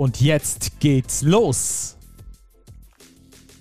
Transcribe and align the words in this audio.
Und 0.00 0.22
jetzt 0.22 0.80
geht's 0.80 1.20
los. 1.20 1.94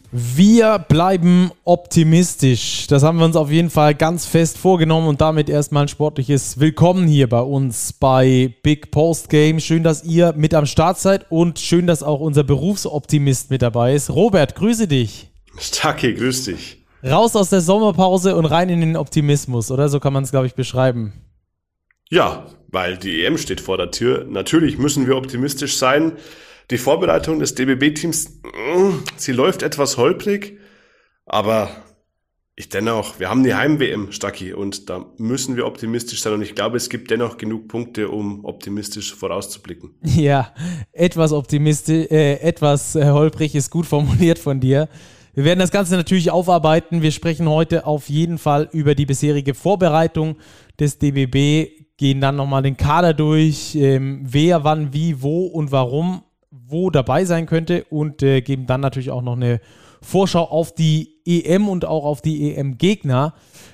Wir 0.09 0.80
bleiben 0.80 1.52
optimistisch. 1.66 2.88
Das 2.88 3.03
haben 3.03 3.17
wir 3.17 3.25
uns 3.25 3.35
auf 3.35 3.52
jeden 3.52 3.70
Fall 3.70 3.93
ganz 3.93 4.25
fest 4.25 4.57
vorgenommen 4.57 5.09
und 5.09 5.20
damit 5.20 5.49
erstmal 5.49 5.83
ein 5.83 5.89
sportliches 5.89 6.57
Willkommen 6.57 7.09
hier 7.09 7.27
bei 7.27 7.41
uns 7.41 7.91
bei 7.91 8.55
Big 8.63 8.89
Post 8.89 9.30
Game. 9.30 9.59
Schön, 9.59 9.83
dass 9.83 10.05
ihr 10.05 10.31
mit 10.31 10.53
am 10.53 10.66
Start 10.66 10.97
seid 10.97 11.30
und 11.30 11.59
schön, 11.59 11.88
dass 11.88 12.03
auch 12.03 12.21
unser 12.21 12.45
Berufsoptimist 12.45 13.49
mit 13.49 13.61
dabei 13.61 13.94
ist. 13.94 14.09
Robert, 14.09 14.55
grüße 14.55 14.88
dich. 14.88 15.27
Stacke, 15.58 16.13
grüß 16.13 16.45
dich. 16.45 16.85
Raus 17.03 17.35
aus 17.35 17.49
der 17.49 17.59
Sommerpause 17.59 18.38
und 18.38 18.45
rein 18.45 18.69
in 18.69 18.80
den 18.80 18.95
Optimismus, 18.95 19.71
oder? 19.71 19.89
So 19.89 19.99
kann 19.99 20.13
man 20.13 20.23
es, 20.23 20.31
glaube 20.31 20.47
ich, 20.47 20.55
beschreiben. 20.55 21.11
Ja, 22.09 22.45
weil 22.72 22.98
die 22.98 23.23
EM 23.23 23.38
steht 23.38 23.62
vor 23.62 23.78
der 23.78 23.91
Tür. 23.91 24.26
Natürlich 24.30 24.78
müssen 24.78 25.08
wir 25.08 25.16
optimistisch 25.16 25.78
sein. 25.78 26.14
Die 26.72 26.78
Vorbereitung 26.78 27.40
des 27.40 27.55
DBB-Teams, 27.55 28.42
mm, 28.44 29.04
sie 29.16 29.32
läuft 29.32 29.64
etwas 29.64 29.98
holprig, 29.98 30.59
aber 31.26 31.70
ich 32.59 32.67
dennoch, 32.67 33.22
wir 33.22 33.30
haben 33.30 33.44
die 33.44 33.56
Heim-WM, 33.56 34.11
Stacki, 34.11 34.52
und 34.52 34.89
da 34.89 35.06
müssen 35.17 35.56
wir 35.56 35.66
optimistisch 35.66 36.22
sein. 36.22 36.34
Und 36.34 36.42
ich 36.42 36.56
glaube, 36.56 36.76
es 36.76 36.89
gibt 36.89 37.09
dennoch 37.09 37.38
genug 37.38 37.70
Punkte, 37.70 38.09
um 38.09 38.44
optimistisch 38.44 39.16
vorauszublicken. 39.16 39.92
Ja, 40.04 40.54
etwas 40.92 41.31
optimistisch, 41.31 42.11
äh, 42.11 42.33
etwas 42.42 42.95
äh, 42.95 43.06
holprig 43.11 43.56
ist 43.56 43.70
gut 43.72 43.86
formuliert 43.86 44.39
von 44.39 44.59
dir. 44.59 44.89
Wir 45.33 45.45
werden 45.45 45.59
das 45.59 45.72
Ganze 45.72 45.95
natürlich 45.95 46.31
aufarbeiten. 46.31 47.02
Wir 47.02 47.11
sprechen 47.11 47.48
heute 47.48 47.86
auf 47.86 48.09
jeden 48.09 48.38
Fall 48.38 48.67
über 48.73 48.94
die 48.94 49.06
bisherige 49.06 49.54
Vorbereitung 49.54 50.36
des 50.78 51.00
DBB, 51.00 51.89
gehen 52.00 52.22
dann 52.22 52.38
nochmal 52.38 52.64
den 52.64 52.78
Kader 52.78 53.14
durch, 53.14 53.75
ähm, 53.75 54.22
wer, 54.23 54.64
wann, 54.64 54.94
wie, 54.94 55.22
wo 55.22 55.47
und 55.47 55.73
warum 55.73 56.23
wo 56.50 56.89
dabei 56.89 57.25
sein 57.25 57.45
könnte 57.45 57.83
und 57.89 58.23
äh, 58.23 58.42
geben 58.42 58.66
dann 58.67 58.80
natürlich 58.80 59.11
auch 59.11 59.22
noch 59.22 59.36
eine 59.36 59.59
Vorschau 60.02 60.44
auf 60.45 60.73
die 60.73 61.17
EM 61.25 61.67
und 61.67 61.83
auch 61.83 62.05
auf 62.05 62.22
die 62.22 62.55
EM-Gegner 62.55 63.33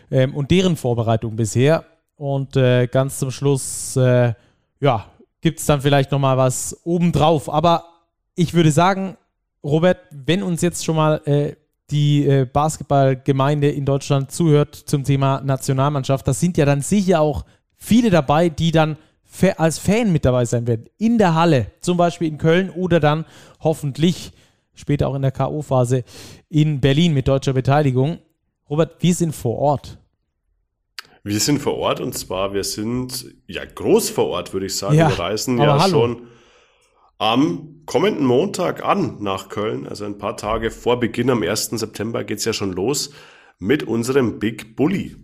ähm, 0.10 0.34
und 0.34 0.50
deren 0.50 0.76
Vorbereitung 0.76 1.36
bisher. 1.36 1.86
Und 2.16 2.58
äh, 2.58 2.88
ganz 2.88 3.20
zum 3.20 3.30
Schluss, 3.30 3.96
äh, 3.96 4.34
ja, 4.80 5.06
gibt 5.42 5.60
es 5.60 5.68
dann 5.68 5.82
vielleicht 5.82 6.12
nochmal 6.12 6.36
was 6.36 6.82
obendrauf. 6.84 7.48
Aber 7.48 7.86
ich 8.34 8.56
würde 8.56 8.72
sagen, 8.72 9.18
Robert, 9.64 10.00
wenn 10.10 10.42
uns 10.42 10.64
jetzt 10.64 10.84
schon 10.84 10.96
mal 10.96 11.22
äh, 11.26 11.56
die 11.92 12.26
äh, 12.26 12.46
Basketballgemeinde 12.46 13.70
in 13.70 13.86
Deutschland 13.86 14.32
zuhört 14.32 14.76
zum 14.76 15.04
Thema 15.04 15.42
Nationalmannschaft, 15.42 16.28
das 16.28 16.40
sind 16.40 16.58
ja 16.58 16.66
dann 16.66 16.82
sicher 16.82 17.22
auch 17.22 17.46
viele 17.86 18.10
dabei, 18.10 18.50
die 18.50 18.72
dann 18.72 18.98
als 19.58 19.80
Fan 19.80 20.12
mit 20.12 20.26
dabei 20.26 20.46
sein 20.46 20.66
werden. 20.66 20.86
In 20.98 21.18
der 21.18 21.36
Halle, 21.36 21.72
zum 21.82 21.98
Beispiel 21.98 22.28
in 22.28 22.38
Köln 22.38 22.70
oder 22.70 23.00
dann 23.00 23.26
hoffentlich 23.62 24.32
später 24.74 25.08
auch 25.08 25.16
in 25.16 25.22
der 25.22 25.32
K.O.-Phase 25.32 26.04
in 26.50 26.82
Berlin 26.82 27.14
mit 27.14 27.28
deutscher 27.28 27.54
Beteiligung. 27.54 28.20
Robert, 28.70 28.96
wir 29.02 29.14
sind 29.14 29.36
vor 29.36 29.58
Ort. 29.58 29.98
Wir 31.24 31.40
sind 31.40 31.60
vor 31.60 31.76
Ort 31.78 32.00
und 32.00 32.14
zwar, 32.18 32.54
wir 32.54 32.64
sind 32.64 33.26
ja 33.48 33.64
groß 33.66 34.10
vor 34.10 34.28
Ort, 34.28 34.54
würde 34.54 34.68
ich 34.68 34.76
sagen. 34.76 34.96
Ja, 34.96 35.10
wir 35.10 35.20
reisen 35.20 35.58
ja 35.58 35.80
hallo. 35.80 35.90
schon 35.90 36.28
am 37.18 37.82
kommenden 37.86 38.26
Montag 38.26 38.84
an 38.84 39.22
nach 39.22 39.50
Köln. 39.50 39.88
Also 39.88 40.06
ein 40.06 40.18
paar 40.18 40.38
Tage 40.38 40.72
vor 40.72 41.00
Beginn 41.00 41.30
am 41.30 41.44
1. 41.44 41.72
September 41.72 42.24
geht 42.24 42.40
es 42.40 42.46
ja 42.46 42.54
schon 42.54 42.74
los 42.74 43.12
mit 43.58 43.84
unserem 43.84 44.40
Big 44.40 44.76
Bully. 44.76 45.16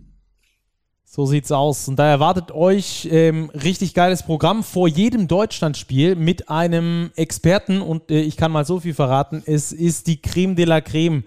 So 1.14 1.26
sieht's 1.26 1.52
aus. 1.52 1.88
Und 1.88 1.98
da 1.98 2.06
erwartet 2.06 2.52
euch 2.52 3.06
ähm, 3.10 3.50
richtig 3.50 3.92
geiles 3.92 4.22
Programm 4.22 4.64
vor 4.64 4.88
jedem 4.88 5.28
Deutschlandspiel 5.28 6.16
mit 6.16 6.48
einem 6.48 7.10
Experten. 7.16 7.82
Und 7.82 8.10
äh, 8.10 8.22
ich 8.22 8.38
kann 8.38 8.50
mal 8.50 8.64
so 8.64 8.80
viel 8.80 8.94
verraten: 8.94 9.42
Es 9.44 9.72
ist 9.72 10.06
die 10.06 10.22
Creme 10.22 10.56
de 10.56 10.64
la 10.64 10.80
Creme 10.80 11.24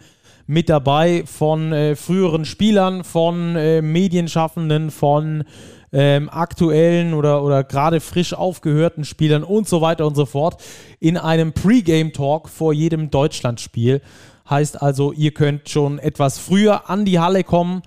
mit 0.47 0.69
dabei 0.69 1.23
von 1.27 1.71
äh, 1.71 1.95
früheren 1.95 2.45
Spielern, 2.45 3.03
von 3.03 3.55
äh, 3.55 3.83
Medienschaffenden, 3.83 4.89
von 4.89 5.43
ähm, 5.93 6.29
aktuellen 6.31 7.13
oder, 7.13 7.43
oder 7.43 7.63
gerade 7.63 7.99
frisch 7.99 8.33
aufgehörten 8.33 9.05
Spielern 9.05 9.43
und 9.43 9.69
so 9.69 9.81
weiter 9.81 10.07
und 10.07 10.15
so 10.15 10.25
fort 10.25 10.63
in 10.99 11.15
einem 11.15 11.53
Pre-Game-Talk 11.53 12.49
vor 12.49 12.73
jedem 12.73 13.11
Deutschlandspiel. 13.11 14.01
Heißt 14.49 14.81
also, 14.81 15.11
ihr 15.11 15.31
könnt 15.31 15.69
schon 15.69 15.99
etwas 15.99 16.39
früher 16.39 16.89
an 16.89 17.05
die 17.05 17.19
Halle 17.19 17.43
kommen 17.43 17.83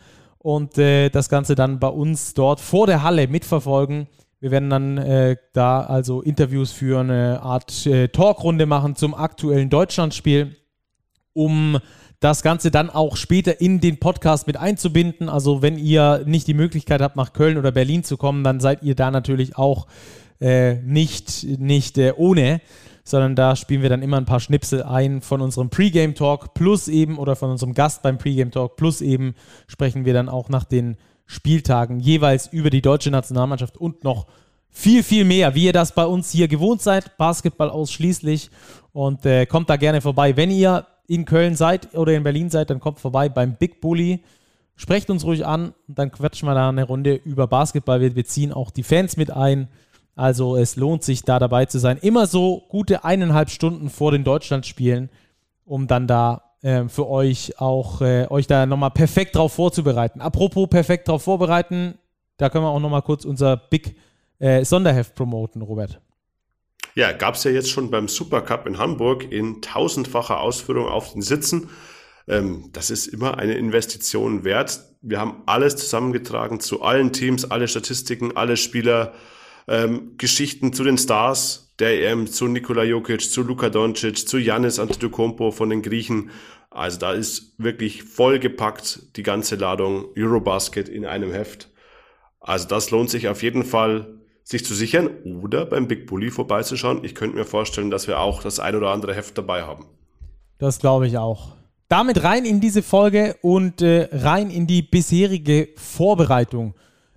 und 0.48 0.78
äh, 0.78 1.10
das 1.10 1.28
Ganze 1.28 1.54
dann 1.56 1.78
bei 1.78 1.88
uns 1.88 2.32
dort 2.32 2.58
vor 2.58 2.86
der 2.86 3.02
Halle 3.02 3.28
mitverfolgen. 3.28 4.06
Wir 4.40 4.50
werden 4.50 4.70
dann 4.70 4.96
äh, 4.96 5.36
da 5.52 5.82
also 5.82 6.22
Interviews 6.22 6.72
führen, 6.72 7.10
eine 7.10 7.42
Art 7.42 7.84
äh, 7.84 8.08
Talkrunde 8.08 8.64
machen 8.64 8.96
zum 8.96 9.14
aktuellen 9.14 9.68
Deutschlandspiel, 9.68 10.56
um 11.34 11.76
das 12.20 12.42
Ganze 12.42 12.70
dann 12.70 12.88
auch 12.88 13.18
später 13.18 13.60
in 13.60 13.80
den 13.80 14.00
Podcast 14.00 14.46
mit 14.46 14.56
einzubinden. 14.56 15.28
Also 15.28 15.60
wenn 15.60 15.76
ihr 15.76 16.22
nicht 16.24 16.46
die 16.46 16.54
Möglichkeit 16.54 17.02
habt, 17.02 17.16
nach 17.16 17.34
Köln 17.34 17.58
oder 17.58 17.70
Berlin 17.70 18.02
zu 18.02 18.16
kommen, 18.16 18.42
dann 18.42 18.58
seid 18.58 18.82
ihr 18.82 18.94
da 18.94 19.10
natürlich 19.10 19.58
auch 19.58 19.86
äh, 20.40 20.76
nicht, 20.76 21.44
nicht 21.58 21.98
äh, 21.98 22.14
ohne 22.16 22.62
sondern 23.10 23.34
da 23.34 23.56
spielen 23.56 23.82
wir 23.82 23.88
dann 23.88 24.02
immer 24.02 24.16
ein 24.16 24.24
paar 24.24 24.40
Schnipsel 24.40 24.82
ein 24.82 25.20
von 25.20 25.40
unserem 25.40 25.70
Pre-Game 25.70 26.14
Talk 26.14 26.54
plus 26.54 26.88
eben 26.88 27.18
oder 27.18 27.36
von 27.36 27.50
unserem 27.50 27.74
Gast 27.74 28.02
beim 28.02 28.18
Pre-Game 28.18 28.50
Talk 28.50 28.76
plus 28.76 29.00
eben 29.00 29.34
sprechen 29.66 30.04
wir 30.04 30.14
dann 30.14 30.28
auch 30.28 30.48
nach 30.48 30.64
den 30.64 30.96
Spieltagen 31.26 32.00
jeweils 32.00 32.46
über 32.46 32.70
die 32.70 32.82
deutsche 32.82 33.10
Nationalmannschaft 33.10 33.76
und 33.76 34.04
noch 34.04 34.26
viel, 34.70 35.02
viel 35.02 35.24
mehr, 35.24 35.54
wie 35.54 35.64
ihr 35.64 35.72
das 35.72 35.94
bei 35.94 36.06
uns 36.06 36.30
hier 36.30 36.48
gewohnt 36.48 36.82
seid. 36.82 37.16
Basketball 37.16 37.70
ausschließlich 37.70 38.50
und 38.92 39.24
äh, 39.26 39.46
kommt 39.46 39.70
da 39.70 39.76
gerne 39.76 40.00
vorbei. 40.00 40.36
Wenn 40.36 40.50
ihr 40.50 40.86
in 41.06 41.24
Köln 41.24 41.56
seid 41.56 41.94
oder 41.94 42.12
in 42.14 42.22
Berlin 42.22 42.50
seid, 42.50 42.70
dann 42.70 42.80
kommt 42.80 43.00
vorbei 43.00 43.28
beim 43.28 43.56
Big 43.56 43.80
Bully. 43.80 44.22
Sprecht 44.76 45.10
uns 45.10 45.24
ruhig 45.24 45.44
an 45.44 45.74
und 45.88 45.98
dann 45.98 46.12
quatschen 46.12 46.48
wir 46.48 46.54
da 46.54 46.68
eine 46.68 46.84
Runde 46.84 47.14
über 47.14 47.46
Basketball. 47.46 48.00
Wir, 48.00 48.14
wir 48.14 48.24
ziehen 48.24 48.52
auch 48.52 48.70
die 48.70 48.84
Fans 48.84 49.16
mit 49.16 49.30
ein. 49.30 49.68
Also 50.18 50.56
es 50.56 50.74
lohnt 50.74 51.04
sich, 51.04 51.22
da 51.22 51.38
dabei 51.38 51.66
zu 51.66 51.78
sein. 51.78 51.96
Immer 51.96 52.26
so 52.26 52.64
gute 52.68 53.04
eineinhalb 53.04 53.50
Stunden 53.50 53.88
vor 53.88 54.10
den 54.10 54.24
Deutschlandspielen, 54.24 55.10
um 55.64 55.86
dann 55.86 56.08
da 56.08 56.56
äh, 56.62 56.88
für 56.88 57.08
euch 57.08 57.60
auch 57.60 58.00
äh, 58.00 58.26
euch 58.28 58.48
da 58.48 58.66
nochmal 58.66 58.90
perfekt 58.90 59.36
drauf 59.36 59.52
vorzubereiten. 59.52 60.20
Apropos 60.20 60.68
perfekt 60.68 61.06
drauf 61.06 61.22
vorbereiten, 61.22 61.98
da 62.36 62.50
können 62.50 62.64
wir 62.64 62.70
auch 62.70 62.80
nochmal 62.80 63.02
kurz 63.02 63.24
unser 63.24 63.56
Big 63.56 63.94
äh, 64.40 64.64
Sonderheft 64.64 65.14
promoten, 65.14 65.62
Robert. 65.62 66.00
Ja, 66.96 67.12
gab 67.12 67.36
es 67.36 67.44
ja 67.44 67.52
jetzt 67.52 67.70
schon 67.70 67.92
beim 67.92 68.08
Supercup 68.08 68.66
in 68.66 68.78
Hamburg 68.78 69.30
in 69.30 69.62
tausendfacher 69.62 70.40
Ausführung 70.40 70.88
auf 70.88 71.12
den 71.12 71.22
Sitzen. 71.22 71.70
Ähm, 72.26 72.70
das 72.72 72.90
ist 72.90 73.06
immer 73.06 73.38
eine 73.38 73.54
Investition 73.54 74.42
wert. 74.42 74.80
Wir 75.00 75.20
haben 75.20 75.44
alles 75.46 75.76
zusammengetragen 75.76 76.58
zu 76.58 76.82
allen 76.82 77.12
Teams, 77.12 77.48
alle 77.48 77.68
Statistiken, 77.68 78.36
alle 78.36 78.56
Spieler, 78.56 79.12
ähm, 79.68 80.14
Geschichten 80.18 80.72
zu 80.72 80.82
den 80.82 80.98
Stars 80.98 81.74
der 81.78 82.10
EM, 82.10 82.26
zu 82.26 82.48
Nikola 82.48 82.82
Jokic, 82.82 83.30
zu 83.30 83.42
Luka 83.42 83.70
Doncic, 83.70 84.26
zu 84.26 84.38
Yannis 84.38 84.78
Antetokounmpo 84.78 85.50
von 85.50 85.70
den 85.70 85.82
Griechen. 85.82 86.30
Also 86.70 86.98
da 86.98 87.12
ist 87.12 87.54
wirklich 87.58 88.02
vollgepackt 88.02 89.16
die 89.16 89.22
ganze 89.22 89.56
Ladung 89.56 90.06
Eurobasket 90.16 90.88
in 90.88 91.06
einem 91.06 91.32
Heft. 91.32 91.70
Also 92.40 92.66
das 92.68 92.90
lohnt 92.90 93.10
sich 93.10 93.28
auf 93.28 93.42
jeden 93.42 93.64
Fall, 93.64 94.18
sich 94.42 94.64
zu 94.64 94.74
sichern 94.74 95.10
oder 95.42 95.66
beim 95.66 95.88
Big 95.88 96.06
Bully 96.06 96.30
vorbeizuschauen. 96.30 97.04
Ich 97.04 97.14
könnte 97.14 97.36
mir 97.36 97.44
vorstellen, 97.44 97.90
dass 97.90 98.08
wir 98.08 98.20
auch 98.20 98.42
das 98.42 98.60
ein 98.60 98.74
oder 98.74 98.90
andere 98.90 99.14
Heft 99.14 99.36
dabei 99.36 99.62
haben. 99.62 99.86
Das 100.58 100.78
glaube 100.78 101.06
ich 101.06 101.18
auch. 101.18 101.52
Damit 101.88 102.22
rein 102.22 102.44
in 102.44 102.60
diese 102.60 102.82
Folge 102.82 103.36
und 103.40 103.82
äh, 103.82 104.08
rein 104.12 104.50
in 104.50 104.66
die 104.66 104.82
bisherige 104.82 105.68
Vorbereitung 105.76 106.74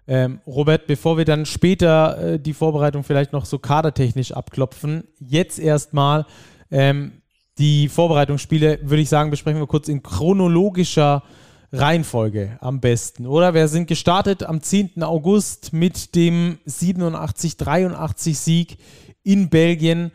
ähm, 0.08 0.42
Robert, 0.48 0.88
bevor 0.88 1.18
wir 1.18 1.26
dann 1.26 1.46
später 1.46 2.34
äh, 2.34 2.40
die 2.40 2.54
Vorbereitung 2.54 3.04
vielleicht 3.04 3.34
noch 3.34 3.46
so 3.46 3.60
kadertechnisch 3.60 4.32
abklopfen, 4.32 5.04
jetzt 5.20 5.60
erstmal 5.60 6.26
ähm, 6.72 7.22
die 7.58 7.90
Vorbereitungsspiele, 7.90 8.80
würde 8.82 9.02
ich 9.02 9.10
sagen, 9.10 9.30
besprechen 9.30 9.60
wir 9.60 9.68
kurz 9.68 9.88
in 9.88 10.02
chronologischer 10.02 11.24
Reihenfolge 11.72 12.58
am 12.60 12.82
besten, 12.82 13.26
oder? 13.26 13.54
Wir 13.54 13.68
sind 13.68 13.88
gestartet 13.88 14.44
am 14.44 14.62
10. 14.62 15.04
August 15.04 15.72
mit 15.72 16.16
dem 16.16 16.58
87-83 16.68 18.34
Sieg 18.34 18.78
in 19.24 19.50
Belgien. 19.50 20.12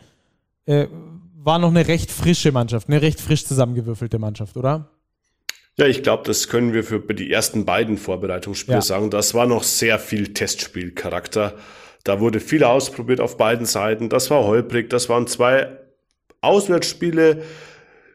Äh, 0.66 0.88
war 1.34 1.58
noch 1.58 1.70
eine 1.70 1.86
recht 1.86 2.10
frische 2.10 2.50
Mannschaft, 2.50 2.88
eine 2.88 3.00
recht 3.00 3.20
frisch 3.20 3.46
zusammengewürfelte 3.46 4.18
Mannschaft, 4.18 4.56
oder? 4.56 4.90
Ja, 5.78 5.86
ich 5.86 6.02
glaube, 6.02 6.22
das 6.24 6.48
können 6.48 6.72
wir 6.72 6.84
für 6.84 7.00
die 7.00 7.30
ersten 7.30 7.66
beiden 7.66 7.98
Vorbereitungsspiele 7.98 8.78
ja. 8.78 8.82
sagen. 8.82 9.10
Das 9.10 9.34
war 9.34 9.46
noch 9.46 9.62
sehr 9.62 9.98
viel 9.98 10.32
Testspielcharakter. 10.32 11.54
Da 12.02 12.20
wurde 12.20 12.40
viel 12.40 12.64
ausprobiert 12.64 13.20
auf 13.20 13.36
beiden 13.36 13.66
Seiten. 13.66 14.08
Das 14.08 14.30
war 14.30 14.44
holprig. 14.44 14.88
Das 14.88 15.10
waren 15.10 15.26
zwei 15.26 15.68
Auswärtsspiele, 16.40 17.42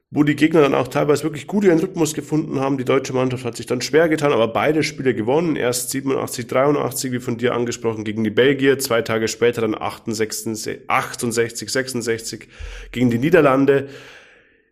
wo 0.10 0.24
die 0.24 0.36
Gegner 0.36 0.62
dann 0.62 0.74
auch 0.74 0.88
teilweise 0.88 1.24
wirklich 1.24 1.46
gut 1.46 1.64
ihren 1.64 1.80
Rhythmus 1.80 2.16
gefunden 2.16 2.60
haben. 2.60 2.80
Die 2.80 2.86
deutsche 2.86 3.14
Mannschaft 3.14 3.46
hat 3.46 3.58
sich 3.58 3.68
dann 3.68 3.82
schwer 3.82 4.10
getan, 4.10 4.34
aber 4.34 4.48
beide 4.48 4.82
Spiele 4.82 5.14
gewonnen. 5.14 5.56
Erst 5.56 5.92
87, 5.92 6.48
83, 6.48 7.12
wie 7.12 7.20
von 7.20 7.38
dir 7.38 7.54
angesprochen, 7.54 8.04
gegen 8.06 8.24
die 8.24 8.32
Belgier. 8.32 8.80
Zwei 8.80 9.04
Tage 9.04 9.28
später 9.28 9.62
dann 9.62 9.80
68, 9.80 10.80
68 10.88 11.70
66 11.70 12.48
gegen 12.92 13.12
die 13.12 13.20
Niederlande. 13.20 13.88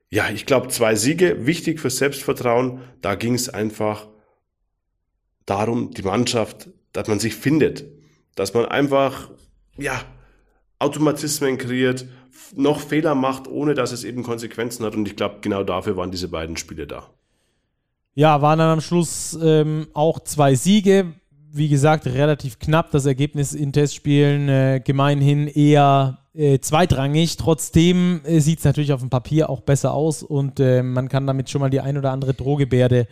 Ja, 0.09 0.29
ich 0.29 0.45
glaube, 0.45 0.69
zwei 0.69 0.95
Siege, 0.95 1.45
wichtig 1.45 1.79
für 1.79 1.89
Selbstvertrauen. 1.89 2.81
Da 3.01 3.15
ging 3.15 3.35
es 3.35 3.47
einfach 3.47 4.07
darum, 5.45 5.91
die 5.91 6.01
Mannschaft, 6.01 6.69
dass 6.94 7.07
man 7.07 7.19
sich 7.19 7.35
findet. 7.35 7.85
Dass 8.35 8.53
man 8.53 8.65
einfach, 8.65 9.29
ja, 9.77 10.01
Automatismen 10.79 11.57
kreiert, 11.57 12.06
noch 12.56 12.79
Fehler 12.79 13.13
macht, 13.13 13.47
ohne 13.47 13.73
dass 13.73 13.91
es 13.91 14.03
eben 14.03 14.23
Konsequenzen 14.23 14.85
hat. 14.85 14.95
Und 14.95 15.07
ich 15.07 15.15
glaube, 15.15 15.39
genau 15.41 15.63
dafür 15.63 15.97
waren 15.97 16.11
diese 16.11 16.29
beiden 16.29 16.57
Spiele 16.57 16.88
da. 16.88 17.09
Ja, 18.15 18.41
waren 18.41 18.59
dann 18.59 18.69
am 18.69 18.81
Schluss 18.81 19.38
ähm, 19.41 19.88
auch 19.94 20.19
zwei 20.21 20.56
Siege. 20.56 21.13
Wie 21.51 21.68
gesagt, 21.68 22.06
relativ 22.06 22.60
knapp 22.60 22.92
das 22.92 23.06
Ergebnis 23.06 23.54
in 23.54 23.74
Testspielen. 23.74 24.50
Äh, 24.50 24.81
gemeinhin 24.84 25.48
eher 25.48 26.19
äh, 26.36 26.60
zweitrangig. 26.60 27.38
Trotzdem 27.38 28.22
äh, 28.24 28.40
sieht 28.40 28.60
es 28.60 28.66
natürlich 28.66 28.94
auf 28.94 29.00
dem 29.00 29.10
Papier 29.10 29.50
auch 29.50 29.62
besser 29.62 29.94
aus 29.94 30.22
und 30.22 30.60
äh, 30.60 30.84
man 30.84 31.10
kann 31.10 31.25
damit 31.25 31.50
schon 31.50 31.62
mal 31.62 31.69
die 31.69 31.81
ein 31.81 31.98
oder 31.98 32.12
andere 32.12 32.34
Drohgebärde 32.34 33.07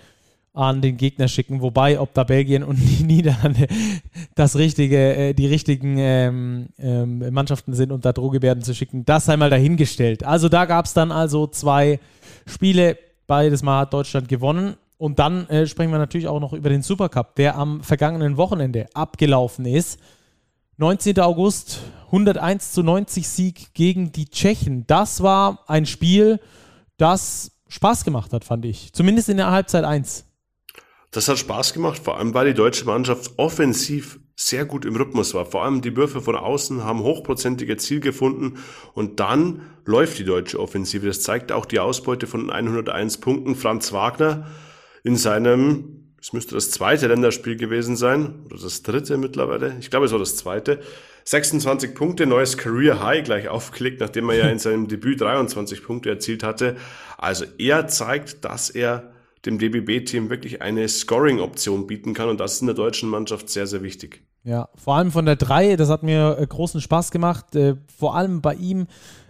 an 0.54 0.82
den 0.82 0.98
Gegner 0.98 1.28
schicken. 1.28 1.62
Wobei, 1.62 2.00
ob 2.00 2.14
da 2.14 2.24
Belgien 2.24 2.64
und 2.64 2.76
die 2.78 3.04
Niederlande 3.04 3.68
das 4.36 4.56
richtige, 4.56 5.16
äh, 5.16 5.34
die 5.34 5.48
richtigen 5.48 5.98
ähm, 5.98 6.68
ähm, 6.80 7.34
Mannschaften 7.34 7.74
sind, 7.74 7.92
um 7.92 8.02
da 8.02 8.14
Drohgebärden 8.14 8.64
zu 8.64 8.74
schicken, 8.74 9.06
das 9.06 9.26
sei 9.26 9.38
mal 9.38 9.50
dahingestellt. 9.50 10.24
Also 10.24 10.50
da 10.50 10.66
gab 10.66 10.86
es 10.86 10.94
dann 10.94 11.12
also 11.12 11.48
zwei 11.48 12.00
Spiele. 12.46 12.98
Beides 13.28 13.62
Mal 13.62 13.82
hat 13.82 13.94
Deutschland 13.94 14.30
gewonnen. 14.30 14.76
Und 14.98 15.20
dann 15.20 15.48
äh, 15.50 15.68
sprechen 15.68 15.92
wir 15.92 16.00
natürlich 16.00 16.28
auch 16.28 16.40
noch 16.40 16.54
über 16.54 16.70
den 16.70 16.82
Supercup, 16.82 17.36
der 17.36 17.56
am 17.56 17.84
vergangenen 17.84 18.38
Wochenende 18.38 18.88
abgelaufen 18.94 19.66
ist. 19.66 20.00
19. 20.78 21.20
August, 21.20 21.80
101 22.08 22.72
zu 22.72 22.84
90 22.84 23.28
Sieg 23.28 23.74
gegen 23.74 24.12
die 24.12 24.30
Tschechen. 24.30 24.86
Das 24.88 25.22
war 25.22 25.64
ein 25.68 25.86
Spiel, 25.86 26.40
das 26.98 27.52
Spaß 27.68 28.06
gemacht 28.06 28.34
hat, 28.34 28.44
fand 28.44 28.66
ich. 28.66 28.94
Zumindest 28.94 29.30
in 29.30 29.38
der 29.38 29.52
Halbzeit 29.52 29.84
1. 29.84 30.26
Das 31.12 31.28
hat 31.28 31.40
Spaß 31.40 31.74
gemacht, 31.74 32.02
vor 32.04 32.18
allem 32.18 32.34
weil 32.34 32.48
die 32.48 32.54
deutsche 32.54 32.86
Mannschaft 32.86 33.32
offensiv 33.38 34.20
sehr 34.36 34.66
gut 34.66 34.86
im 34.86 34.96
Rhythmus 34.96 35.34
war. 35.34 35.46
Vor 35.46 35.64
allem 35.64 35.82
die 35.82 35.96
Würfe 35.96 36.22
von 36.22 36.36
außen 36.36 36.84
haben 36.84 37.02
hochprozentige 37.02 37.78
Ziel 37.78 38.00
gefunden 38.00 38.60
und 38.94 39.20
dann 39.20 39.62
läuft 39.86 40.20
die 40.20 40.26
deutsche 40.26 40.60
Offensive. 40.60 41.08
Das 41.08 41.22
zeigt 41.22 41.52
auch 41.52 41.66
die 41.66 41.80
Ausbeute 41.80 42.28
von 42.28 42.52
101 42.52 43.18
Punkten. 43.18 43.56
Franz 43.56 43.94
Wagner 43.94 44.46
in 45.08 45.16
seinem, 45.16 46.04
es 46.22 46.34
müsste 46.34 46.56
das 46.56 46.70
zweite 46.70 47.08
Länderspiel 47.08 47.56
gewesen 47.56 47.96
sein, 47.96 48.42
oder 48.46 48.60
das 48.62 48.84
dritte 48.84 49.18
mittlerweile, 49.18 49.78
ich 49.80 49.90
glaube 49.90 50.06
es 50.06 50.12
war 50.12 50.20
das 50.20 50.36
zweite, 50.36 50.82
26 51.24 51.96
Punkte, 51.96 52.26
neues 52.26 52.58
Career 52.58 53.02
High 53.02 53.24
gleich 53.24 53.48
aufgelegt, 53.48 54.02
nachdem 54.02 54.30
er 54.30 54.36
ja 54.36 54.48
in 54.50 54.60
seinem 54.60 54.90
Debüt 54.90 55.22
23 55.22 55.82
Punkte 55.82 56.10
erzielt 56.10 56.44
hatte. 56.44 56.76
Also 57.18 57.46
er 57.58 57.88
zeigt, 57.88 58.44
dass 58.44 58.70
er 58.70 59.12
dem 59.46 59.60
DBB-Team 59.60 60.30
wirklich 60.30 60.62
eine 60.62 60.88
Scoring-Option 60.90 61.88
bieten 61.88 62.14
kann 62.14 62.28
und 62.28 62.40
das 62.42 62.56
ist 62.56 62.62
in 62.62 62.68
der 62.68 62.76
deutschen 62.76 63.10
Mannschaft 63.10 63.50
sehr, 63.50 63.66
sehr 63.66 63.82
wichtig. 63.84 64.24
Ja, 64.44 64.68
vor 64.76 64.96
allem 64.96 65.12
von 65.12 65.26
der 65.26 65.38
3, 65.38 65.78
das 65.78 65.90
hat 65.90 66.04
mir 66.04 66.38
äh, 66.38 66.46
großen 66.46 66.82
Spaß 66.82 67.12
gemacht. 67.12 67.56
Äh, 67.56 67.76
vor 67.98 68.16
allem 68.16 68.42
bei 68.42 68.56
ihm, 68.56 68.88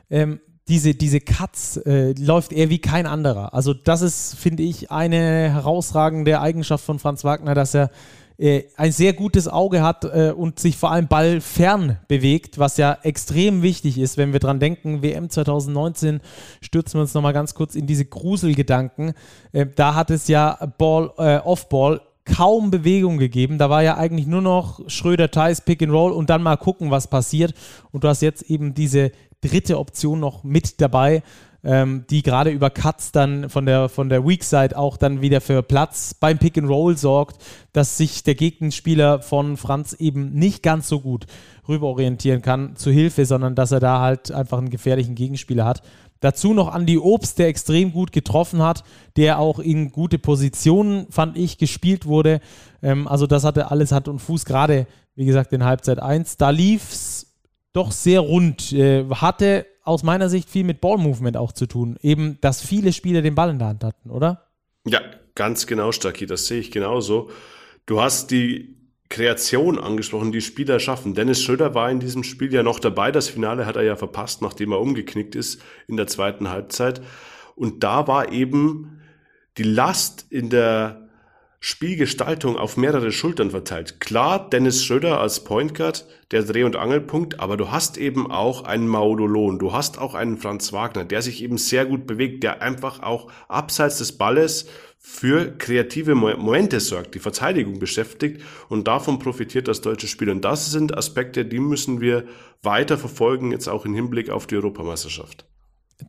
ähm, 0.10 0.40
diese, 0.68 0.94
diese 0.94 1.20
Cuts 1.20 1.78
äh, 1.78 2.14
läuft 2.14 2.52
er 2.52 2.70
wie 2.70 2.80
kein 2.80 3.06
anderer. 3.06 3.54
Also, 3.54 3.74
das 3.74 4.02
ist, 4.02 4.36
finde 4.36 4.64
ich, 4.64 4.92
eine 4.92 5.52
herausragende 5.52 6.40
Eigenschaft 6.42 6.84
von 6.84 7.00
Franz 7.00 7.24
Wagner, 7.24 7.54
dass 7.54 7.74
er 7.74 7.90
äh, 8.38 8.64
ein 8.76 8.92
sehr 8.92 9.14
gutes 9.14 9.48
Auge 9.48 9.82
hat 9.82 10.04
äh, 10.04 10.32
und 10.36 10.60
sich 10.60 10.78
vor 10.78 10.92
allem 10.92 11.08
ballfern 11.08 11.98
bewegt, 12.08 12.60
was 12.60 12.78
ja 12.78 12.98
extrem 13.02 13.64
wichtig 13.64 13.98
ist, 13.98 14.18
wenn 14.18 14.32
wir 14.32 14.40
dran 14.40 14.60
denken, 14.60 15.02
WM 15.02 15.30
2019, 15.30 16.20
stürzen 16.62 17.00
wir 17.00 17.02
uns 17.02 17.14
nochmal 17.14 17.34
ganz 17.34 17.56
kurz 17.56 17.74
in 17.74 17.88
diese 17.88 18.06
Gruselgedanken. 18.06 19.14
Äh, 19.54 19.66
da 19.76 19.96
hat 19.96 20.12
es 20.12 20.28
ja 20.28 20.54
Ball, 20.78 21.12
äh, 21.18 21.38
Off-Ball 21.38 22.02
kaum 22.26 22.70
Bewegung 22.72 23.18
gegeben. 23.18 23.58
Da 23.58 23.70
war 23.70 23.84
ja 23.84 23.98
eigentlich 23.98 24.28
nur 24.28 24.42
noch 24.42 24.82
Schröder, 24.88 25.32
Thais, 25.32 25.62
Pick 25.62 25.82
and 25.82 25.92
Roll 25.92 26.12
und 26.12 26.30
dann 26.30 26.44
mal 26.44 26.58
gucken, 26.58 26.92
was 26.92 27.08
passiert. 27.08 27.54
Und 27.92 28.04
du 28.04 28.08
hast 28.08 28.22
jetzt 28.22 28.44
eben 28.44 28.74
diese 28.74 29.12
dritte 29.42 29.78
Option 29.78 30.20
noch 30.20 30.44
mit 30.44 30.82
dabei 30.82 31.24
ähm, 31.64 32.06
die 32.10 32.22
gerade 32.22 32.50
über 32.50 32.70
Cuts 32.70 33.12
dann 33.12 33.50
von 33.50 33.66
der, 33.66 33.90
von 33.90 34.10
der 34.10 34.26
Weak 34.26 34.44
Side 34.44 34.78
auch 34.78 34.96
dann 34.96 35.22
wieder 35.22 35.42
für 35.42 35.64
Platz 35.64 36.14
beim 36.14 36.38
Pick 36.38 36.58
and 36.58 36.70
Roll 36.70 36.96
sorgt, 36.98 37.44
dass 37.74 37.98
sich 37.98 38.24
der 38.24 38.36
Gegenspieler 38.36 39.22
von 39.22 39.58
Franz 39.58 39.94
eben 39.94 40.34
nicht 40.34 40.64
ganz 40.64 40.88
so 40.88 41.02
gut 41.02 41.26
rüberorientieren 41.68 42.42
kann 42.42 42.78
zu 42.78 42.90
Hilfe, 42.90 43.26
sondern 43.26 43.56
dass 43.56 43.72
er 43.72 43.82
da 43.82 44.00
halt 44.00 44.32
einfach 44.32 44.60
einen 44.60 44.70
gefährlichen 44.70 45.16
Gegenspieler 45.16 45.66
hat. 45.66 45.82
Dazu 46.22 46.54
noch 46.54 46.74
Andy 46.74 46.98
Obst, 46.98 47.38
der 47.38 47.48
extrem 47.48 47.92
gut 47.92 48.12
getroffen 48.12 48.62
hat, 48.62 48.84
der 49.18 49.38
auch 49.38 49.60
in 49.60 49.92
gute 49.92 50.20
Positionen, 50.20 51.08
fand 51.12 51.38
ich, 51.38 51.58
gespielt 51.58 52.06
wurde. 52.06 52.40
Ähm, 52.82 53.08
also 53.08 53.28
das 53.28 53.44
hatte 53.44 53.72
alles 53.72 53.92
Hand 53.92 54.08
und 54.08 54.20
Fuß, 54.20 54.46
gerade, 54.46 54.88
wie 55.16 55.26
gesagt, 55.26 55.52
in 55.54 55.66
Halbzeit 55.66 56.00
1. 56.00 56.38
Da 56.38 56.50
lief 56.50 56.92
es 56.92 57.27
doch 57.78 57.92
sehr 57.92 58.20
rund. 58.20 58.74
Äh, 58.74 59.06
hatte 59.10 59.66
aus 59.84 60.04
meiner 60.04 60.30
Sicht 60.30 60.50
viel 60.50 60.66
mit 60.66 60.82
Ballmovement 60.82 61.38
auch 61.38 61.54
zu 61.54 61.66
tun. 61.66 61.98
Eben, 62.02 62.38
dass 62.42 62.62
viele 62.62 62.92
Spieler 62.92 63.22
den 63.22 63.36
Ball 63.36 63.52
in 63.52 63.60
der 63.60 63.70
Hand 63.70 63.84
hatten, 63.84 64.10
oder? 64.10 64.50
Ja, 64.86 65.00
ganz 65.36 65.68
genau, 65.68 65.92
Stacki, 65.92 66.26
das 66.26 66.48
sehe 66.48 66.60
ich 66.60 66.72
genauso. 66.72 67.30
Du 67.86 68.02
hast 68.02 68.32
die 68.32 68.76
Kreation 69.10 69.80
angesprochen, 69.80 70.34
die 70.34 70.42
Spieler 70.42 70.80
schaffen. 70.80 71.14
Dennis 71.14 71.42
Schröder 71.42 71.74
war 71.74 71.90
in 71.90 72.02
diesem 72.02 72.24
Spiel 72.24 72.54
ja 72.54 72.64
noch 72.64 72.80
dabei. 72.80 73.12
Das 73.12 73.30
Finale 73.30 73.66
hat 73.66 73.78
er 73.78 73.84
ja 73.84 73.96
verpasst, 73.96 74.42
nachdem 74.42 74.74
er 74.74 74.82
umgeknickt 74.82 75.36
ist 75.36 75.62
in 75.88 75.96
der 75.96 76.08
zweiten 76.08 76.50
Halbzeit. 76.50 77.02
Und 77.56 77.84
da 77.84 78.08
war 78.08 78.32
eben 78.32 79.02
die 79.58 79.64
Last 79.64 80.26
in 80.30 80.50
der 80.50 81.07
Spielgestaltung 81.60 82.56
auf 82.56 82.78
mehrere 82.78 83.12
Schultern 83.12 83.50
verteilt. 83.50 84.00
Klar, 84.00 84.50
Dennis 84.50 84.84
Schröder 84.84 85.20
als 85.20 85.44
Point 85.44 85.74
Guard, 85.74 86.06
der 86.32 86.44
Dreh- 86.44 86.64
und 86.64 86.76
Angelpunkt, 86.76 87.40
aber 87.40 87.58
du 87.58 87.72
hast 87.72 87.98
eben 87.98 88.30
auch 88.30 88.64
einen 88.64 88.88
Maudolon, 88.88 89.58
du 89.58 89.74
hast 89.74 89.98
auch 89.98 90.14
einen 90.14 90.38
Franz 90.38 90.72
Wagner, 90.72 91.04
der 91.04 91.22
sich 91.22 91.42
eben 91.42 91.58
sehr 91.58 91.86
gut 91.86 92.06
bewegt, 92.06 92.44
der 92.44 92.62
einfach 92.62 93.02
auch 93.02 93.32
abseits 93.48 93.98
des 93.98 94.18
Balles 94.18 94.68
für 95.00 95.58
kreative 95.58 96.16
Momente 96.16 96.80
sorgt, 96.80 97.16
die 97.16 97.20
Verteidigung 97.20 97.80
beschäftigt 97.80 98.42
und 98.70 98.88
davon 98.88 99.20
profitiert 99.20 99.68
das 99.68 99.82
deutsche 99.82 100.08
Spiel. 100.08 100.30
Und 100.30 100.42
das 100.46 100.70
sind 100.70 100.96
Aspekte, 100.96 101.46
die 101.46 101.60
müssen 101.60 102.02
wir 102.02 102.26
weiter 102.62 102.98
verfolgen, 102.98 103.52
jetzt 103.52 103.68
auch 103.68 103.86
im 103.86 103.96
Hinblick 103.96 104.30
auf 104.30 104.48
die 104.48 104.56
Europameisterschaft. 104.56 105.46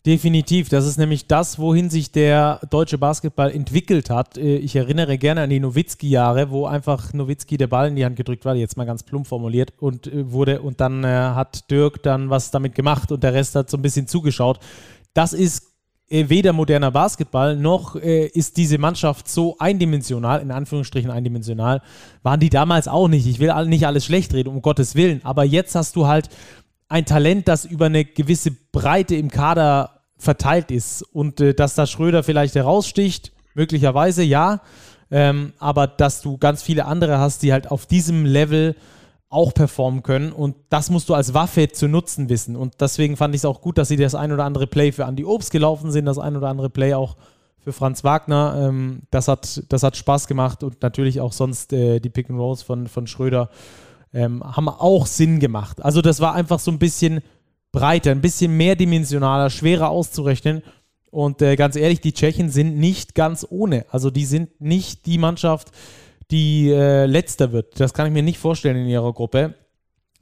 Definitiv. 0.04 0.68
Das 0.68 0.86
ist 0.86 0.98
nämlich 0.98 1.28
das, 1.28 1.58
wohin 1.58 1.88
sich 1.88 2.12
der 2.12 2.60
deutsche 2.68 2.98
Basketball 2.98 3.50
entwickelt 3.50 4.10
hat. 4.10 4.36
Äh, 4.36 4.56
ich 4.56 4.76
erinnere 4.76 5.16
gerne 5.16 5.40
an 5.40 5.50
die 5.50 5.60
Nowitzki-Jahre, 5.60 6.50
wo 6.50 6.66
einfach 6.66 7.14
Nowitzki 7.14 7.56
der 7.56 7.68
Ball 7.68 7.88
in 7.88 7.96
die 7.96 8.04
Hand 8.04 8.16
gedrückt 8.16 8.44
war, 8.44 8.54
jetzt 8.54 8.76
mal 8.76 8.84
ganz 8.84 9.02
plump 9.02 9.26
formuliert, 9.26 9.72
und 9.78 10.06
äh, 10.06 10.30
wurde, 10.30 10.60
und 10.60 10.80
dann 10.80 11.04
äh, 11.04 11.06
hat 11.06 11.70
Dirk 11.70 12.02
dann 12.02 12.28
was 12.28 12.50
damit 12.50 12.74
gemacht 12.74 13.10
und 13.12 13.22
der 13.22 13.32
Rest 13.32 13.54
hat 13.54 13.70
so 13.70 13.78
ein 13.78 13.82
bisschen 13.82 14.06
zugeschaut. 14.06 14.60
Das 15.14 15.32
ist 15.32 15.64
weder 16.10 16.54
moderner 16.54 16.90
Basketball 16.90 17.54
noch 17.54 17.94
ist 17.94 18.56
diese 18.56 18.78
Mannschaft 18.78 19.28
so 19.28 19.56
eindimensional, 19.58 20.40
in 20.40 20.50
Anführungsstrichen 20.50 21.10
eindimensional, 21.10 21.82
waren 22.22 22.40
die 22.40 22.48
damals 22.48 22.88
auch 22.88 23.08
nicht. 23.08 23.26
Ich 23.26 23.40
will 23.40 23.52
nicht 23.66 23.86
alles 23.86 24.06
schlecht 24.06 24.32
reden, 24.32 24.48
um 24.48 24.62
Gottes 24.62 24.94
Willen, 24.94 25.20
aber 25.22 25.44
jetzt 25.44 25.74
hast 25.74 25.96
du 25.96 26.06
halt 26.06 26.30
ein 26.88 27.04
Talent, 27.04 27.48
das 27.48 27.64
über 27.64 27.86
eine 27.86 28.04
gewisse 28.04 28.50
Breite 28.72 29.16
im 29.16 29.30
Kader 29.30 30.02
verteilt 30.16 30.70
ist. 30.70 31.02
Und 31.02 31.40
äh, 31.40 31.54
dass 31.54 31.74
da 31.74 31.86
Schröder 31.86 32.22
vielleicht 32.22 32.54
heraussticht, 32.54 33.32
möglicherweise 33.54 34.22
ja. 34.22 34.60
Ähm, 35.10 35.52
aber 35.58 35.86
dass 35.86 36.20
du 36.20 36.36
ganz 36.36 36.62
viele 36.62 36.84
andere 36.84 37.18
hast, 37.18 37.42
die 37.42 37.52
halt 37.52 37.70
auf 37.70 37.86
diesem 37.86 38.26
Level 38.26 38.76
auch 39.30 39.52
performen 39.52 40.02
können. 40.02 40.32
Und 40.32 40.56
das 40.70 40.90
musst 40.90 41.08
du 41.08 41.14
als 41.14 41.34
Waffe 41.34 41.68
zu 41.68 41.88
nutzen 41.88 42.28
wissen. 42.28 42.56
Und 42.56 42.80
deswegen 42.80 43.16
fand 43.16 43.34
ich 43.34 43.40
es 43.40 43.44
auch 43.44 43.60
gut, 43.60 43.78
dass 43.78 43.88
sie 43.88 43.96
das 43.96 44.14
ein 44.14 44.32
oder 44.32 44.44
andere 44.44 44.66
Play 44.66 44.92
für 44.92 45.04
Andy 45.04 45.24
Obst 45.24 45.50
gelaufen 45.50 45.90
sind, 45.90 46.06
das 46.06 46.18
ein 46.18 46.36
oder 46.36 46.48
andere 46.48 46.70
Play 46.70 46.94
auch 46.94 47.16
für 47.58 47.72
Franz 47.72 48.04
Wagner. 48.04 48.68
Ähm, 48.68 49.02
das, 49.10 49.28
hat, 49.28 49.62
das 49.68 49.82
hat 49.82 49.96
Spaß 49.96 50.26
gemacht 50.26 50.62
und 50.62 50.82
natürlich 50.82 51.20
auch 51.20 51.32
sonst 51.32 51.72
äh, 51.72 52.00
die 52.00 52.10
Pick 52.10 52.30
and 52.30 52.38
Rolls 52.38 52.62
von, 52.62 52.86
von 52.86 53.06
Schröder 53.06 53.50
ähm, 54.12 54.42
haben 54.44 54.68
auch 54.68 55.06
Sinn 55.06 55.40
gemacht. 55.40 55.84
Also 55.84 56.02
das 56.02 56.20
war 56.20 56.34
einfach 56.34 56.58
so 56.58 56.70
ein 56.70 56.78
bisschen 56.78 57.20
breiter, 57.72 58.10
ein 58.10 58.20
bisschen 58.20 58.54
mehrdimensionaler, 58.56 59.48
schwerer 59.50 59.90
auszurechnen. 59.90 60.62
Und 61.10 61.42
äh, 61.42 61.56
ganz 61.56 61.76
ehrlich, 61.76 62.00
die 62.00 62.12
Tschechen 62.12 62.48
sind 62.50 62.78
nicht 62.78 63.14
ganz 63.14 63.46
ohne. 63.48 63.86
Also 63.90 64.10
die 64.10 64.24
sind 64.24 64.60
nicht 64.60 65.06
die 65.06 65.18
Mannschaft, 65.18 65.70
die 66.30 66.70
äh, 66.70 67.06
letzter 67.06 67.52
wird. 67.52 67.80
Das 67.80 67.94
kann 67.94 68.06
ich 68.06 68.12
mir 68.12 68.22
nicht 68.22 68.38
vorstellen 68.38 68.76
in 68.76 68.86
ihrer 68.86 69.12
Gruppe, 69.12 69.54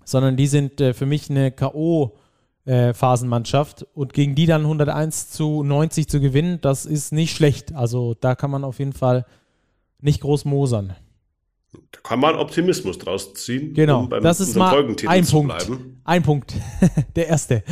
sondern 0.05 0.37
die 0.37 0.47
sind 0.47 0.81
äh, 0.81 0.95
für 0.95 1.07
mich 1.07 1.29
eine 1.31 1.51
K.O.-Phasenmannschaft. 1.51 3.83
Äh, 3.83 3.87
Und 3.95 4.13
gegen 4.13 4.37
die 4.37 4.47
dann 4.47 4.63
101 4.63 5.31
zu 5.31 5.65
90 5.65 6.09
zu 6.09 6.21
gewinnen, 6.21 6.61
das 6.61 6.87
ist 6.87 7.13
nicht 7.13 7.35
schlecht. 7.35 7.75
Also 7.75 8.15
da 8.15 8.37
kann 8.37 8.53
man 8.53 8.63
auf 8.63 8.79
jeden 8.79 8.93
Fall 8.93 9.27
nicht 10.01 10.21
groß 10.21 10.45
mosern. 10.45 10.95
Da 11.93 12.01
kann 12.03 12.21
man 12.21 12.37
Optimismus 12.37 12.99
draus 12.99 13.35
ziehen. 13.35 13.75
Genau, 13.75 14.05
um 14.05 14.11
das 14.11 14.41
ist 14.41 14.57
mal 14.57 14.77
ein 15.07 15.25
Punkt. 15.25 15.55
Ein 16.05 16.23
Punkt, 16.23 16.55
der 17.17 17.29
erste. 17.29 17.63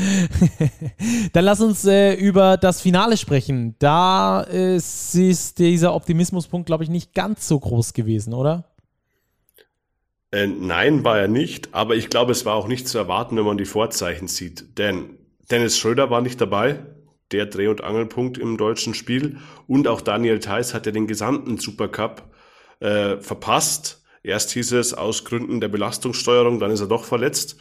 Dann 1.33 1.45
lass 1.45 1.61
uns 1.61 1.85
äh, 1.85 2.15
über 2.15 2.57
das 2.57 2.81
Finale 2.81 3.17
sprechen. 3.17 3.75
Da 3.79 4.43
ist, 4.43 5.15
ist 5.15 5.59
dieser 5.59 5.95
Optimismuspunkt, 5.95 6.67
glaube 6.67 6.85
ich, 6.85 6.91
nicht 6.91 7.15
ganz 7.15 7.47
so 7.49 7.59
groß 7.59 7.93
gewesen, 7.93 8.35
oder? 8.35 8.65
Äh, 10.35 10.49
nein, 10.49 11.05
war 11.05 11.19
er 11.19 11.29
nicht. 11.29 11.73
Aber 11.73 11.95
ich 11.95 12.11
glaube, 12.11 12.33
es 12.33 12.45
war 12.45 12.55
auch 12.55 12.67
nicht 12.67 12.89
zu 12.89 12.99
erwarten, 12.99 13.37
wenn 13.37 13.45
man 13.45 13.57
die 13.57 13.65
Vorzeichen 13.65 14.27
sieht. 14.27 14.79
Denn 14.79 15.19
Dennis 15.51 15.79
Schröder 15.79 16.11
war 16.11 16.23
nicht 16.23 16.41
dabei, 16.41 16.81
der 17.31 17.47
Dreh- 17.47 17.69
und 17.69 17.85
Angelpunkt 17.85 18.39
im 18.39 18.57
deutschen 18.57 18.95
Spiel. 18.95 19.39
Und 19.69 19.87
auch 19.87 20.01
Daniel 20.01 20.41
Theiss 20.41 20.75
hat 20.75 20.87
ja 20.87 20.93
den 20.93 21.07
gesamten 21.07 21.59
Supercup 21.59 22.34
äh, 22.85 23.21
verpasst. 23.21 24.03
Erst 24.23 24.53
hieß 24.53 24.73
es 24.73 24.95
aus 24.95 25.25
Gründen 25.25 25.61
der 25.61 25.69
Belastungssteuerung, 25.69 26.61
dann 26.61 26.71
ist 26.71 26.81
er 26.81 26.87
doch 26.87 27.05
verletzt. 27.05 27.57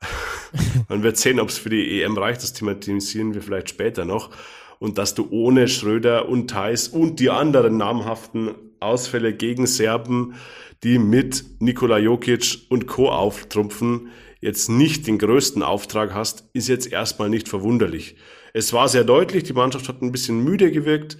Man 0.88 1.02
wird 1.02 1.16
sehen, 1.16 1.40
ob 1.40 1.50
es 1.50 1.58
für 1.58 1.70
die 1.70 2.02
EM 2.02 2.16
reicht. 2.16 2.42
Das 2.42 2.52
thematisieren 2.54 3.34
wir 3.34 3.42
vielleicht 3.42 3.70
später 3.70 4.04
noch. 4.04 4.30
Und 4.78 4.98
dass 4.98 5.14
du 5.14 5.28
ohne 5.30 5.68
Schröder 5.68 6.28
und 6.28 6.50
Thais 6.50 6.88
und 6.88 7.20
die 7.20 7.30
anderen 7.30 7.76
namhaften 7.76 8.54
Ausfälle 8.80 9.32
gegen 9.32 9.66
Serben, 9.66 10.34
die 10.82 10.98
mit 10.98 11.44
Nikola 11.60 11.98
Jokic 11.98 12.66
und 12.68 12.86
Co. 12.88 13.10
auftrumpfen, 13.10 14.08
jetzt 14.40 14.68
nicht 14.68 15.06
den 15.06 15.18
größten 15.18 15.62
Auftrag 15.62 16.14
hast, 16.14 16.48
ist 16.52 16.68
jetzt 16.68 16.90
erstmal 16.90 17.28
nicht 17.30 17.48
verwunderlich. 17.48 18.16
Es 18.54 18.72
war 18.72 18.88
sehr 18.88 19.04
deutlich, 19.04 19.44
die 19.44 19.52
Mannschaft 19.52 19.88
hat 19.88 20.02
ein 20.02 20.12
bisschen 20.12 20.42
müde 20.42 20.72
gewirkt, 20.72 21.16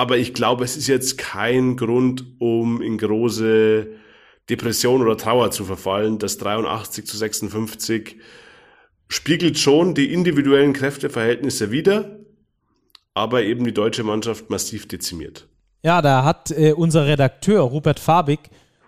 aber 0.00 0.16
ich 0.16 0.32
glaube, 0.32 0.64
es 0.64 0.78
ist 0.78 0.86
jetzt 0.86 1.18
kein 1.18 1.76
Grund, 1.76 2.24
um 2.38 2.80
in 2.80 2.96
große 2.96 3.86
Depression 4.48 5.02
oder 5.02 5.18
Trauer 5.18 5.50
zu 5.50 5.66
verfallen. 5.66 6.18
Das 6.18 6.38
83 6.38 7.04
zu 7.04 7.18
56 7.18 8.16
spiegelt 9.10 9.58
schon 9.58 9.94
die 9.94 10.10
individuellen 10.10 10.72
Kräfteverhältnisse 10.72 11.70
wider, 11.70 12.16
aber 13.12 13.42
eben 13.42 13.62
die 13.64 13.74
deutsche 13.74 14.02
Mannschaft 14.02 14.48
massiv 14.48 14.88
dezimiert. 14.88 15.46
Ja, 15.82 16.00
da 16.00 16.24
hat 16.24 16.50
äh, 16.50 16.72
unser 16.72 17.06
Redakteur 17.06 17.60
Rupert 17.60 18.00
Fabig 18.00 18.40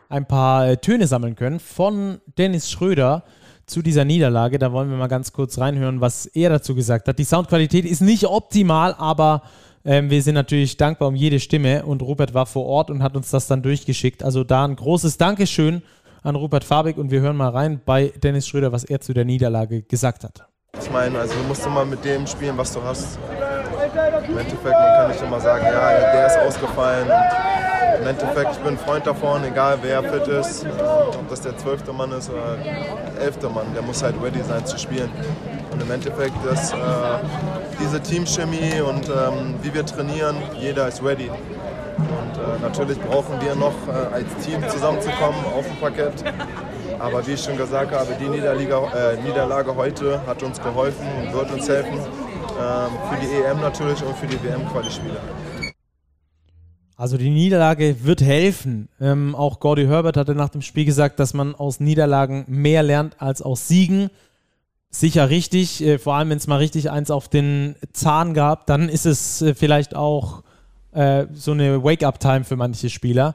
ein 0.08 0.26
paar 0.26 0.66
äh, 0.66 0.76
Töne 0.78 1.06
sammeln 1.06 1.36
können 1.36 1.60
von 1.60 2.22
Dennis 2.38 2.70
Schröder 2.70 3.24
zu 3.66 3.82
dieser 3.82 4.06
Niederlage. 4.06 4.58
Da 4.58 4.72
wollen 4.72 4.88
wir 4.88 4.96
mal 4.96 5.08
ganz 5.08 5.34
kurz 5.34 5.58
reinhören, 5.58 6.00
was 6.00 6.24
er 6.24 6.48
dazu 6.48 6.74
gesagt 6.74 7.06
hat. 7.06 7.18
Die 7.18 7.24
Soundqualität 7.24 7.84
ist 7.84 8.00
nicht 8.00 8.24
optimal, 8.24 8.94
aber 8.96 9.42
ähm, 9.84 10.10
wir 10.10 10.22
sind 10.22 10.34
natürlich 10.34 10.76
dankbar 10.76 11.08
um 11.08 11.14
jede 11.14 11.40
Stimme 11.40 11.84
und 11.84 12.02
Rupert 12.02 12.34
war 12.34 12.46
vor 12.46 12.66
Ort 12.66 12.90
und 12.90 13.02
hat 13.02 13.16
uns 13.16 13.30
das 13.30 13.46
dann 13.46 13.62
durchgeschickt. 13.62 14.22
Also 14.22 14.44
da 14.44 14.64
ein 14.64 14.76
großes 14.76 15.18
Dankeschön 15.18 15.82
an 16.22 16.36
Rupert 16.36 16.64
Fabig 16.64 16.98
und 16.98 17.10
wir 17.10 17.20
hören 17.20 17.36
mal 17.36 17.50
rein 17.50 17.80
bei 17.84 18.12
Dennis 18.22 18.46
Schröder, 18.46 18.72
was 18.72 18.84
er 18.84 19.00
zu 19.00 19.12
der 19.12 19.24
Niederlage 19.24 19.82
gesagt 19.82 20.24
hat. 20.24 20.46
Ich 20.80 20.90
meine, 20.90 21.18
also 21.18 21.34
du 21.34 21.42
musst 21.48 21.66
immer 21.66 21.84
mit 21.84 22.04
dem 22.04 22.26
spielen, 22.26 22.56
was 22.56 22.72
du 22.72 22.82
hast. 22.82 23.18
Im 24.28 24.38
Endeffekt, 24.38 24.64
man 24.64 24.72
kann 24.72 25.10
nicht 25.10 25.22
immer 25.22 25.40
sagen, 25.40 25.64
ja, 25.64 26.12
der 26.12 26.26
ist 26.26 26.38
ausgefallen. 26.38 27.08
Im 28.00 28.06
Endeffekt, 28.06 28.52
ich 28.52 28.58
bin 28.58 28.74
ein 28.74 28.78
Freund 28.78 29.06
davon, 29.06 29.44
egal 29.44 29.78
wer 29.82 30.02
fit 30.02 30.26
ist, 30.28 30.64
ob 30.64 31.28
das 31.28 31.42
der 31.42 31.56
zwölfte 31.58 31.92
Mann 31.92 32.10
ist 32.12 32.30
oder 32.30 32.58
elfte 33.20 33.48
Mann, 33.48 33.66
der 33.74 33.82
muss 33.82 34.02
halt 34.02 34.14
ready 34.22 34.42
sein 34.42 34.64
zu 34.64 34.78
spielen. 34.78 35.10
Im 35.82 35.90
Endeffekt 35.90 36.44
ist 36.52 36.72
äh, 36.72 36.76
diese 37.80 38.00
Teamchemie 38.00 38.80
und 38.80 39.08
ähm, 39.08 39.54
wie 39.62 39.74
wir 39.74 39.84
trainieren, 39.84 40.36
jeder 40.60 40.86
ist 40.86 41.02
ready. 41.02 41.28
Und 41.28 42.36
äh, 42.38 42.62
natürlich 42.62 43.00
brauchen 43.00 43.40
wir 43.40 43.56
noch 43.56 43.74
äh, 43.88 44.14
als 44.14 44.26
Team 44.44 44.62
zusammenzukommen 44.68 45.44
auf 45.56 45.66
dem 45.66 45.76
Parkett. 45.76 46.12
Aber 47.00 47.26
wie 47.26 47.32
ich 47.32 47.42
schon 47.42 47.56
gesagt 47.56 47.92
habe, 47.92 48.14
die 48.20 48.26
äh, 48.26 49.22
Niederlage 49.22 49.74
heute 49.74 50.24
hat 50.24 50.42
uns 50.44 50.62
geholfen 50.62 51.06
und 51.20 51.32
wird 51.32 51.50
uns 51.50 51.68
helfen. 51.68 51.94
Ähm, 51.94 52.90
für 53.10 53.20
die 53.20 53.42
EM 53.42 53.60
natürlich 53.60 54.04
und 54.04 54.16
für 54.16 54.26
die 54.28 54.40
WM-Quali-Spiele. 54.40 55.20
Also 56.96 57.16
die 57.16 57.30
Niederlage 57.30 58.04
wird 58.04 58.20
helfen. 58.20 58.88
Ähm, 59.00 59.34
auch 59.34 59.58
Gordy 59.58 59.86
Herbert 59.86 60.16
hatte 60.16 60.36
nach 60.36 60.50
dem 60.50 60.62
Spiel 60.62 60.84
gesagt, 60.84 61.18
dass 61.18 61.34
man 61.34 61.56
aus 61.56 61.80
Niederlagen 61.80 62.44
mehr 62.46 62.84
lernt 62.84 63.20
als 63.20 63.42
aus 63.42 63.66
Siegen 63.66 64.10
sicher 64.92 65.30
richtig, 65.30 65.82
äh, 65.82 65.98
vor 65.98 66.14
allem 66.14 66.30
wenn 66.30 66.38
es 66.38 66.46
mal 66.46 66.58
richtig 66.58 66.90
eins 66.90 67.10
auf 67.10 67.28
den 67.28 67.74
Zahn 67.92 68.34
gab, 68.34 68.66
dann 68.66 68.88
ist 68.88 69.06
es 69.06 69.42
äh, 69.42 69.54
vielleicht 69.54 69.96
auch 69.96 70.44
äh, 70.92 71.26
so 71.32 71.52
eine 71.52 71.82
Wake-up-Time 71.82 72.44
für 72.44 72.56
manche 72.56 72.90
Spieler. 72.90 73.34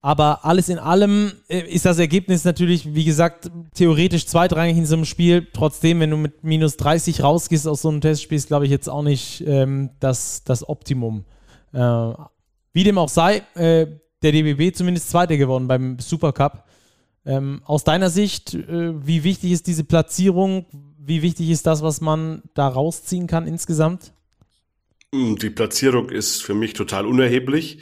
Aber 0.00 0.44
alles 0.44 0.68
in 0.68 0.78
allem 0.78 1.32
äh, 1.48 1.60
ist 1.60 1.86
das 1.86 1.98
Ergebnis 1.98 2.44
natürlich, 2.44 2.94
wie 2.94 3.04
gesagt, 3.04 3.50
theoretisch 3.74 4.26
zweitrangig 4.26 4.76
in 4.76 4.86
so 4.86 4.96
einem 4.96 5.06
Spiel. 5.06 5.48
Trotzdem, 5.52 6.00
wenn 6.00 6.10
du 6.10 6.16
mit 6.16 6.44
minus 6.44 6.76
30 6.76 7.22
rausgehst 7.22 7.66
aus 7.66 7.82
so 7.82 7.88
einem 7.88 8.00
Testspiel, 8.00 8.36
ist, 8.36 8.48
glaube 8.48 8.66
ich, 8.66 8.70
jetzt 8.70 8.88
auch 8.88 9.02
nicht 9.02 9.42
ähm, 9.46 9.90
das, 10.00 10.44
das 10.44 10.68
Optimum. 10.68 11.24
Äh, 11.72 12.12
wie 12.72 12.84
dem 12.84 12.98
auch 12.98 13.08
sei, 13.08 13.42
äh, 13.54 13.86
der 14.22 14.32
DBB 14.32 14.76
zumindest 14.76 15.10
Zweiter 15.10 15.36
geworden 15.36 15.68
beim 15.68 15.98
Supercup. 15.98 16.64
Ähm, 17.26 17.62
aus 17.64 17.84
deiner 17.84 18.10
Sicht, 18.10 18.54
äh, 18.54 19.06
wie 19.06 19.24
wichtig 19.24 19.52
ist 19.52 19.66
diese 19.66 19.84
Platzierung? 19.84 20.66
Wie 20.98 21.22
wichtig 21.22 21.50
ist 21.50 21.66
das, 21.66 21.82
was 21.82 22.00
man 22.00 22.42
da 22.54 22.68
rausziehen 22.68 23.26
kann 23.26 23.46
insgesamt? 23.46 24.12
Hm, 25.14 25.36
die 25.36 25.50
Platzierung 25.50 26.10
ist 26.10 26.42
für 26.42 26.54
mich 26.54 26.74
total 26.74 27.06
unerheblich. 27.06 27.78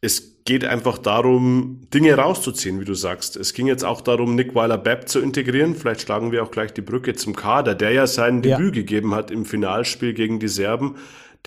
Es 0.00 0.44
geht 0.44 0.64
einfach 0.64 0.98
darum, 0.98 1.82
Dinge 1.92 2.14
rauszuziehen, 2.14 2.80
wie 2.80 2.84
du 2.84 2.94
sagst. 2.94 3.36
Es 3.36 3.52
ging 3.52 3.66
jetzt 3.66 3.84
auch 3.84 4.00
darum, 4.00 4.34
Nick 4.34 4.54
Weiler-Bepp 4.54 5.08
zu 5.08 5.20
integrieren. 5.20 5.74
Vielleicht 5.74 6.02
schlagen 6.02 6.32
wir 6.32 6.42
auch 6.42 6.50
gleich 6.50 6.72
die 6.72 6.80
Brücke 6.80 7.14
zum 7.14 7.36
Kader, 7.36 7.74
der 7.74 7.92
ja 7.92 8.06
sein 8.06 8.42
ja. 8.42 8.56
Debüt 8.56 8.74
gegeben 8.74 9.14
hat 9.14 9.30
im 9.30 9.44
Finalspiel 9.44 10.14
gegen 10.14 10.40
die 10.40 10.48
Serben 10.48 10.96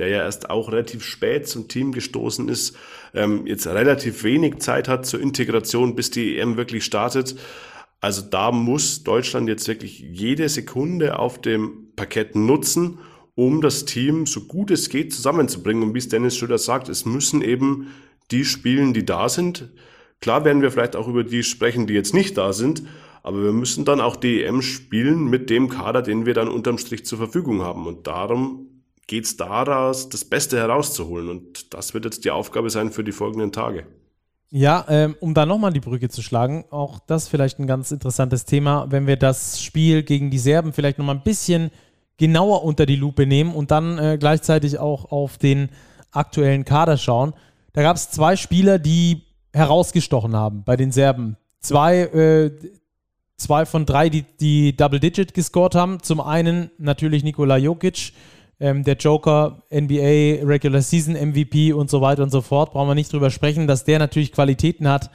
der 0.01 0.10
ja 0.10 0.24
erst 0.24 0.50
auch 0.50 0.72
relativ 0.72 1.03
spät 1.03 1.48
zum 1.48 1.67
Team 1.67 1.91
gestoßen 1.91 2.50
ist, 2.50 2.75
ähm, 3.13 3.46
jetzt 3.46 3.67
relativ 3.67 4.24
wenig 4.24 4.58
Zeit 4.58 4.88
hat 4.88 5.05
zur 5.05 5.22
Integration, 5.22 5.96
bis 5.96 6.10
die 6.10 6.39
EM 6.39 6.58
wirklich 6.58 6.84
startet. 6.84 7.36
Also 8.00 8.24
da 8.24 8.51
muss 8.51 9.03
Deutschland 9.03 9.48
jetzt 9.48 9.67
wirklich 9.67 10.00
jede 10.00 10.50
Sekunde 10.50 11.20
auf 11.20 11.39
dem 11.39 11.91
Parkett 11.96 12.36
nutzen, 12.36 12.98
um 13.36 13.62
das 13.62 13.86
Team 13.86 14.25
so 14.25 14.41
gut 14.41 14.72
es 14.72 14.89
geht 14.89 15.13
zusammenzubringen. 15.13 15.84
Und 15.84 15.93
wie 15.93 16.00
es 16.00 16.10
Dennis 16.10 16.36
Schröder 16.36 16.58
sagt, 16.58 16.89
es 16.89 17.05
müssen 17.05 17.43
eben 17.43 17.91
die 18.31 18.43
spielen, 18.43 18.96
die 18.96 19.05
da 19.05 19.29
sind. 19.29 19.70
Klar 20.20 20.46
werden 20.46 20.63
wir 20.63 20.72
vielleicht 20.72 20.96
auch 20.96 21.08
über 21.08 21.24
die 21.24 21.43
sprechen, 21.43 21.86
die 21.86 21.93
jetzt 21.93 22.15
nicht 22.15 22.39
da 22.39 22.53
sind, 22.53 22.81
aber 23.22 23.43
wir 23.43 23.53
müssen 23.53 23.86
dann 23.86 24.01
auch 24.01 24.15
die 24.15 24.43
EM 24.43 24.63
spielen 24.63 25.25
mit 25.25 25.51
dem 25.51 25.70
Kader, 25.70 26.01
den 26.01 26.25
wir 26.25 26.34
dann 26.34 26.48
unterm 26.48 26.79
Strich 26.79 27.05
zur 27.05 27.20
Verfügung 27.20 27.62
haben. 27.62 27.86
Und 27.86 28.08
darum 28.08 28.71
geht 29.12 29.25
es 29.25 29.36
daraus, 29.36 30.08
das 30.08 30.24
Beste 30.24 30.58
herauszuholen. 30.58 31.27
Und 31.27 31.74
das 31.74 31.94
wird 31.94 32.06
jetzt 32.06 32.24
die 32.24 32.32
Aufgabe 32.32 32.70
sein 32.70 32.94
für 32.94 33.03
die 33.03 33.12
folgenden 33.12 33.51
Tage. 33.51 33.86
Ja, 34.50 34.86
ähm, 34.88 35.18
um 35.20 35.34
da 35.34 35.46
nochmal 35.46 35.74
die 35.74 35.82
Brücke 35.82 36.08
zu 36.08 36.22
schlagen, 36.22 36.63
auch 36.72 36.98
das 37.00 37.27
vielleicht 37.27 37.60
ein 37.60 37.68
ganz 37.68 37.91
interessantes 37.91 38.46
Thema, 38.46 38.88
wenn 38.89 39.08
wir 39.08 39.18
das 39.18 39.62
Spiel 39.62 40.03
gegen 40.03 40.32
die 40.32 40.39
Serben 40.39 40.72
vielleicht 40.72 40.98
nochmal 40.98 41.15
ein 41.15 41.24
bisschen 41.24 41.72
genauer 42.15 42.63
unter 42.63 42.86
die 42.86 42.96
Lupe 42.96 43.25
nehmen 43.25 43.53
und 43.53 43.72
dann 43.72 43.98
äh, 43.98 44.18
gleichzeitig 44.18 44.80
auch 44.80 45.12
auf 45.12 45.38
den 45.38 45.70
aktuellen 46.12 46.63
Kader 46.63 46.96
schauen. 46.96 47.34
Da 47.74 47.82
gab 47.82 47.98
es 47.98 48.12
zwei 48.12 48.38
Spieler, 48.38 48.80
die 48.80 49.24
herausgestochen 49.51 50.38
haben 50.38 50.63
bei 50.63 50.77
den 50.77 50.94
Serben. 50.94 51.36
Zwei, 51.60 52.00
äh, 52.03 52.51
zwei 53.36 53.65
von 53.65 53.86
drei, 53.86 54.08
die, 54.08 54.24
die 54.39 54.74
Double 54.75 55.01
Digit 55.01 55.34
gescored 55.34 55.75
haben. 55.75 56.01
Zum 56.01 56.22
einen 56.22 56.72
natürlich 56.77 57.25
Nikola 57.25 57.58
Jokic, 57.58 58.13
ähm, 58.62 58.84
der 58.84 58.96
Joker, 58.96 59.63
NBA, 59.74 60.46
Regular 60.46 60.82
Season 60.82 61.15
MVP 61.15 61.74
und 61.74 61.89
so 61.89 62.00
weiter 62.00 62.24
und 62.24 62.30
so 62.30 62.41
fort, 62.41 62.72
brauchen 62.72 62.88
wir 62.88 62.96
nicht 62.96 63.12
drüber 63.12 63.32
sprechen, 63.32 63.68
dass 63.68 63.84
der 63.84 64.00
natürlich 64.00 64.32
Qualitäten 64.32 64.88
hat, 64.88 65.10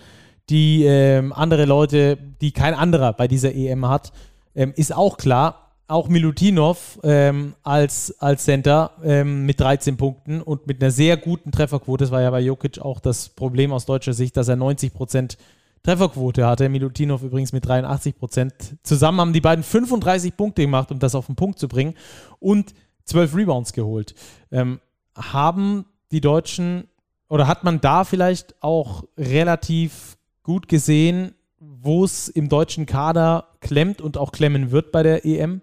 die 0.50 0.85
ähm, 0.85 1.33
andere 1.33 1.65
Leute, 1.65 2.19
die 2.41 2.53
kein 2.53 2.75
anderer 2.75 3.12
bei 3.12 3.29
dieser 3.29 3.55
EM 3.55 3.88
hat, 3.88 4.12
ähm, 4.55 4.73
ist 4.76 4.95
auch 4.95 5.17
klar. 5.17 5.62
Auch 5.88 6.09
Milutinov 6.09 6.99
ähm, 7.05 7.55
als, 7.62 8.21
als 8.21 8.43
Center 8.45 8.91
ähm, 9.05 9.47
mit 9.47 9.61
13 9.61 9.97
Punkten 9.97 10.43
und 10.43 10.67
mit 10.67 10.83
einer 10.83 10.91
sehr 10.91 11.17
guten 11.17 11.53
Trefferquote. 11.53 12.03
Das 12.03 12.11
war 12.11 12.23
ja 12.23 12.31
bei 12.33 12.41
Jokic 12.41 12.81
auch 12.81 12.99
das 12.99 13.29
Problem 13.29 13.73
aus 13.73 13.87
deutscher 13.87 14.12
Sicht, 14.12 14.37
dass 14.37 14.49
er 14.49 14.57
90 14.57 14.93
Prozent 14.93 15.38
Trefferquote 15.85 16.45
hatte 16.45 16.69
Milutinov 16.69 17.23
übrigens 17.23 17.53
mit 17.53 17.65
83 17.65 18.19
Prozent. 18.19 18.53
Zusammen 18.83 19.21
haben 19.21 19.33
die 19.33 19.41
beiden 19.41 19.62
35 19.62 20.37
Punkte 20.37 20.62
gemacht, 20.62 20.91
um 20.91 20.99
das 20.99 21.15
auf 21.15 21.26
den 21.26 21.37
Punkt 21.37 21.61
zu 21.61 21.69
bringen 21.69 21.95
und 22.41 22.75
12 23.07 23.35
Rebounds 23.35 23.73
geholt. 23.73 24.15
Ähm, 24.51 24.81
haben 25.15 25.87
die 26.11 26.21
Deutschen 26.21 26.89
oder 27.29 27.49
hat 27.49 27.65
man 27.65 27.81
da 27.81 28.05
vielleicht 28.05 28.63
auch 28.63 29.05
relativ 29.17 30.17
gut 30.43 30.69
gesehen, 30.69 31.35
wo 31.59 32.05
es 32.05 32.29
im 32.29 32.49
deutschen 32.49 32.87
Kader 32.87 33.49
klemmt 33.61 34.01
und 34.01 34.17
auch 34.17 34.33
klemmen 34.33 34.71
wird 34.71 34.93
bei 34.93 35.03
der 35.03 35.25
EM? 35.25 35.61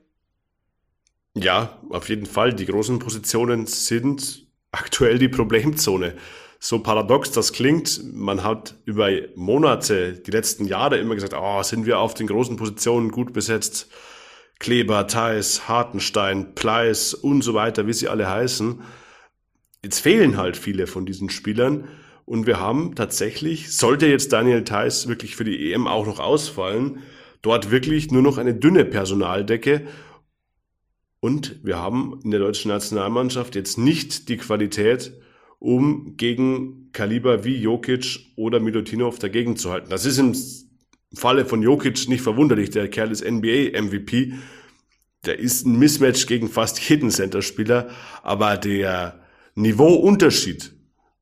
Ja, 1.35 1.77
auf 1.89 2.09
jeden 2.09 2.25
Fall. 2.25 2.53
Die 2.53 2.65
großen 2.65 2.99
Positionen 2.99 3.65
sind 3.65 4.45
aktuell 4.71 5.19
die 5.19 5.29
Problemzone. 5.29 6.15
So 6.59 6.79
paradox 6.79 7.31
das 7.31 7.51
klingt, 7.51 8.13
man 8.13 8.43
hat 8.43 8.75
über 8.85 9.09
Monate, 9.35 10.13
die 10.13 10.31
letzten 10.31 10.65
Jahre 10.65 10.97
immer 10.97 11.13
gesagt, 11.13 11.33
oh, 11.37 11.61
sind 11.61 11.85
wir 11.85 11.99
auf 11.99 12.13
den 12.13 12.27
großen 12.27 12.55
Positionen 12.55 13.11
gut 13.11 13.33
besetzt. 13.33 13.89
Kleber, 14.63 15.07
Theis, 15.07 15.67
Hartenstein, 15.67 16.55
Pleiss 16.55 17.13
und 17.13 17.41
so 17.41 17.53
weiter, 17.53 17.85
wie 17.85 17.91
sie 17.91 18.07
alle 18.07 18.29
heißen. 18.29 18.81
Jetzt 19.83 19.99
fehlen 19.99 20.37
halt 20.37 20.55
viele 20.55 20.87
von 20.87 21.05
diesen 21.05 21.29
Spielern 21.29 21.89
und 22.23 22.47
wir 22.47 22.61
haben 22.61 22.95
tatsächlich, 22.95 23.75
sollte 23.75 24.07
jetzt 24.07 24.31
Daniel 24.31 24.63
Theiss 24.63 25.09
wirklich 25.09 25.35
für 25.35 25.43
die 25.43 25.73
EM 25.73 25.85
auch 25.85 26.05
noch 26.05 26.21
ausfallen, 26.21 26.99
dort 27.41 27.71
wirklich 27.71 28.09
nur 28.09 28.21
noch 28.21 28.37
eine 28.37 28.55
dünne 28.55 28.85
Personaldecke 28.85 29.85
und 31.19 31.59
wir 31.61 31.77
haben 31.77 32.21
in 32.23 32.31
der 32.31 32.39
deutschen 32.39 32.69
Nationalmannschaft 32.69 33.55
jetzt 33.55 33.77
nicht 33.77 34.29
die 34.29 34.37
Qualität, 34.37 35.11
um 35.59 36.15
gegen 36.15 36.89
Kaliber 36.93 37.43
wie 37.43 37.57
Jokic 37.57 38.31
oder 38.37 38.61
Milutinov 38.61 39.19
dagegen 39.19 39.57
zu 39.57 39.71
halten. 39.71 39.89
Das 39.89 40.05
ist 40.05 40.19
im 40.19 40.33
Falle 41.13 41.45
von 41.45 41.61
Jokic 41.61 42.07
nicht 42.07 42.21
verwunderlich. 42.21 42.69
Der 42.71 42.89
Kerl 42.89 43.11
ist 43.11 43.23
NBA-MVP. 43.23 44.33
Der 45.25 45.39
ist 45.39 45.65
ein 45.65 45.77
Mismatch 45.77 46.27
gegen 46.27 46.49
fast 46.49 46.79
jeden 46.89 47.09
Center-Spieler. 47.09 47.89
Aber 48.23 48.57
der 48.57 49.19
Niveauunterschied, 49.55 50.73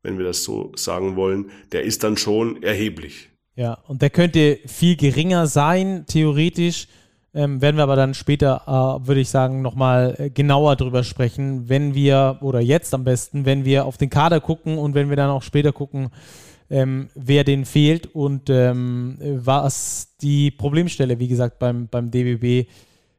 wenn 0.03 0.17
wir 0.17 0.25
das 0.25 0.43
so 0.43 0.71
sagen 0.75 1.15
wollen, 1.15 1.51
der 1.71 1.83
ist 1.83 2.03
dann 2.03 2.17
schon 2.17 2.63
erheblich. 2.63 3.29
Ja, 3.55 3.77
und 3.87 4.01
der 4.01 4.09
könnte 4.09 4.59
viel 4.65 4.95
geringer 4.95 5.45
sein, 5.47 6.05
theoretisch. 6.07 6.87
Ähm, 7.33 7.61
werden 7.61 7.77
wir 7.77 7.83
aber 7.83 7.95
dann 7.95 8.13
später, 8.13 8.63
äh, 8.67 9.07
würde 9.07 9.21
ich 9.21 9.29
sagen, 9.29 9.61
nochmal 9.61 10.15
äh, 10.17 10.29
genauer 10.29 10.75
drüber 10.75 11.03
sprechen, 11.03 11.69
wenn 11.69 11.93
wir, 11.95 12.39
oder 12.41 12.59
jetzt 12.59 12.93
am 12.93 13.05
besten, 13.05 13.45
wenn 13.45 13.63
wir 13.63 13.85
auf 13.85 13.97
den 13.97 14.09
Kader 14.09 14.41
gucken 14.41 14.77
und 14.77 14.95
wenn 14.95 15.09
wir 15.09 15.15
dann 15.15 15.29
auch 15.29 15.43
später 15.43 15.71
gucken, 15.71 16.09
ähm, 16.71 17.09
wer 17.13 17.43
den 17.43 17.65
fehlt 17.65 18.07
und 18.15 18.49
ähm, 18.49 19.17
was 19.19 20.15
die 20.21 20.49
Problemstelle, 20.49 21.19
wie 21.19 21.27
gesagt, 21.27 21.59
beim, 21.59 21.87
beim 21.87 22.09
DBB 22.09 22.67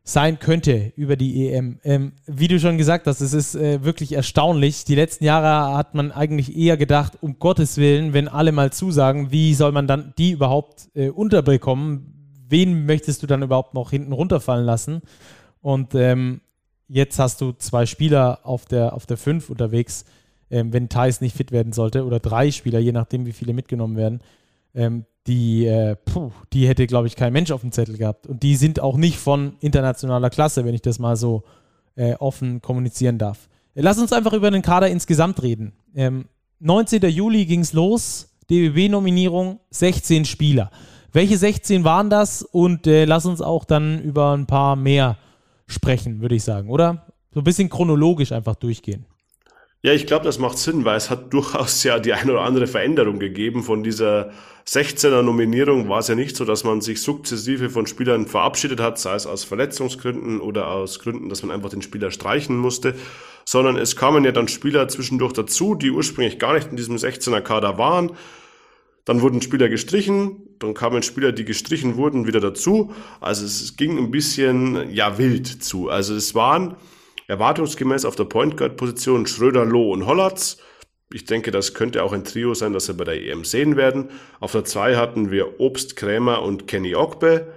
sein 0.05 0.41
könnte 0.41 0.93
über 0.97 1.15
die 1.15 1.49
EM. 1.49 1.79
Ähm, 1.85 2.13
wie 2.27 2.49
du 2.49 2.59
schon 2.59 2.77
gesagt 2.77 3.07
hast, 3.07 3.21
es 3.21 3.33
ist 3.33 3.55
äh, 3.55 3.85
wirklich 3.85 4.13
erstaunlich. 4.15 4.85
Die 4.85 4.97
letzten 4.97 5.25
Jahre 5.25 5.77
hat 5.77 5.95
man 5.95 6.11
eigentlich 6.11 6.57
eher 6.57 6.77
gedacht, 6.77 7.19
um 7.21 7.39
Gottes 7.39 7.77
Willen, 7.77 8.13
wenn 8.13 8.27
alle 8.27 8.51
mal 8.51 8.73
zusagen, 8.73 9.31
wie 9.31 9.55
soll 9.55 9.71
man 9.71 9.87
dann 9.87 10.13
die 10.19 10.33
überhaupt 10.33 10.89
äh, 10.95 11.11
unterbekommen? 11.11 12.13
wen 12.53 12.87
möchtest 12.87 13.23
du 13.23 13.27
dann 13.27 13.43
überhaupt 13.43 13.75
noch 13.75 13.91
hinten 13.91 14.13
runterfallen 14.13 14.65
lassen? 14.65 15.01
Und 15.61 15.97
ähm, 15.97 16.43
jetzt 16.87 17.19
hast 17.19 17.41
du 17.41 17.53
zwei 17.53 17.87
Spieler 17.87 18.41
auf 18.45 18.67
der, 18.67 18.93
auf 18.93 19.07
der 19.07 19.17
5 19.17 19.51
unterwegs, 19.51 20.05
ähm, 20.53 20.73
wenn 20.73 20.89
Thais 20.89 21.21
nicht 21.21 21.35
fit 21.35 21.51
werden 21.51 21.73
sollte, 21.73 22.05
oder 22.05 22.21
drei 22.21 22.53
Spieler, 22.53 22.79
je 22.79 22.93
nachdem, 22.93 23.27
wie 23.27 23.33
viele 23.33 23.55
mitgenommen 23.55 23.97
werden. 23.97 24.21
Ähm, 24.75 25.07
die, 25.27 25.67
äh, 25.67 25.97
puh, 25.97 26.31
die 26.53 26.69
hätte, 26.69 26.87
glaube 26.87 27.07
ich, 27.07 27.17
kein 27.17 27.33
Mensch 27.33 27.51
auf 27.51 27.63
dem 27.63 27.73
Zettel 27.73 27.97
gehabt. 27.97 28.27
Und 28.27 28.43
die 28.43 28.57
sind 28.57 28.81
auch 28.81 28.97
nicht 28.97 29.19
von 29.19 29.55
internationaler 29.61 30.31
Klasse, 30.31 30.65
wenn 30.65 30.75
ich 30.75 30.83
das 30.83 30.99
mal 30.99 31.17
so 31.17 31.43
äh, 31.97 32.15
offen 32.15 32.61
kommunizieren 32.61 33.19
darf. 33.19 33.49
Lass 33.75 33.99
uns 33.99 34.13
einfach 34.13 34.35
über 34.35 34.51
den 34.51 34.63
Kader 34.63 34.89
insgesamt 34.89 35.43
reden. 35.43 35.73
Ähm, 35.95 36.27
19. 36.61 37.03
Juli 37.09 37.47
ging 37.47 37.61
es 37.61 37.73
los, 37.73 38.29
DBB-Nominierung, 38.51 39.61
16 39.71 40.27
Spieler. 40.27 40.71
Welche 41.13 41.39
16 41.39 41.85
waren 41.85 42.11
das? 42.11 42.43
Und 42.43 42.87
äh, 42.87 43.07
lass 43.07 43.25
uns 43.25 43.41
auch 43.41 43.65
dann 43.65 44.03
über 44.03 44.37
ein 44.37 44.47
paar 44.47 44.77
mehr 44.77 45.17
sprechen, 45.67 46.21
würde 46.21 46.35
ich 46.35 46.45
sagen, 46.45 46.69
oder? 46.69 47.07
So 47.33 47.41
ein 47.41 47.45
bisschen 47.45 47.71
chronologisch 47.71 48.33
einfach 48.33 48.57
durchgehen. 48.57 49.07
Ja, 49.85 49.93
ich 49.93 50.07
glaube, 50.07 50.25
das 50.25 50.39
macht 50.39 50.59
Sinn, 50.59 50.85
weil 50.85 50.97
es 50.97 51.11
hat 51.11 51.33
durchaus 51.35 51.83
ja 51.83 51.99
die 51.99 52.13
eine 52.13 52.33
oder 52.33 52.43
andere 52.43 52.69
Veränderung 52.69 53.19
gegeben. 53.19 53.65
Von 53.65 53.83
dieser 53.83 54.31
16er 54.67 55.23
Nominierung 55.23 55.89
war 55.89 55.99
es 55.99 56.09
ja 56.09 56.15
nicht 56.15 56.37
so, 56.37 56.45
dass 56.45 56.63
man 56.63 56.81
sich 56.81 57.03
sukzessive 57.03 57.69
von 57.69 57.89
Spielern 57.89 58.29
verabschiedet 58.29 58.79
hat, 58.79 59.01
sei 59.01 59.17
es 59.17 59.27
aus 59.27 59.43
Verletzungsgründen 59.43 60.41
oder 60.41 60.69
aus 60.69 61.01
Gründen, 61.01 61.29
dass 61.29 61.43
man 61.43 61.51
einfach 61.51 61.71
den 61.71 61.83
Spieler 61.83 62.13
streichen 62.13 62.57
musste, 62.57 62.95
sondern 63.45 63.77
es 63.77 63.97
kamen 63.97 64.25
ja 64.25 64.31
dann 64.31 64.47
Spieler 64.47 64.87
zwischendurch 64.87 65.33
dazu, 65.33 65.75
die 65.75 65.91
ursprünglich 65.91 66.39
gar 66.39 66.55
nicht 66.55 66.71
in 66.71 66.77
diesem 66.77 66.95
16er 66.95 67.41
Kader 67.41 67.77
waren, 67.77 68.13
dann 69.05 69.21
wurden 69.21 69.43
Spieler 69.43 69.69
gestrichen, 69.69 70.49
dann 70.61 70.75
kamen 70.75 71.03
Spieler, 71.03 71.33
die 71.33 71.45
gestrichen 71.45 71.97
wurden, 71.97 72.29
wieder 72.29 72.39
dazu. 72.39 72.93
Also 73.21 73.45
es 73.45 73.77
ging 73.77 73.99
ein 73.99 74.13
bisschen, 74.13 74.93
ja, 74.95 75.19
wild 75.19 75.49
zu. 75.49 75.89
Also 75.89 76.15
es 76.15 76.37
waren 76.37 76.77
erwartungsgemäß 77.29 78.05
auf 78.05 78.17
der 78.17 78.25
Point 78.25 78.57
Guard 78.57 78.77
Position 78.77 79.27
Schröder, 79.27 79.65
Loh 79.65 79.93
und 79.93 80.07
Hollatz. 80.07 80.59
Ich 81.13 81.25
denke, 81.25 81.51
das 81.51 81.75
könnte 81.75 82.03
auch 82.03 82.13
ein 82.13 82.25
Trio 82.25 82.55
sein, 82.55 82.73
das 82.73 82.89
wir 82.89 82.97
bei 82.97 83.05
der 83.05 83.23
EM 83.23 83.45
sehen 83.45 83.77
werden. 83.77 84.11
Auf 84.41 84.53
der 84.53 84.65
2 84.65 84.97
hatten 84.97 85.31
wir 85.31 85.61
Obst, 85.61 85.97
Krämer 85.97 86.43
und 86.43 86.67
Kenny 86.67 86.95
Ogbe. 86.95 87.53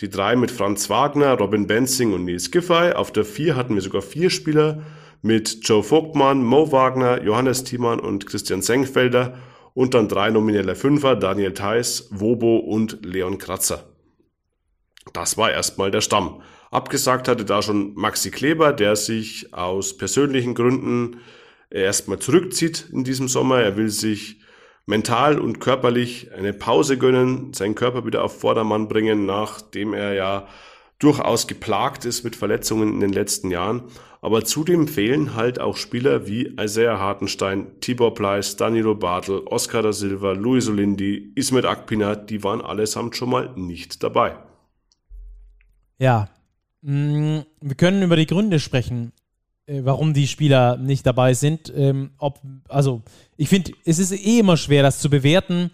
Die 0.00 0.10
drei 0.10 0.36
mit 0.36 0.50
Franz 0.50 0.90
Wagner, 0.90 1.34
Robin 1.38 1.66
Benzing 1.66 2.12
und 2.12 2.24
Nils 2.24 2.50
Giffey. 2.50 2.92
Auf 2.92 3.12
der 3.12 3.24
4 3.24 3.56
hatten 3.56 3.74
wir 3.74 3.82
sogar 3.82 4.02
vier 4.02 4.30
Spieler 4.30 4.82
mit 5.22 5.66
Joe 5.66 5.82
Vogtmann, 5.82 6.44
Mo 6.44 6.70
Wagner, 6.70 7.22
Johannes 7.22 7.64
Thiemann 7.64 7.98
und 7.98 8.26
Christian 8.26 8.62
Senkfelder 8.62 9.38
und 9.74 9.94
dann 9.94 10.08
drei 10.08 10.30
nominelle 10.30 10.76
Fünfer, 10.76 11.16
Daniel 11.16 11.54
Theiss, 11.54 12.08
Wobo 12.10 12.58
und 12.58 13.04
Leon 13.04 13.38
Kratzer. 13.38 13.84
Das 15.12 15.36
war 15.36 15.50
erstmal 15.50 15.90
der 15.90 16.00
Stamm. 16.00 16.42
Abgesagt 16.70 17.28
hatte 17.28 17.44
da 17.44 17.62
schon 17.62 17.94
Maxi 17.94 18.30
Kleber, 18.30 18.72
der 18.72 18.96
sich 18.96 19.54
aus 19.54 19.96
persönlichen 19.96 20.54
Gründen 20.54 21.20
erstmal 21.70 22.18
zurückzieht 22.18 22.88
in 22.92 23.04
diesem 23.04 23.28
Sommer. 23.28 23.60
Er 23.60 23.76
will 23.76 23.88
sich 23.88 24.40
mental 24.86 25.38
und 25.38 25.60
körperlich 25.60 26.32
eine 26.32 26.52
Pause 26.52 26.98
gönnen, 26.98 27.52
seinen 27.52 27.74
Körper 27.74 28.06
wieder 28.06 28.24
auf 28.24 28.40
Vordermann 28.40 28.88
bringen, 28.88 29.26
nachdem 29.26 29.94
er 29.94 30.14
ja 30.14 30.48
durchaus 30.98 31.46
geplagt 31.46 32.04
ist 32.04 32.24
mit 32.24 32.36
Verletzungen 32.36 32.94
in 32.94 33.00
den 33.00 33.12
letzten 33.12 33.50
Jahren. 33.50 33.84
Aber 34.20 34.44
zudem 34.44 34.88
fehlen 34.88 35.36
halt 35.36 35.60
auch 35.60 35.76
Spieler 35.76 36.26
wie 36.26 36.54
Isaiah 36.58 36.98
Hartenstein, 36.98 37.80
Tibor 37.80 38.14
Pleiss, 38.14 38.56
Danilo 38.56 38.96
Bartel, 38.96 39.42
Oscar 39.46 39.82
da 39.82 39.92
Silva, 39.92 40.32
Luis 40.32 40.68
Olindi, 40.68 41.32
Ismet 41.36 41.66
Akpina, 41.66 42.16
die 42.16 42.42
waren 42.42 42.60
allesamt 42.60 43.14
schon 43.14 43.30
mal 43.30 43.52
nicht 43.54 44.02
dabei. 44.02 44.36
Ja, 45.98 46.28
wir 46.80 47.74
können 47.76 48.02
über 48.02 48.16
die 48.16 48.26
Gründe 48.26 48.60
sprechen, 48.60 49.12
äh, 49.66 49.80
warum 49.84 50.14
die 50.14 50.28
Spieler 50.28 50.76
nicht 50.76 51.06
dabei 51.06 51.34
sind. 51.34 51.72
Ähm, 51.74 52.10
ob, 52.18 52.40
also, 52.68 53.02
ich 53.36 53.48
finde, 53.48 53.72
es 53.84 53.98
ist 53.98 54.12
eh 54.12 54.38
immer 54.38 54.56
schwer, 54.56 54.82
das 54.82 55.00
zu 55.00 55.10
bewerten, 55.10 55.70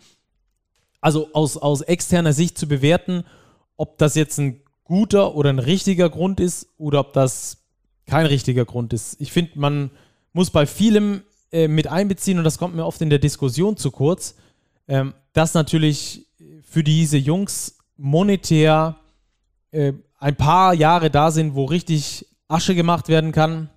also 1.00 1.28
aus, 1.32 1.56
aus 1.56 1.82
externer 1.82 2.32
Sicht 2.32 2.56
zu 2.56 2.66
bewerten, 2.66 3.24
ob 3.76 3.98
das 3.98 4.14
jetzt 4.14 4.38
ein 4.38 4.60
guter 4.84 5.34
oder 5.34 5.50
ein 5.50 5.58
richtiger 5.58 6.08
Grund 6.08 6.40
ist 6.40 6.68
oder 6.78 7.00
ob 7.00 7.12
das 7.12 7.58
kein 8.06 8.26
richtiger 8.26 8.64
Grund 8.64 8.92
ist. 8.92 9.20
Ich 9.20 9.32
finde, 9.32 9.52
man 9.54 9.90
muss 10.32 10.50
bei 10.50 10.66
vielem 10.66 11.22
äh, 11.52 11.68
mit 11.68 11.86
einbeziehen, 11.86 12.38
und 12.38 12.44
das 12.44 12.58
kommt 12.58 12.74
mir 12.74 12.84
oft 12.84 13.00
in 13.00 13.10
der 13.10 13.18
Diskussion 13.18 13.76
zu 13.76 13.90
kurz, 13.90 14.36
ähm, 14.88 15.14
dass 15.32 15.54
natürlich 15.54 16.26
für 16.62 16.82
diese 16.82 17.16
Jungs 17.16 17.78
monetär 17.96 18.96
äh, 19.70 19.92
ein 20.24 20.36
paar 20.36 20.72
Jahre 20.72 21.10
da 21.10 21.30
sind, 21.30 21.54
wo 21.54 21.66
richtig 21.66 22.26
Asche 22.48 22.74
gemacht 22.74 23.10
werden 23.10 23.30
kann 23.30 23.68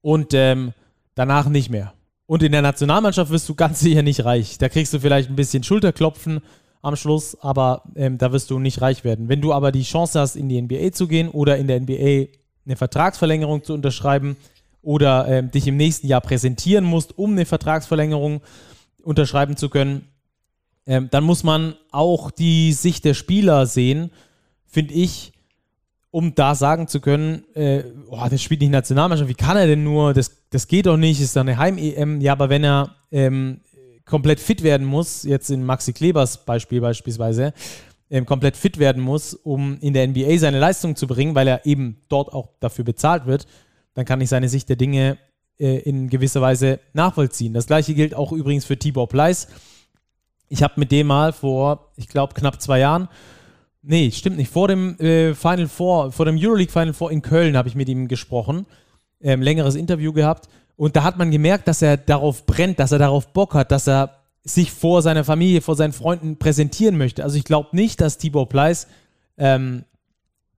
und 0.00 0.32
ähm, 0.32 0.72
danach 1.14 1.50
nicht 1.50 1.68
mehr. 1.68 1.92
Und 2.24 2.42
in 2.42 2.52
der 2.52 2.62
Nationalmannschaft 2.62 3.30
wirst 3.30 3.46
du 3.46 3.54
ganz 3.54 3.80
sicher 3.80 4.00
nicht 4.00 4.24
reich. 4.24 4.56
Da 4.56 4.70
kriegst 4.70 4.94
du 4.94 5.00
vielleicht 5.00 5.28
ein 5.28 5.36
bisschen 5.36 5.64
Schulterklopfen 5.64 6.40
am 6.80 6.96
Schluss, 6.96 7.38
aber 7.42 7.82
ähm, 7.94 8.16
da 8.16 8.32
wirst 8.32 8.48
du 8.50 8.58
nicht 8.58 8.80
reich 8.80 9.04
werden. 9.04 9.28
Wenn 9.28 9.42
du 9.42 9.52
aber 9.52 9.70
die 9.70 9.82
Chance 9.82 10.18
hast, 10.18 10.34
in 10.34 10.48
die 10.48 10.62
NBA 10.62 10.92
zu 10.92 11.08
gehen 11.08 11.28
oder 11.28 11.58
in 11.58 11.66
der 11.66 11.78
NBA 11.78 12.32
eine 12.64 12.76
Vertragsverlängerung 12.76 13.62
zu 13.62 13.74
unterschreiben 13.74 14.38
oder 14.80 15.28
ähm, 15.28 15.50
dich 15.50 15.66
im 15.66 15.76
nächsten 15.76 16.06
Jahr 16.06 16.22
präsentieren 16.22 16.86
musst, 16.86 17.18
um 17.18 17.32
eine 17.32 17.44
Vertragsverlängerung 17.44 18.40
unterschreiben 19.02 19.58
zu 19.58 19.68
können, 19.68 20.08
ähm, 20.86 21.08
dann 21.10 21.24
muss 21.24 21.44
man 21.44 21.74
auch 21.92 22.30
die 22.30 22.72
Sicht 22.72 23.04
der 23.04 23.12
Spieler 23.12 23.66
sehen, 23.66 24.10
finde 24.64 24.94
ich, 24.94 25.34
um 26.16 26.34
da 26.34 26.54
sagen 26.54 26.88
zu 26.88 27.00
können, 27.00 27.44
äh, 27.54 27.82
oh, 28.08 28.26
der 28.26 28.38
spielt 28.38 28.62
nicht 28.62 28.70
Nationalmannschaft, 28.70 29.28
wie 29.28 29.34
kann 29.34 29.58
er 29.58 29.66
denn 29.66 29.84
nur, 29.84 30.14
das, 30.14 30.30
das 30.48 30.66
geht 30.66 30.86
doch 30.86 30.96
nicht, 30.96 31.20
ist 31.20 31.36
doch 31.36 31.42
eine 31.42 31.58
Heim-EM, 31.58 32.22
ja, 32.22 32.32
aber 32.32 32.48
wenn 32.48 32.64
er 32.64 32.96
ähm, 33.12 33.60
komplett 34.06 34.40
fit 34.40 34.62
werden 34.62 34.86
muss, 34.86 35.24
jetzt 35.24 35.50
in 35.50 35.62
Maxi 35.62 35.92
Klebers 35.92 36.46
Beispiel 36.46 36.80
beispielsweise, 36.80 37.52
ähm, 38.08 38.24
komplett 38.24 38.56
fit 38.56 38.78
werden 38.78 39.02
muss, 39.02 39.34
um 39.34 39.76
in 39.80 39.92
der 39.92 40.08
NBA 40.08 40.38
seine 40.38 40.58
Leistung 40.58 40.96
zu 40.96 41.06
bringen, 41.06 41.34
weil 41.34 41.48
er 41.48 41.66
eben 41.66 41.98
dort 42.08 42.32
auch 42.32 42.48
dafür 42.60 42.86
bezahlt 42.86 43.26
wird, 43.26 43.46
dann 43.92 44.06
kann 44.06 44.22
ich 44.22 44.30
seine 44.30 44.48
Sicht 44.48 44.70
der 44.70 44.76
Dinge 44.76 45.18
äh, 45.58 45.80
in 45.80 46.08
gewisser 46.08 46.40
Weise 46.40 46.80
nachvollziehen. 46.94 47.52
Das 47.52 47.66
gleiche 47.66 47.92
gilt 47.92 48.14
auch 48.14 48.32
übrigens 48.32 48.64
für 48.64 48.78
Tibor 48.78 49.06
Pleiss. 49.06 49.48
Ich 50.48 50.62
habe 50.62 50.80
mit 50.80 50.90
dem 50.92 51.08
mal 51.08 51.34
vor, 51.34 51.92
ich 51.96 52.08
glaube, 52.08 52.32
knapp 52.32 52.62
zwei 52.62 52.78
Jahren, 52.78 53.10
nee, 53.86 54.10
stimmt 54.10 54.36
nicht, 54.36 54.50
vor 54.50 54.68
dem 54.68 54.98
äh, 54.98 55.34
Final 55.34 55.68
Four, 55.68 56.12
vor 56.12 56.26
dem 56.26 56.36
Euroleague 56.36 56.72
Final 56.72 56.92
Four 56.92 57.10
in 57.10 57.22
Köln 57.22 57.56
habe 57.56 57.68
ich 57.68 57.74
mit 57.74 57.88
ihm 57.88 58.08
gesprochen, 58.08 58.66
ähm, 59.20 59.42
längeres 59.42 59.74
Interview 59.74 60.12
gehabt 60.12 60.48
und 60.76 60.96
da 60.96 61.04
hat 61.04 61.16
man 61.16 61.30
gemerkt, 61.30 61.68
dass 61.68 61.82
er 61.82 61.96
darauf 61.96 62.44
brennt, 62.44 62.78
dass 62.78 62.92
er 62.92 62.98
darauf 62.98 63.32
Bock 63.32 63.54
hat, 63.54 63.70
dass 63.70 63.88
er 63.88 64.16
sich 64.44 64.70
vor 64.70 65.02
seiner 65.02 65.24
Familie, 65.24 65.60
vor 65.60 65.74
seinen 65.74 65.92
Freunden 65.92 66.36
präsentieren 66.36 66.96
möchte. 66.96 67.24
Also 67.24 67.36
ich 67.36 67.44
glaube 67.44 67.70
nicht, 67.72 68.00
dass 68.00 68.18
Tibor 68.18 68.48
Pleiss, 68.48 68.86
ähm, 69.38 69.84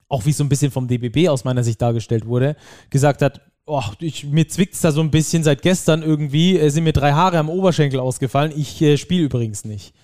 auch 0.09 0.27
wie 0.27 0.31
es 0.31 0.37
so 0.37 0.45
ein 0.45 0.49
bisschen 0.49 0.71
vom 0.71 0.89
DBB 0.89 1.29
aus 1.29 1.45
meiner 1.45 1.65
Sicht 1.65 1.81
dargestellt 1.81 2.27
wurde, 2.27 2.57
gesagt 2.91 3.23
hat, 3.23 3.41
oh, 3.65 3.83
ich, 4.01 4.25
mir 4.25 4.49
zwickt 4.49 4.75
es 4.75 4.81
da 4.81 4.93
so 4.93 5.01
ein 5.01 5.11
bisschen 5.11 5.45
seit 5.45 5.63
gestern 5.63 6.03
irgendwie, 6.03 6.59
äh, 6.59 6.69
sind 6.71 6.85
mir 6.85 6.93
drei 6.93 7.13
Haare 7.13 7.39
am 7.39 7.49
Oberschenkel 7.49 8.01
ausgefallen, 8.01 8.53
ich 8.55 8.81
äh, 8.83 8.97
spiele 8.97 9.25
übrigens 9.25 9.65
nicht. 9.65 9.95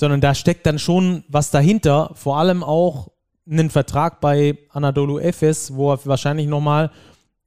Sondern 0.00 0.22
da 0.22 0.34
steckt 0.34 0.64
dann 0.64 0.78
schon 0.78 1.24
was 1.28 1.50
dahinter, 1.50 2.12
vor 2.14 2.38
allem 2.38 2.64
auch 2.64 3.10
einen 3.46 3.68
Vertrag 3.68 4.22
bei 4.22 4.56
Anadolu 4.70 5.18
Efes, 5.18 5.74
wo 5.74 5.92
er 5.92 6.00
wahrscheinlich 6.06 6.46
nochmal 6.46 6.90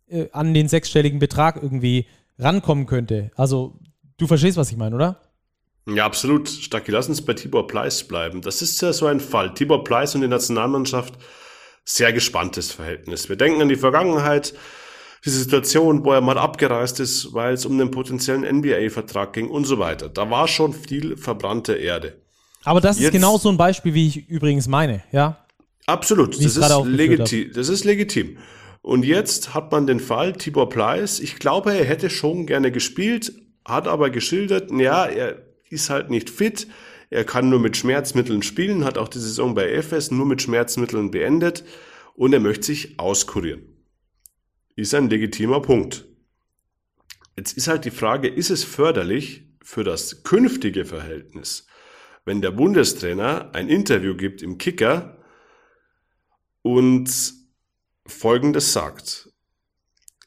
äh, 0.07 0.27
an 0.33 0.53
den 0.53 0.67
sechsstelligen 0.67 1.17
Betrag 1.17 1.55
irgendwie 1.59 2.05
rankommen 2.37 2.85
könnte. 2.85 3.31
Also 3.35 3.79
du 4.17 4.27
verstehst, 4.27 4.55
was 4.55 4.69
ich 4.69 4.77
meine, 4.77 4.95
oder? 4.95 5.19
Ja, 5.87 6.05
absolut. 6.05 6.47
Stacki, 6.47 6.91
lass 6.91 7.09
uns 7.09 7.23
bei 7.23 7.33
Tibor 7.33 7.65
Pleiss 7.65 8.03
bleiben. 8.03 8.41
Das 8.41 8.61
ist 8.61 8.79
ja 8.83 8.93
so 8.93 9.07
ein 9.07 9.19
Fall. 9.19 9.55
Tibor 9.55 9.83
Pleiss 9.83 10.13
und 10.13 10.21
die 10.21 10.27
Nationalmannschaft, 10.27 11.15
sehr 11.83 12.13
gespanntes 12.13 12.71
Verhältnis. 12.71 13.29
Wir 13.29 13.35
denken 13.35 13.63
an 13.63 13.69
die 13.69 13.75
Vergangenheit, 13.75 14.53
diese 15.25 15.39
Situation, 15.39 16.05
wo 16.05 16.13
er 16.13 16.21
mal 16.21 16.37
abgereist 16.37 16.99
ist, 16.99 17.33
weil 17.33 17.55
es 17.55 17.65
um 17.65 17.79
den 17.79 17.89
potenziellen 17.89 18.43
NBA-Vertrag 18.59 19.33
ging 19.33 19.49
und 19.49 19.65
so 19.65 19.79
weiter. 19.79 20.07
Da 20.07 20.29
war 20.29 20.47
schon 20.47 20.73
viel 20.73 21.17
verbrannte 21.17 21.73
Erde. 21.73 22.22
Aber 22.65 22.81
das 22.81 22.97
Jetzt, 22.97 23.07
ist 23.07 23.11
genau 23.11 23.37
so 23.37 23.49
ein 23.49 23.57
Beispiel, 23.57 23.93
wie 23.93 24.07
ich 24.07 24.29
übrigens 24.29 24.67
meine, 24.67 25.03
ja? 25.11 25.45
Absolut. 25.85 26.35
Das 26.35 26.55
ist, 26.55 26.85
legitim, 26.85 27.51
das 27.53 27.69
ist 27.69 27.83
legitim. 27.83 28.37
Und 28.81 29.05
jetzt 29.05 29.53
hat 29.53 29.71
man 29.71 29.87
den 29.87 29.99
Fall 29.99 30.33
Tibor 30.33 30.69
Pleiss. 30.69 31.19
Ich 31.19 31.37
glaube, 31.39 31.73
er 31.73 31.85
hätte 31.85 32.09
schon 32.09 32.45
gerne 32.45 32.71
gespielt, 32.71 33.33
hat 33.65 33.87
aber 33.87 34.09
geschildert, 34.09 34.71
ja, 34.71 35.05
er 35.05 35.41
ist 35.69 35.89
halt 35.89 36.09
nicht 36.09 36.29
fit. 36.29 36.67
Er 37.09 37.25
kann 37.25 37.49
nur 37.49 37.59
mit 37.59 37.77
Schmerzmitteln 37.77 38.43
spielen, 38.43 38.85
hat 38.85 38.97
auch 38.97 39.07
die 39.07 39.19
Saison 39.19 39.55
bei 39.55 39.71
FS 39.81 40.11
nur 40.11 40.25
mit 40.25 40.41
Schmerzmitteln 40.41 41.11
beendet 41.11 41.63
und 42.15 42.33
er 42.33 42.39
möchte 42.39 42.65
sich 42.65 42.99
auskurieren. 42.99 43.61
Ist 44.75 44.95
ein 44.95 45.09
legitimer 45.09 45.61
Punkt. 45.61 46.05
Jetzt 47.35 47.55
ist 47.57 47.67
halt 47.67 47.85
die 47.85 47.91
Frage, 47.91 48.27
ist 48.27 48.49
es 48.49 48.63
förderlich 48.63 49.43
für 49.63 49.83
das 49.83 50.23
künftige 50.23 50.85
Verhältnis, 50.85 51.67
wenn 52.25 52.41
der 52.41 52.51
Bundestrainer 52.51 53.49
ein 53.53 53.67
Interview 53.69 54.15
gibt 54.15 54.41
im 54.41 54.57
Kicker 54.57 55.17
und 56.61 57.33
Folgendes 58.05 58.73
sagt. 58.73 59.29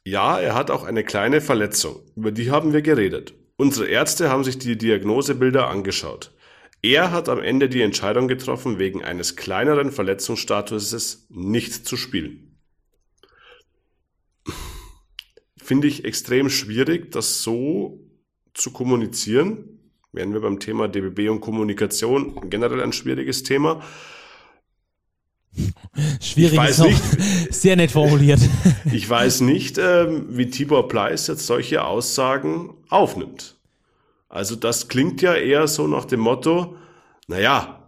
Ja, 0.04 0.38
er 0.38 0.54
hat 0.54 0.70
auch 0.70 0.84
eine 0.84 1.04
kleine 1.04 1.40
Verletzung, 1.40 2.00
über 2.14 2.30
die 2.30 2.50
haben 2.50 2.72
wir 2.72 2.82
geredet. 2.82 3.34
Unsere 3.56 3.86
Ärzte 3.86 4.30
haben 4.30 4.44
sich 4.44 4.58
die 4.58 4.76
Diagnosebilder 4.76 5.68
angeschaut. 5.68 6.32
Er 6.82 7.10
hat 7.10 7.28
am 7.28 7.40
Ende 7.40 7.68
die 7.68 7.82
Entscheidung 7.82 8.28
getroffen, 8.28 8.78
wegen 8.78 9.02
eines 9.02 9.34
kleineren 9.34 9.90
Verletzungsstatuses 9.90 11.26
nicht 11.30 11.86
zu 11.86 11.96
spielen. 11.96 12.60
Finde 15.56 15.88
ich 15.88 16.04
extrem 16.04 16.48
schwierig, 16.48 17.10
das 17.10 17.42
so 17.42 18.06
zu 18.54 18.72
kommunizieren. 18.72 19.75
Wären 20.16 20.32
wir 20.32 20.40
beim 20.40 20.58
Thema 20.58 20.88
DBB 20.88 21.28
und 21.28 21.42
Kommunikation 21.42 22.48
generell 22.48 22.82
ein 22.82 22.94
schwieriges 22.94 23.42
Thema. 23.42 23.82
Schwierig 26.22 26.58
ist 26.70 26.78
nicht, 26.78 27.02
sehr 27.50 27.76
nett 27.76 27.90
formuliert. 27.90 28.40
Ich 28.92 29.08
weiß 29.08 29.42
nicht, 29.42 29.76
ähm, 29.76 30.24
wie 30.30 30.48
Tibor 30.48 30.88
Pleiss 30.88 31.26
jetzt 31.26 31.44
solche 31.46 31.84
Aussagen 31.84 32.72
aufnimmt. 32.88 33.56
Also 34.30 34.56
das 34.56 34.88
klingt 34.88 35.20
ja 35.20 35.34
eher 35.34 35.68
so 35.68 35.86
nach 35.86 36.06
dem 36.06 36.20
Motto, 36.20 36.76
naja, 37.26 37.82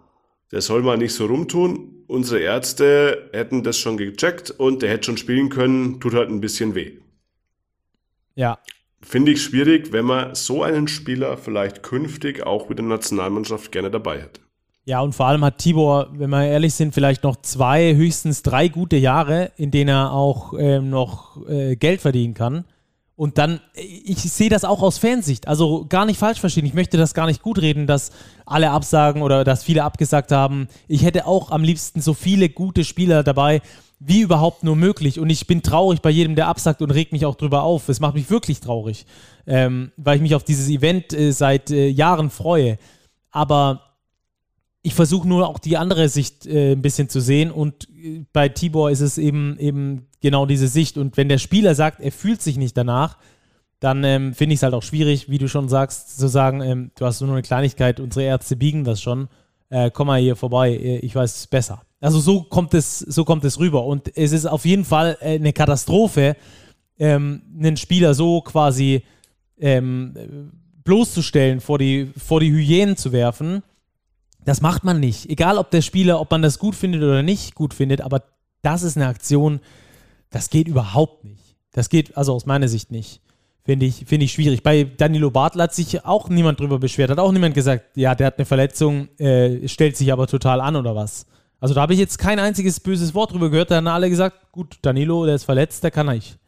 der 0.53 0.61
soll 0.61 0.83
mal 0.83 0.99
nicht 0.99 1.14
so 1.14 1.25
rumtun. 1.25 2.05
Unsere 2.09 2.41
Ärzte 2.41 3.31
hätten 3.33 3.62
das 3.62 3.79
schon 3.79 3.97
gecheckt 3.97 4.51
und 4.51 4.83
der 4.83 4.91
hätte 4.91 5.05
schon 5.05 5.17
spielen 5.17 5.49
können, 5.49 5.99
tut 5.99 6.12
halt 6.12 6.29
ein 6.29 6.43
bisschen 6.43 6.75
weh. 6.75 6.99
Ja. 8.35 8.59
Finde 9.00 9.32
ich 9.32 9.42
schwierig, 9.42 9.92
wenn 9.92 10.04
man 10.04 10.34
so 10.34 10.62
einen 10.62 10.88
Spieler 10.88 11.37
vielleicht 11.37 11.82
künftig 11.82 12.44
auch 12.44 12.68
mit 12.68 12.78
der 12.78 12.87
Nationalmannschaft 12.87 13.70
gerne 13.70 13.90
dabei 13.90 14.20
hätte. 14.22 14.40
Ja, 14.84 15.00
und 15.00 15.14
vor 15.14 15.26
allem 15.26 15.44
hat 15.44 15.58
Tibor, 15.58 16.08
wenn 16.14 16.30
wir 16.30 16.46
ehrlich 16.46 16.74
sind, 16.74 16.94
vielleicht 16.94 17.22
noch 17.22 17.37
zwei, 17.42 17.94
höchstens 17.94 18.42
drei 18.42 18.68
gute 18.68 18.96
Jahre, 18.96 19.52
in 19.56 19.70
denen 19.70 19.90
er 19.90 20.12
auch 20.12 20.54
ähm, 20.58 20.88
noch 20.88 21.46
äh, 21.46 21.76
Geld 21.76 22.00
verdienen 22.00 22.32
kann. 22.32 22.64
Und 23.14 23.37
dann, 23.37 23.61
ich 23.74 24.18
sehe 24.18 24.48
das 24.48 24.64
auch 24.64 24.80
aus 24.80 24.96
Fansicht. 24.98 25.48
Also 25.48 25.84
gar 25.88 26.06
nicht 26.06 26.18
falsch 26.18 26.40
verstehen. 26.40 26.64
Ich 26.64 26.72
möchte 26.72 26.96
das 26.96 27.14
gar 27.14 27.26
nicht 27.26 27.42
gut 27.42 27.61
reden, 27.61 27.87
dass 27.87 28.12
alle 28.46 28.70
absagen 28.70 29.22
oder 29.22 29.44
dass 29.44 29.64
viele 29.64 29.82
abgesagt 29.84 30.32
haben. 30.32 30.68
Ich 30.87 31.04
hätte 31.04 31.26
auch 31.26 31.50
am 31.50 31.64
liebsten 31.64 32.00
so 32.00 32.14
viele 32.14 32.48
gute 32.48 32.84
Spieler 32.84 33.24
dabei, 33.24 33.61
wie 34.00 34.20
überhaupt 34.20 34.62
nur 34.62 34.76
möglich. 34.76 35.18
Und 35.18 35.30
ich 35.30 35.46
bin 35.46 35.62
traurig 35.62 36.00
bei 36.00 36.11
jedem, 36.11 36.37
der 36.37 36.48
absagt 36.48 36.82
und 36.82 36.90
regt 36.90 37.12
mich 37.12 37.26
auch 37.26 37.34
drüber 37.34 37.62
auf. 37.62 37.88
Es 37.88 38.00
macht 38.00 38.14
mich 38.14 38.30
wirklich 38.30 38.61
traurig, 38.61 39.06
ähm, 39.46 39.92
weil 39.96 40.16
ich 40.16 40.22
mich 40.22 40.34
auf 40.34 40.44
dieses 40.44 40.68
Event 40.68 41.12
äh, 41.12 41.32
seit 41.32 41.70
äh, 41.70 41.88
Jahren 41.88 42.30
freue. 42.30 42.78
Aber 43.30 43.88
ich 44.82 44.94
versuche 44.94 45.28
nur 45.28 45.48
auch 45.48 45.58
die 45.58 45.76
andere 45.76 46.08
Sicht 46.08 46.46
äh, 46.46 46.72
ein 46.72 46.82
bisschen 46.82 47.08
zu 47.08 47.20
sehen 47.20 47.50
und 47.50 47.88
äh, 47.90 48.24
bei 48.32 48.48
Tibor 48.48 48.90
ist 48.90 49.00
es 49.00 49.18
eben, 49.18 49.58
eben 49.58 50.06
genau 50.20 50.46
diese 50.46 50.68
Sicht 50.68 50.96
und 50.96 51.16
wenn 51.16 51.28
der 51.28 51.38
Spieler 51.38 51.74
sagt, 51.74 52.00
er 52.00 52.12
fühlt 52.12 52.40
sich 52.40 52.56
nicht 52.56 52.76
danach, 52.76 53.18
dann 53.80 54.02
ähm, 54.04 54.34
finde 54.34 54.54
ich 54.54 54.58
es 54.58 54.62
halt 54.62 54.74
auch 54.74 54.82
schwierig, 54.82 55.28
wie 55.28 55.38
du 55.38 55.48
schon 55.48 55.68
sagst, 55.68 56.18
zu 56.18 56.28
sagen, 56.28 56.62
ähm, 56.62 56.90
du 56.96 57.04
hast 57.04 57.20
nur 57.20 57.30
eine 57.30 57.42
Kleinigkeit, 57.42 58.00
unsere 58.00 58.24
Ärzte 58.24 58.56
biegen 58.56 58.84
das 58.84 59.02
schon, 59.02 59.28
äh, 59.68 59.90
komm 59.92 60.06
mal 60.06 60.20
hier 60.20 60.37
vorbei, 60.37 60.70
äh, 60.70 60.98
ich 60.98 61.14
weiß 61.14 61.37
es 61.37 61.46
besser. 61.46 61.82
Also 62.00 62.20
so 62.20 62.42
kommt 62.42 62.74
es, 62.74 62.98
so 63.00 63.24
kommt 63.24 63.44
es 63.44 63.58
rüber 63.58 63.84
und 63.84 64.16
es 64.16 64.32
ist 64.32 64.46
auf 64.46 64.64
jeden 64.64 64.84
Fall 64.84 65.16
äh, 65.20 65.34
eine 65.34 65.52
Katastrophe, 65.52 66.37
ähm, 66.98 67.42
einen 67.58 67.76
Spieler 67.76 68.14
so 68.14 68.40
quasi 68.40 69.02
ähm, 69.58 70.52
bloßzustellen, 70.84 71.61
vor 71.61 71.78
die, 71.78 72.11
vor 72.16 72.40
die 72.40 72.52
Hyänen 72.52 72.96
zu 72.96 73.12
werfen 73.12 73.62
das 74.48 74.62
macht 74.62 74.82
man 74.82 74.98
nicht. 74.98 75.28
Egal, 75.28 75.58
ob 75.58 75.70
der 75.70 75.82
Spieler, 75.82 76.20
ob 76.20 76.30
man 76.30 76.40
das 76.40 76.58
gut 76.58 76.74
findet 76.74 77.02
oder 77.02 77.22
nicht 77.22 77.54
gut 77.54 77.74
findet, 77.74 78.00
aber 78.00 78.22
das 78.62 78.82
ist 78.82 78.96
eine 78.96 79.06
Aktion, 79.06 79.61
das 80.30 80.48
geht 80.48 80.68
überhaupt 80.68 81.24
nicht. 81.24 81.56
Das 81.72 81.90
geht 81.90 82.16
also 82.16 82.32
aus 82.32 82.46
meiner 82.46 82.66
Sicht 82.66 82.90
nicht. 82.90 83.20
Finde 83.62 83.84
ich, 83.84 84.06
find 84.06 84.22
ich 84.22 84.32
schwierig. 84.32 84.62
Bei 84.62 84.84
Danilo 84.84 85.30
Bartel 85.30 85.61
hat 85.61 85.74
sich 85.74 86.02
auch 86.06 86.30
niemand 86.30 86.58
drüber 86.61 86.78
beschwert. 86.78 87.11
Hat 87.11 87.18
auch 87.18 87.30
niemand 87.30 87.54
gesagt, 87.54 87.94
ja, 87.96 88.14
der 88.14 88.28
hat 88.28 88.38
eine 88.38 88.46
Verletzung, 88.46 89.08
äh, 89.18 89.68
stellt 89.68 89.98
sich 89.98 90.11
aber 90.11 90.26
total 90.26 90.62
an 90.62 90.76
oder 90.76 90.96
was. 90.96 91.26
Also 91.61 91.75
da 91.75 91.83
habe 91.83 91.92
ich 91.92 91.99
jetzt 91.99 92.18
kein 92.18 92.38
einziges 92.38 92.81
böses 92.81 93.14
Wort 93.14 93.33
drüber 93.33 93.51
gehört. 93.51 93.71
Da 93.71 93.77
haben 93.77 93.87
alle 93.88 94.11
gesagt, 94.11 94.53
gut, 94.53 94.77
Danilo, 94.83 95.27
der 95.27 95.35
ist 95.35 95.44
verletzt, 95.44 95.83
der 95.83 95.90
kann 95.90 96.07
nicht. 96.07 96.38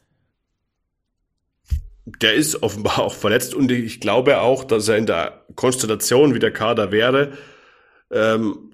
Der 2.05 2.35
ist 2.35 2.62
offenbar 2.62 3.01
auch 3.01 3.14
verletzt 3.14 3.55
und 3.55 3.70
ich 3.70 4.01
glaube 4.01 4.40
auch, 4.40 4.64
dass 4.64 4.88
er 4.88 4.96
in 4.96 5.07
der 5.07 5.44
Konstellation, 5.55 6.35
wie 6.35 6.38
der 6.38 6.53
Kader 6.53 6.92
wäre, 6.92 7.33
ähm, 8.11 8.73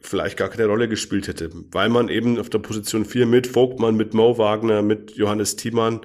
vielleicht 0.00 0.36
gar 0.36 0.48
keine 0.48 0.66
Rolle 0.66 0.88
gespielt 0.88 1.28
hätte, 1.28 1.50
weil 1.72 1.88
man 1.88 2.08
eben 2.08 2.38
auf 2.38 2.48
der 2.48 2.58
Position 2.58 3.04
4 3.04 3.26
mit 3.26 3.46
Vogtmann, 3.46 3.96
mit 3.96 4.14
Mo 4.14 4.38
Wagner, 4.38 4.82
mit 4.82 5.12
Johannes 5.16 5.56
Thiemann 5.56 6.00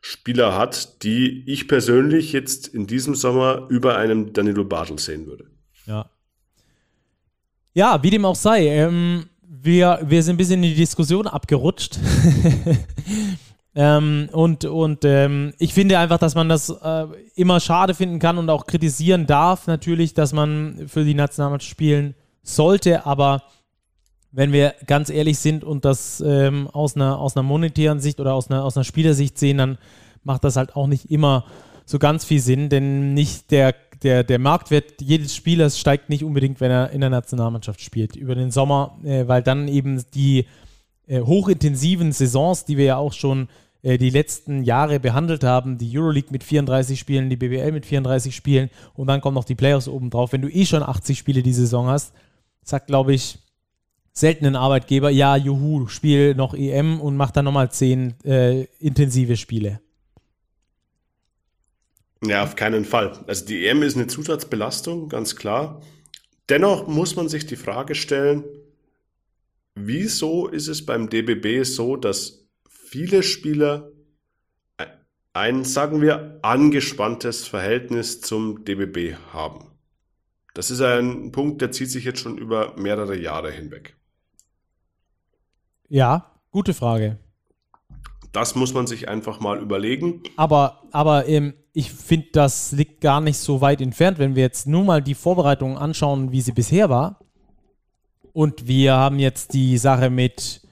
Spieler 0.00 0.56
hat, 0.56 1.02
die 1.04 1.44
ich 1.46 1.68
persönlich 1.68 2.32
jetzt 2.32 2.66
in 2.66 2.86
diesem 2.88 3.14
Sommer 3.14 3.66
über 3.68 3.96
einem 3.96 4.32
Danilo 4.32 4.64
Bartel 4.64 4.98
sehen 4.98 5.26
würde. 5.26 5.50
Ja. 5.86 6.10
Ja, 7.74 8.02
wie 8.02 8.10
dem 8.10 8.24
auch 8.24 8.34
sei. 8.36 8.66
Ähm, 8.66 9.26
wir, 9.42 10.00
wir 10.02 10.22
sind 10.22 10.34
ein 10.34 10.38
bisschen 10.38 10.62
in 10.62 10.70
die 10.70 10.74
Diskussion 10.74 11.26
abgerutscht. 11.26 11.98
ähm, 13.74 14.28
und 14.32 14.64
und 14.64 15.04
ähm, 15.04 15.54
ich 15.58 15.72
finde 15.72 15.98
einfach, 15.98 16.18
dass 16.18 16.34
man 16.34 16.48
das 16.48 16.68
äh, 16.68 17.06
immer 17.34 17.60
schade 17.60 17.94
finden 17.94 18.18
kann 18.18 18.38
und 18.38 18.50
auch 18.50 18.66
kritisieren 18.66 19.26
darf, 19.26 19.66
natürlich, 19.66 20.14
dass 20.14 20.32
man 20.32 20.86
für 20.88 21.04
die 21.04 21.14
Nationalmannschaft 21.14 21.70
spielen 21.70 22.14
sollte, 22.42 23.06
aber 23.06 23.44
wenn 24.32 24.52
wir 24.52 24.74
ganz 24.86 25.10
ehrlich 25.10 25.38
sind 25.38 25.62
und 25.62 25.84
das 25.84 26.22
ähm, 26.26 26.66
aus, 26.68 26.96
einer, 26.96 27.18
aus 27.18 27.36
einer 27.36 27.42
monetären 27.42 28.00
Sicht 28.00 28.18
oder 28.18 28.34
aus 28.34 28.50
einer, 28.50 28.64
aus 28.64 28.76
einer 28.76 28.84
Spielersicht 28.84 29.38
sehen, 29.38 29.58
dann 29.58 29.78
macht 30.24 30.44
das 30.44 30.56
halt 30.56 30.74
auch 30.74 30.86
nicht 30.86 31.10
immer 31.10 31.44
so 31.84 31.98
ganz 31.98 32.24
viel 32.24 32.40
Sinn, 32.40 32.68
denn 32.70 33.12
nicht 33.12 33.50
der, 33.50 33.74
der, 34.02 34.24
der 34.24 34.38
Marktwert 34.38 35.00
jedes 35.00 35.34
Spielers 35.34 35.78
steigt 35.78 36.08
nicht 36.08 36.24
unbedingt, 36.24 36.60
wenn 36.60 36.70
er 36.70 36.90
in 36.90 37.00
der 37.00 37.10
Nationalmannschaft 37.10 37.80
spielt, 37.80 38.16
über 38.16 38.34
den 38.34 38.50
Sommer, 38.50 38.98
äh, 39.04 39.26
weil 39.28 39.42
dann 39.42 39.68
eben 39.68 40.04
die 40.14 40.46
äh, 41.06 41.20
hochintensiven 41.20 42.12
Saisons, 42.12 42.64
die 42.64 42.76
wir 42.76 42.84
ja 42.84 42.96
auch 42.96 43.12
schon 43.12 43.48
äh, 43.82 43.98
die 43.98 44.10
letzten 44.10 44.62
Jahre 44.62 45.00
behandelt 45.00 45.44
haben, 45.44 45.78
die 45.78 45.98
Euroleague 45.98 46.30
mit 46.30 46.44
34 46.44 46.98
Spielen, 46.98 47.28
die 47.28 47.36
BBL 47.36 47.72
mit 47.72 47.84
34 47.84 48.34
Spielen 48.34 48.70
und 48.94 49.08
dann 49.08 49.20
kommen 49.20 49.34
noch 49.34 49.44
die 49.44 49.54
Playoffs 49.54 49.88
oben 49.88 50.10
drauf. 50.10 50.32
Wenn 50.32 50.42
du 50.42 50.48
eh 50.48 50.64
schon 50.64 50.82
80 50.82 51.18
Spiele 51.18 51.42
die 51.42 51.52
Saison 51.52 51.88
hast, 51.88 52.14
sagt, 52.62 52.86
glaube 52.86 53.12
ich, 53.12 53.38
selten 54.12 54.46
ein 54.46 54.56
Arbeitgeber, 54.56 55.10
ja, 55.10 55.36
juhu, 55.36 55.86
spiel 55.88 56.34
noch 56.34 56.54
EM 56.54 57.00
und 57.00 57.16
mach 57.16 57.30
dann 57.30 57.44
nochmal 57.44 57.70
10 57.70 58.14
äh, 58.24 58.62
intensive 58.78 59.36
Spiele. 59.36 59.80
Ja, 62.24 62.44
auf 62.44 62.54
keinen 62.54 62.84
Fall. 62.84 63.24
Also 63.26 63.46
die 63.46 63.66
EM 63.66 63.82
ist 63.82 63.96
eine 63.96 64.06
Zusatzbelastung, 64.06 65.08
ganz 65.08 65.34
klar. 65.34 65.82
Dennoch 66.48 66.86
muss 66.86 67.16
man 67.16 67.28
sich 67.28 67.46
die 67.46 67.56
Frage 67.56 67.94
stellen, 67.94 68.44
wieso 69.74 70.46
ist 70.46 70.68
es 70.68 70.86
beim 70.86 71.08
DBB 71.08 71.64
so, 71.64 71.96
dass 71.96 72.46
viele 72.68 73.22
Spieler 73.22 73.90
ein, 75.32 75.64
sagen 75.64 76.00
wir, 76.00 76.38
angespanntes 76.42 77.46
Verhältnis 77.46 78.20
zum 78.20 78.64
DBB 78.64 79.16
haben? 79.32 79.72
Das 80.54 80.70
ist 80.70 80.80
ein 80.80 81.32
Punkt, 81.32 81.60
der 81.62 81.72
zieht 81.72 81.90
sich 81.90 82.04
jetzt 82.04 82.20
schon 82.20 82.38
über 82.38 82.74
mehrere 82.76 83.18
Jahre 83.18 83.50
hinweg. 83.50 83.96
Ja, 85.88 86.30
gute 86.50 86.74
Frage. 86.74 87.18
Das 88.32 88.54
muss 88.54 88.74
man 88.74 88.86
sich 88.86 89.08
einfach 89.08 89.40
mal 89.40 89.60
überlegen. 89.60 90.22
Aber, 90.36 90.82
aber 90.92 91.26
ähm, 91.26 91.54
ich 91.72 91.90
finde, 91.92 92.28
das 92.32 92.72
liegt 92.72 93.00
gar 93.00 93.20
nicht 93.20 93.38
so 93.38 93.60
weit 93.60 93.80
entfernt, 93.80 94.18
wenn 94.18 94.34
wir 94.34 94.42
jetzt 94.42 94.66
nur 94.66 94.84
mal 94.84 95.02
die 95.02 95.14
Vorbereitungen 95.14 95.78
anschauen, 95.78 96.32
wie 96.32 96.40
sie 96.40 96.52
bisher 96.52 96.90
war. 96.90 97.18
Und 98.32 98.66
wir 98.66 98.94
haben 98.94 99.18
jetzt 99.18 99.54
die 99.54 99.78
Sache 99.78 100.10
mit 100.10 100.62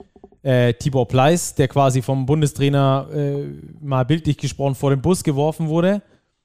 äh, 0.42 0.74
Tibor 0.74 1.08
Pleiss, 1.08 1.54
der 1.54 1.68
quasi 1.68 2.02
vom 2.02 2.26
Bundestrainer 2.26 3.08
äh, 3.12 3.44
mal 3.80 4.04
bildlich 4.04 4.36
gesprochen 4.38 4.74
vor 4.74 4.90
den 4.90 5.02
Bus 5.02 5.24
geworfen 5.24 5.68
wurde. 5.68 6.02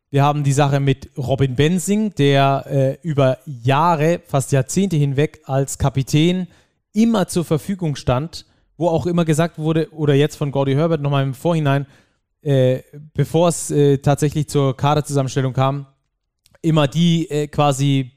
Wir 0.10 0.24
haben 0.24 0.44
die 0.44 0.54
Sache 0.54 0.80
mit 0.80 1.10
Robin 1.18 1.56
Bensing, 1.56 2.14
der 2.16 2.66
äh, 2.68 3.08
über 3.08 3.40
Jahre, 3.46 4.22
fast 4.26 4.52
Jahrzehnte 4.52 4.96
hinweg 4.96 5.42
als 5.46 5.78
Kapitän 5.78 6.48
immer 6.94 7.28
zur 7.28 7.44
Verfügung 7.44 7.96
stand 7.96 8.46
wo 8.78 8.90
auch 8.90 9.06
immer 9.06 9.26
gesagt 9.26 9.58
wurde, 9.58 9.90
oder 9.94 10.14
jetzt 10.14 10.36
von 10.36 10.52
Gordy 10.52 10.74
Herbert 10.74 11.02
nochmal 11.02 11.24
im 11.24 11.34
Vorhinein, 11.34 11.86
äh, 12.46 12.84
bevor 13.16 13.50
es 13.50 13.72
äh, 13.72 13.98
tatsächlich 13.98 14.48
zur 14.48 14.78
Kaderzusammenstellung 14.78 15.54
kam, 15.54 15.88
immer 16.62 16.88
die 16.88 17.28
äh, 17.32 17.48
quasi 17.48 18.12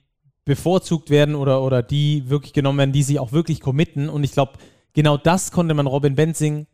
bevorzugt 0.45 1.09
werden 1.09 1.35
oder, 1.35 1.63
oder 1.63 1.83
die 1.83 2.29
wirklich 2.29 2.53
genommen 2.53 2.79
werden, 2.79 2.93
die 2.93 3.03
sich 3.03 3.19
auch 3.19 3.33
wirklich 3.33 3.61
committen. 3.61 4.11
Und 4.11 4.25
ich 4.25 4.33
glaube, 4.33 4.53
genau 4.93 5.17
das 5.17 5.51
konnte 5.51 5.73
man 5.73 5.87
Robin 5.87 6.15
Benzing 6.15 6.67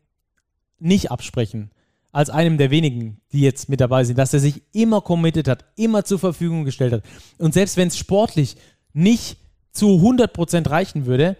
nicht 0.79 1.11
absprechen. 1.11 1.71
Als 2.11 2.29
einem 2.29 2.57
der 2.57 2.71
wenigen, 2.71 3.21
die 3.31 3.41
jetzt 3.41 3.69
mit 3.69 3.79
dabei 3.79 4.03
sind, 4.03 4.17
dass 4.17 4.33
er 4.33 4.41
sich 4.41 4.61
immer 4.73 4.99
committed 4.99 5.47
hat, 5.47 5.63
immer 5.77 6.03
zur 6.03 6.19
Verfügung 6.19 6.65
gestellt 6.65 6.91
hat. 6.91 7.03
Und 7.37 7.53
selbst 7.53 7.77
wenn 7.77 7.87
es 7.87 7.97
sportlich 7.97 8.57
nicht 8.91 9.37
zu 9.71 9.87
100% 9.87 10.69
reichen 10.69 11.05
würde, 11.05 11.37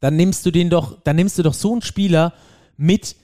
dann 0.00 0.16
nimmst 0.16 0.44
du 0.44 0.50
den 0.50 0.68
doch, 0.68 1.02
dann 1.02 1.16
nimmst 1.16 1.38
du 1.38 1.42
doch 1.42 1.54
so 1.54 1.72
einen 1.72 1.82
Spieler 1.82 2.34
mit 2.76 3.16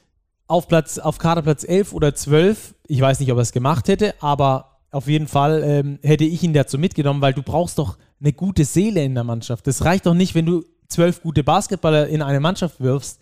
auf 0.50 0.68
Platz, 0.68 0.98
auf 0.98 1.18
Kaderplatz 1.18 1.64
11 1.64 1.92
oder 1.92 2.14
12. 2.14 2.74
Ich 2.88 3.00
weiß 3.00 3.20
nicht, 3.20 3.30
ob 3.30 3.38
er 3.38 3.42
es 3.42 3.52
gemacht 3.52 3.88
hätte, 3.88 4.14
aber 4.20 4.80
auf 4.90 5.06
jeden 5.06 5.28
Fall 5.28 5.62
ähm, 5.64 5.98
hätte 6.02 6.24
ich 6.24 6.42
ihn 6.42 6.52
dazu 6.52 6.78
mitgenommen, 6.78 7.20
weil 7.20 7.32
du 7.32 7.42
brauchst 7.42 7.78
doch 7.78 7.96
eine 8.20 8.32
gute 8.32 8.64
Seele 8.64 9.04
in 9.04 9.14
der 9.14 9.24
Mannschaft. 9.24 9.66
Das 9.66 9.84
reicht 9.84 10.06
doch 10.06 10.14
nicht, 10.14 10.34
wenn 10.34 10.46
du 10.46 10.64
zwölf 10.88 11.22
gute 11.22 11.44
Basketballer 11.44 12.08
in 12.08 12.20
eine 12.20 12.40
Mannschaft 12.40 12.80
wirfst. 12.80 13.20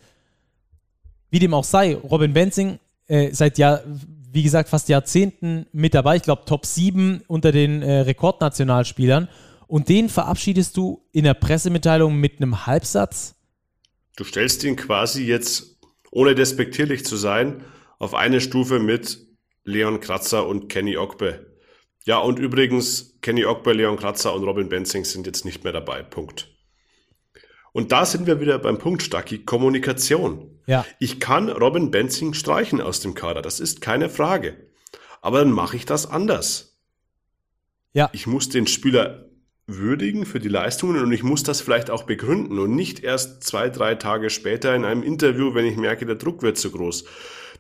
Wie 1.31 1.39
dem 1.39 1.53
auch 1.53 1.65
sei, 1.65 1.95
Robin 1.97 2.33
Benzing 2.33 2.79
äh, 3.09 3.31
seit 3.33 3.59
ja, 3.59 3.81
wie 4.33 4.43
gesagt, 4.43 4.71
fast 4.71 4.89
Jahrzehnten 4.89 5.67
mit 5.73 5.93
dabei. 5.95 6.17
Ich 6.17 6.23
glaube, 6.23 6.45
Top 6.47 6.65
7 6.65 7.23
unter 7.27 7.53
den 7.53 7.83
äh, 7.83 8.01
Rekordnationalspielern. 8.01 9.29
Und 9.67 9.91
den 9.91 10.09
verabschiedest 10.09 10.77
du 10.79 11.03
in 11.13 11.25
der 11.25 11.35
Pressemitteilung 11.35 12.17
mit 12.17 12.41
einem 12.41 12.67
Halbsatz. 12.67 13.35
Du 14.17 14.25
stellst 14.25 14.65
ihn 14.65 14.77
quasi 14.77 15.25
jetzt, 15.25 15.78
ohne 16.11 16.35
despektierlich 16.35 17.05
zu 17.05 17.17
sein, 17.17 17.65
auf 17.99 18.15
eine 18.15 18.41
Stufe 18.41 18.79
mit 18.79 19.27
Leon 19.65 20.01
Kratzer 20.01 20.47
und 20.47 20.69
Kenny 20.69 20.97
Ogbe. 20.97 21.47
Ja, 22.05 22.19
und 22.19 22.39
übrigens, 22.39 23.19
Kenny 23.21 23.45
Ogbe, 23.45 23.73
Leon 23.73 23.99
Kratzer 23.99 24.35
und 24.35 24.45
Robin 24.45 24.69
Benzing 24.69 25.05
sind 25.05 25.27
jetzt 25.27 25.45
nicht 25.45 25.65
mehr 25.65 25.73
dabei. 25.73 26.03
Punkt. 26.03 26.49
Und 27.73 27.93
da 27.93 28.07
sind 28.07 28.27
wir 28.27 28.41
wieder 28.41 28.59
beim 28.59 28.79
Punkt, 28.79 29.03
Stacki, 29.03 29.45
Kommunikation. 29.45 30.59
Ja. 30.67 30.87
Ich 30.99 31.21
kann 31.21 31.49
Robin 31.49 31.91
Benzing 31.91 32.35
streichen 32.35 32.81
aus 32.81 33.01
dem 33.01 33.15
Kader, 33.15 33.43
das 33.43 33.61
ist 33.61 33.81
keine 33.81 34.09
Frage. 34.09 34.69
Aber 35.21 35.41
dann 35.41 35.53
mache 35.53 35.77
ich 35.77 35.85
das 35.85 36.07
anders. 36.07 36.79
Ja. 37.93 38.11
Ich 38.13 38.27
muss 38.27 38.49
den 38.49 38.67
Spieler 38.67 39.28
würdigen 39.69 40.25
für 40.25 40.41
die 40.41 40.49
Leistungen 40.49 41.03
und 41.03 41.13
ich 41.13 41.23
muss 41.23 41.43
das 41.43 41.61
vielleicht 41.61 41.91
auch 41.91 42.05
begründen 42.05 42.59
und 42.59 42.75
nicht 42.75 43.05
erst 43.05 43.45
zwei, 43.45 43.69
drei 43.69 43.95
Tage 43.95 44.31
später 44.31 44.75
in 44.75 44.85
einem 44.85 45.03
Interview, 45.03 45.55
wenn 45.55 45.67
ich 45.67 45.77
merke, 45.77 46.07
der 46.07 46.17
Druck 46.17 46.43
wird 46.43 46.57
zu 46.57 46.71
groß. 46.71 47.05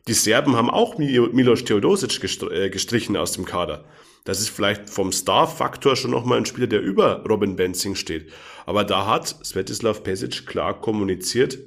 Die 0.09 0.15
Serben 0.15 0.57
haben 0.57 0.71
auch 0.71 0.97
Milos 0.97 1.65
Teodosic 1.65 2.43
äh, 2.51 2.71
gestrichen 2.71 3.17
aus 3.17 3.33
dem 3.33 3.45
Kader. 3.45 3.85
Das 4.25 4.41
ist 4.41 4.49
vielleicht 4.49 4.89
vom 4.89 5.13
Star-Faktor 5.13 5.97
schon 5.97 6.11
nochmal 6.11 6.39
ein 6.39 6.47
Spieler, 6.47 6.67
der 6.67 6.81
über 6.81 7.25
Robin 7.29 7.57
Benzing 7.57 7.95
steht. 7.95 8.33
Aber 8.65 8.85
da 8.85 9.07
hat 9.07 9.29
Svetislav 9.45 10.03
Pesic 10.03 10.47
klar 10.47 10.81
kommuniziert, 10.81 11.59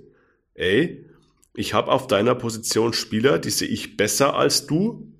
ey, 0.56 1.06
ich 1.54 1.74
habe 1.74 1.92
auf 1.92 2.08
deiner 2.08 2.34
Position 2.34 2.94
Spieler, 2.94 3.38
die 3.38 3.50
sehe 3.50 3.68
ich 3.68 3.96
besser 3.96 4.36
als 4.36 4.66
du. 4.66 5.12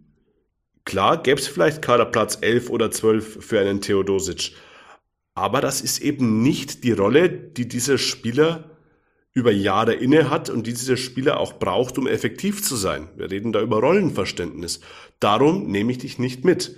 Klar, 0.86 1.22
gäbe 1.22 1.40
es 1.40 1.48
vielleicht 1.48 1.82
Kaderplatz 1.82 2.40
11 2.42 2.70
oder 2.70 2.90
12 2.90 3.46
für 3.46 3.60
einen 3.60 3.82
Teodosic. 3.82 4.54
Aber 5.34 5.62
das 5.62 5.82
ist 5.82 6.00
eben 6.00 6.42
nicht 6.42 6.84
die 6.84 6.92
Rolle, 6.92 7.30
die 7.30 7.68
dieser 7.68 7.98
Spieler 7.98 8.72
über 9.34 9.52
Jahre 9.52 9.94
inne 9.94 10.30
hat 10.30 10.50
und 10.50 10.68
die 10.68 10.74
dieser 10.74 10.98
Spieler 10.98 11.40
auch 11.40 11.54
braucht, 11.54 11.98
um 11.98 12.06
effektiv 12.06 12.64
zu 12.64 12.76
sein. 12.76 13.08
Wir 13.16 13.32
reden 13.32 13.54
da 13.54 13.62
über 13.62 13.80
Rollenverständnis. 13.80 14.82
Darum 15.20 15.72
nehme 15.72 15.92
ich 15.92 16.00
dich 16.00 16.20
nicht 16.20 16.44
mit. 16.44 16.76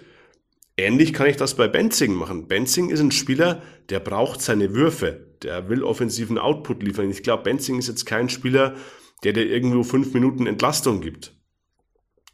Ähnlich 0.78 1.14
kann 1.14 1.28
ich 1.28 1.38
das 1.38 1.56
bei 1.56 1.68
Benzing 1.68 2.14
machen. 2.14 2.48
Benzing 2.48 2.90
ist 2.90 3.00
ein 3.00 3.12
Spieler, 3.12 3.62
der 3.90 4.00
braucht 4.00 4.42
seine 4.42 4.74
Würfe. 4.74 5.28
Der 5.42 5.70
will 5.70 5.84
offensiven 5.84 6.38
Output 6.38 6.84
liefern. 6.84 7.10
Ich 7.10 7.24
glaube, 7.24 7.44
Benzing 7.44 7.80
ist 7.80 7.88
jetzt 7.88 8.06
kein 8.06 8.30
Spieler, 8.30 8.76
der 9.24 9.34
dir 9.34 9.46
irgendwo 9.46 9.84
fünf 9.84 10.14
Minuten 10.14 10.46
Entlastung 10.46 11.02
gibt. 11.02 11.36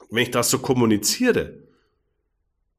Wenn 0.09 0.23
ich 0.23 0.31
das 0.31 0.49
so 0.49 0.59
kommuniziere 0.59 1.63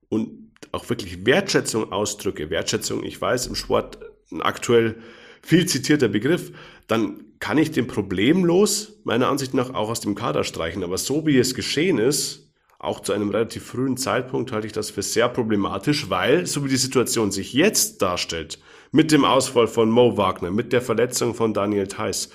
und 0.08 0.39
auch 0.72 0.88
wirklich 0.88 1.26
Wertschätzung 1.26 1.92
ausdrücke, 1.92 2.50
Wertschätzung, 2.50 3.04
ich 3.04 3.20
weiß, 3.20 3.46
im 3.46 3.54
Sport 3.54 3.98
ein 4.30 4.42
aktuell 4.42 4.96
viel 5.42 5.66
zitierter 5.66 6.08
Begriff, 6.08 6.52
dann 6.86 7.24
kann 7.38 7.58
ich 7.58 7.70
den 7.70 7.86
problemlos 7.86 9.00
meiner 9.04 9.28
Ansicht 9.28 9.54
nach 9.54 9.74
auch 9.74 9.88
aus 9.88 10.00
dem 10.00 10.14
Kader 10.14 10.44
streichen. 10.44 10.84
Aber 10.84 10.98
so 10.98 11.26
wie 11.26 11.38
es 11.38 11.54
geschehen 11.54 11.98
ist, 11.98 12.52
auch 12.78 13.00
zu 13.00 13.12
einem 13.12 13.30
relativ 13.30 13.64
frühen 13.64 13.96
Zeitpunkt 13.96 14.52
halte 14.52 14.66
ich 14.66 14.72
das 14.72 14.90
für 14.90 15.02
sehr 15.02 15.28
problematisch, 15.28 16.08
weil, 16.08 16.46
so 16.46 16.64
wie 16.64 16.68
die 16.68 16.76
Situation 16.76 17.30
sich 17.30 17.52
jetzt 17.52 18.00
darstellt, 18.00 18.58
mit 18.92 19.12
dem 19.12 19.24
Ausfall 19.24 19.68
von 19.68 19.90
Mo 19.90 20.16
Wagner, 20.16 20.50
mit 20.50 20.72
der 20.72 20.80
Verletzung 20.80 21.34
von 21.34 21.54
Daniel 21.54 21.86
Theiss, 21.86 22.30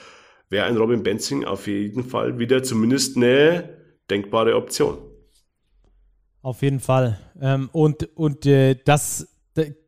wäre 0.49 0.65
ein 0.65 0.77
Robin 0.77 1.03
Benzing 1.03 1.45
auf 1.45 1.67
jeden 1.67 2.03
Fall 2.03 2.37
wieder 2.37 2.63
zumindest 2.63 3.17
eine 3.17 3.77
denkbare 4.09 4.55
Option. 4.55 4.99
Auf 6.45 6.61
jeden 6.61 6.79
Fall. 6.79 7.17
Ähm, 7.41 7.71
und 7.71 8.07
und 8.15 8.45
äh, 8.45 8.75
das, 8.85 9.27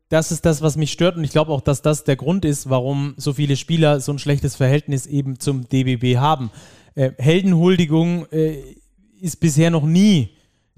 das 0.09 0.31
ist 0.31 0.43
das, 0.43 0.63
was 0.63 0.75
mich 0.75 0.91
stört. 0.91 1.15
Und 1.15 1.23
ich 1.23 1.29
glaube 1.29 1.51
auch, 1.51 1.61
dass 1.61 1.83
das 1.83 2.03
der 2.03 2.15
Grund 2.15 2.45
ist, 2.45 2.67
warum 2.67 3.13
so 3.15 3.33
viele 3.33 3.55
Spieler 3.55 3.99
so 3.99 4.11
ein 4.11 4.17
schlechtes 4.17 4.55
Verhältnis 4.55 5.05
eben 5.05 5.39
zum 5.39 5.69
DBB 5.69 6.17
haben. 6.17 6.49
Äh, 6.95 7.11
Heldenhuldigung 7.19 8.25
äh, 8.31 8.57
ist 9.21 9.39
bisher 9.39 9.69
noch 9.69 9.85
nie 9.85 10.29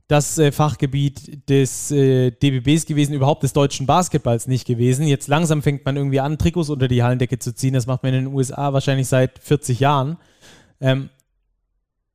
das 0.09 0.37
äh, 0.37 0.51
Fachgebiet 0.51 1.47
des 1.49 1.91
äh, 1.91 2.31
DBBs 2.31 2.85
gewesen, 2.85 3.13
überhaupt 3.13 3.43
des 3.43 3.53
deutschen 3.53 3.85
Basketballs 3.85 4.47
nicht 4.47 4.67
gewesen. 4.67 5.07
Jetzt 5.07 5.29
langsam 5.29 5.61
fängt 5.61 5.85
man 5.85 5.95
irgendwie 5.95 6.19
an, 6.19 6.37
Trikots 6.37 6.69
unter 6.69 6.89
die 6.89 7.03
Hallendecke 7.03 7.39
zu 7.39 7.55
ziehen. 7.55 7.73
Das 7.73 7.87
macht 7.87 8.03
man 8.03 8.13
in 8.13 8.25
den 8.25 8.33
USA 8.33 8.73
wahrscheinlich 8.73 9.07
seit 9.07 9.39
40 9.39 9.79
Jahren. 9.79 10.17
Ähm, 10.81 11.09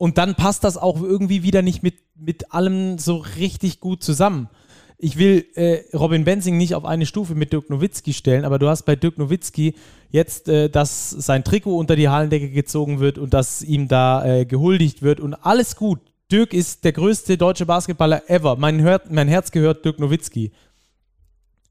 und 0.05 0.19
dann 0.19 0.35
passt 0.35 0.65
das 0.65 0.77
auch 0.77 1.01
irgendwie 1.01 1.43
wieder 1.45 1.63
nicht 1.63 1.83
mit, 1.83 1.95
mit 2.15 2.53
allem 2.53 2.99
so 2.99 3.17
richtig 3.39 3.81
gut 3.81 4.03
zusammen. 4.03 4.51
Ich 4.99 5.17
will 5.17 5.47
äh, 5.55 5.79
Robin 5.97 6.25
Benzing 6.25 6.59
nicht 6.59 6.75
auf 6.75 6.85
eine 6.85 7.07
Stufe 7.07 7.35
mit 7.35 7.55
Dirk 7.55 7.71
Nowitzki 7.71 8.13
stellen, 8.13 8.45
aber 8.45 8.59
du 8.59 8.69
hast 8.69 8.83
bei 8.83 8.97
Dirk 8.97 9.17
Nowitzki 9.17 9.77
jetzt, 10.11 10.51
äh, 10.51 10.69
dass 10.69 11.09
sein 11.09 11.43
Trikot 11.43 11.79
unter 11.79 11.97
die 11.97 12.11
Hallendecke 12.11 12.51
gezogen 12.51 13.01
wird 13.01 13.17
und 13.17 13.33
dass 13.33 13.63
ihm 13.63 13.89
da 13.89 14.27
äh, 14.27 14.45
gehuldigt 14.45 15.01
wird 15.01 15.21
und 15.21 15.33
alles 15.33 15.75
gut. 15.75 16.01
Dirk 16.31 16.53
ist 16.53 16.85
der 16.85 16.93
größte 16.93 17.39
deutsche 17.39 17.65
Basketballer 17.65 18.29
ever. 18.29 18.57
Mein, 18.57 18.83
Hör 18.83 19.01
mein 19.09 19.29
Herz 19.29 19.53
gehört 19.53 19.87
Dirk 19.87 19.99
Nowitzki. 20.01 20.53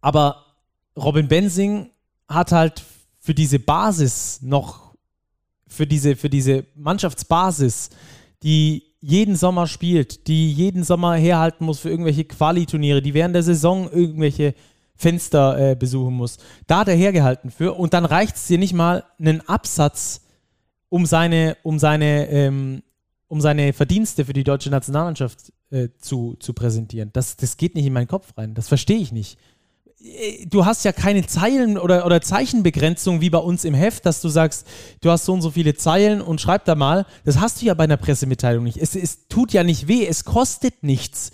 Aber 0.01 0.43
Robin 0.97 1.27
Benzing 1.27 1.91
hat 2.27 2.51
halt 2.51 2.81
für 3.19 3.35
diese 3.35 3.59
Basis 3.59 4.39
noch, 4.41 4.95
für 5.67 5.85
diese, 5.85 6.15
für 6.15 6.31
diese 6.31 6.65
Mannschaftsbasis, 6.73 7.91
die 8.43 8.83
jeden 8.99 9.35
Sommer 9.35 9.67
spielt, 9.67 10.27
die 10.27 10.51
jeden 10.51 10.83
Sommer 10.83 11.15
herhalten 11.15 11.65
muss 11.65 11.79
für 11.79 11.89
irgendwelche 11.89 12.23
Quali-Turniere, 12.23 13.01
die 13.01 13.13
während 13.13 13.35
der 13.35 13.43
Saison 13.43 13.91
irgendwelche 13.91 14.53
Fenster 14.95 15.71
äh, 15.71 15.75
besuchen 15.75 16.13
muss. 16.13 16.37
Da 16.67 16.79
hat 16.79 16.87
er 16.87 16.95
hergehalten 16.95 17.51
für 17.51 17.73
und 17.73 17.93
dann 17.93 18.05
reicht 18.05 18.35
es 18.35 18.47
dir 18.47 18.57
nicht 18.57 18.73
mal 18.73 19.03
einen 19.19 19.41
Absatz, 19.41 20.21
um 20.89 21.05
seine, 21.05 21.57
um 21.63 21.79
seine, 21.79 22.29
ähm, 22.29 22.83
um 23.27 23.41
seine 23.41 23.73
Verdienste 23.73 24.25
für 24.25 24.33
die 24.33 24.43
deutsche 24.43 24.69
Nationalmannschaft 24.69 25.51
äh, 25.71 25.89
zu, 25.97 26.35
zu 26.39 26.53
präsentieren. 26.53 27.09
Das, 27.13 27.35
das 27.35 27.57
geht 27.57 27.75
nicht 27.75 27.85
in 27.85 27.93
meinen 27.93 28.07
Kopf 28.07 28.37
rein. 28.37 28.53
Das 28.53 28.67
verstehe 28.67 28.99
ich 28.99 29.11
nicht. 29.11 29.39
Äh, 30.03 30.45
du 30.45 30.65
hast 30.65 30.83
ja 30.85 30.91
keine 30.91 31.25
Zeilen- 31.25 31.77
oder, 31.77 32.05
oder 32.05 32.21
Zeichenbegrenzung 32.21 33.21
wie 33.21 33.29
bei 33.29 33.37
uns 33.37 33.65
im 33.65 33.73
Heft, 33.73 34.05
dass 34.05 34.21
du 34.21 34.29
sagst, 34.29 34.67
du 35.01 35.09
hast 35.09 35.25
so 35.25 35.33
und 35.33 35.41
so 35.41 35.51
viele 35.51 35.75
Zeilen 35.75 36.21
und 36.21 36.41
schreib 36.41 36.65
da 36.65 36.75
mal. 36.75 37.05
Das 37.23 37.39
hast 37.39 37.61
du 37.61 37.65
ja 37.65 37.73
bei 37.73 37.85
einer 37.85 37.97
Pressemitteilung 37.97 38.63
nicht. 38.63 38.77
Es, 38.77 38.95
es 38.95 39.27
tut 39.27 39.53
ja 39.53 39.63
nicht 39.63 39.87
weh, 39.87 40.05
es 40.05 40.25
kostet 40.25 40.83
nichts 40.83 41.31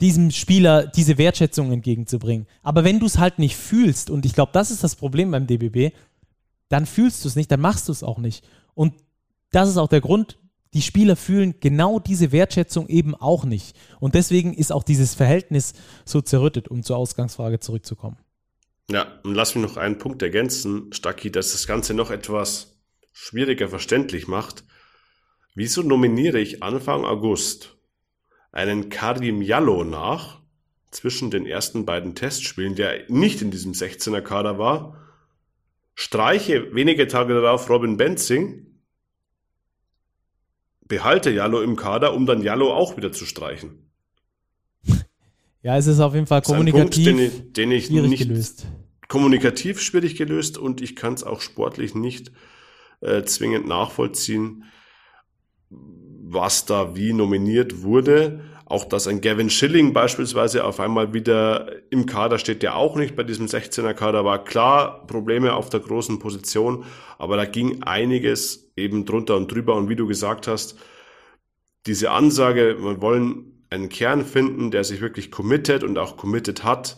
diesem 0.00 0.30
Spieler 0.30 0.86
diese 0.86 1.18
Wertschätzung 1.18 1.72
entgegenzubringen. 1.72 2.46
Aber 2.62 2.84
wenn 2.84 2.98
du 2.98 3.06
es 3.06 3.18
halt 3.18 3.38
nicht 3.38 3.56
fühlst, 3.56 4.10
und 4.10 4.26
ich 4.26 4.34
glaube, 4.34 4.52
das 4.52 4.70
ist 4.70 4.82
das 4.82 4.96
Problem 4.96 5.30
beim 5.30 5.46
DBB, 5.46 5.94
dann 6.68 6.86
fühlst 6.86 7.24
du 7.24 7.28
es 7.28 7.36
nicht, 7.36 7.50
dann 7.50 7.60
machst 7.60 7.88
du 7.88 7.92
es 7.92 8.02
auch 8.02 8.18
nicht. 8.18 8.44
Und 8.74 8.94
das 9.50 9.68
ist 9.68 9.76
auch 9.76 9.88
der 9.88 10.00
Grund, 10.00 10.36
die 10.74 10.82
Spieler 10.82 11.16
fühlen 11.16 11.54
genau 11.60 11.98
diese 11.98 12.32
Wertschätzung 12.32 12.88
eben 12.88 13.14
auch 13.14 13.44
nicht. 13.44 13.76
Und 14.00 14.14
deswegen 14.14 14.52
ist 14.52 14.72
auch 14.72 14.82
dieses 14.82 15.14
Verhältnis 15.14 15.72
so 16.04 16.20
zerrüttet, 16.20 16.68
um 16.68 16.82
zur 16.82 16.96
Ausgangsfrage 16.96 17.60
zurückzukommen. 17.60 18.18
Ja, 18.90 19.20
und 19.22 19.34
lass 19.34 19.54
mich 19.54 19.64
noch 19.64 19.76
einen 19.76 19.98
Punkt 19.98 20.20
ergänzen, 20.20 20.92
Stacki, 20.92 21.30
dass 21.30 21.52
das 21.52 21.66
Ganze 21.66 21.94
noch 21.94 22.10
etwas 22.10 22.76
schwieriger 23.12 23.68
verständlich 23.68 24.28
macht. 24.28 24.64
Wieso 25.54 25.82
nominiere 25.82 26.40
ich 26.40 26.62
Anfang 26.62 27.04
August 27.04 27.76
einen 28.52 28.90
Karim 28.90 29.40
Jallo 29.40 29.84
nach, 29.84 30.44
zwischen 30.94 31.30
den 31.30 31.44
ersten 31.46 31.84
beiden 31.84 32.14
Testspielen, 32.14 32.76
der 32.76 33.04
nicht 33.08 33.42
in 33.42 33.50
diesem 33.50 33.72
16er 33.72 34.20
Kader 34.20 34.58
war, 34.58 34.96
streiche 35.94 36.74
wenige 36.74 37.06
Tage 37.08 37.34
darauf 37.34 37.68
Robin 37.68 37.96
Benzing, 37.96 38.73
behalte 40.86 41.30
Jallo 41.30 41.62
im 41.62 41.76
Kader, 41.76 42.14
um 42.14 42.26
dann 42.26 42.42
Jallo 42.42 42.72
auch 42.72 42.96
wieder 42.96 43.12
zu 43.12 43.26
streichen. 43.26 43.90
Ja, 45.62 45.78
es 45.78 45.86
ist 45.86 46.00
auf 46.00 46.14
jeden 46.14 46.26
Fall 46.26 46.42
kommunikativ 46.42 47.06
Punkt, 47.06 47.30
den 47.30 47.52
den 47.54 47.70
ich 47.72 47.86
schwierig 47.86 48.10
nicht 48.10 48.28
gelöst. 48.28 48.66
kommunikativ 49.08 49.80
schwierig 49.80 50.16
gelöst 50.16 50.58
und 50.58 50.82
ich 50.82 50.94
kann 50.94 51.14
es 51.14 51.24
auch 51.24 51.40
sportlich 51.40 51.94
nicht 51.94 52.32
äh, 53.00 53.22
zwingend 53.22 53.66
nachvollziehen, 53.66 54.64
was 55.70 56.66
da 56.66 56.96
wie 56.96 57.14
nominiert 57.14 57.82
wurde. 57.82 58.42
Auch 58.66 58.84
dass 58.84 59.06
ein 59.06 59.20
Gavin 59.20 59.50
Schilling 59.50 59.92
beispielsweise 59.92 60.64
auf 60.64 60.80
einmal 60.80 61.12
wieder 61.12 61.70
im 61.90 62.06
Kader 62.06 62.38
steht, 62.38 62.62
der 62.62 62.76
auch 62.76 62.96
nicht 62.96 63.14
bei 63.14 63.22
diesem 63.22 63.46
16er 63.46 63.92
Kader 63.92 64.24
war. 64.24 64.42
Klar, 64.42 65.06
Probleme 65.06 65.52
auf 65.52 65.68
der 65.68 65.80
großen 65.80 66.18
Position, 66.18 66.84
aber 67.18 67.36
da 67.36 67.44
ging 67.44 67.82
einiges 67.82 68.72
eben 68.76 69.04
drunter 69.04 69.36
und 69.36 69.52
drüber. 69.52 69.74
Und 69.74 69.88
wie 69.90 69.96
du 69.96 70.06
gesagt 70.06 70.48
hast, 70.48 70.78
diese 71.86 72.10
Ansage, 72.10 72.76
wir 72.80 73.02
wollen 73.02 73.66
einen 73.68 73.90
Kern 73.90 74.24
finden, 74.24 74.70
der 74.70 74.84
sich 74.84 75.00
wirklich 75.00 75.30
committed 75.30 75.82
und 75.82 75.98
auch 75.98 76.16
committed 76.16 76.64
hat. 76.64 76.96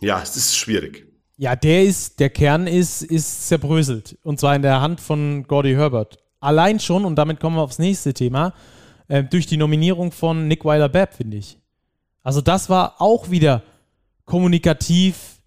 Ja, 0.00 0.20
es 0.22 0.36
ist 0.36 0.56
schwierig. 0.56 1.06
Ja, 1.38 1.56
der 1.56 1.84
ist, 1.84 2.20
der 2.20 2.28
Kern 2.30 2.66
ist, 2.66 3.02
ist 3.02 3.48
zerbröselt. 3.48 4.18
Und 4.22 4.38
zwar 4.38 4.54
in 4.54 4.62
der 4.62 4.80
Hand 4.80 5.00
von 5.00 5.44
Gordy 5.44 5.72
Herbert. 5.72 6.18
Allein 6.40 6.78
schon, 6.78 7.04
und 7.04 7.16
damit 7.16 7.40
kommen 7.40 7.56
wir 7.56 7.62
aufs 7.62 7.78
nächste 7.78 8.12
Thema, 8.12 8.52
äh, 9.08 9.24
durch 9.24 9.46
die 9.46 9.56
Nominierung 9.56 10.12
von 10.12 10.48
Nick 10.48 10.64
Weiler-Babb, 10.64 11.14
finde 11.14 11.36
ich. 11.36 11.58
Also 12.22 12.40
das 12.40 12.70
war 12.70 13.00
auch 13.00 13.30
wieder 13.30 13.62
kommunikativ 14.24 15.40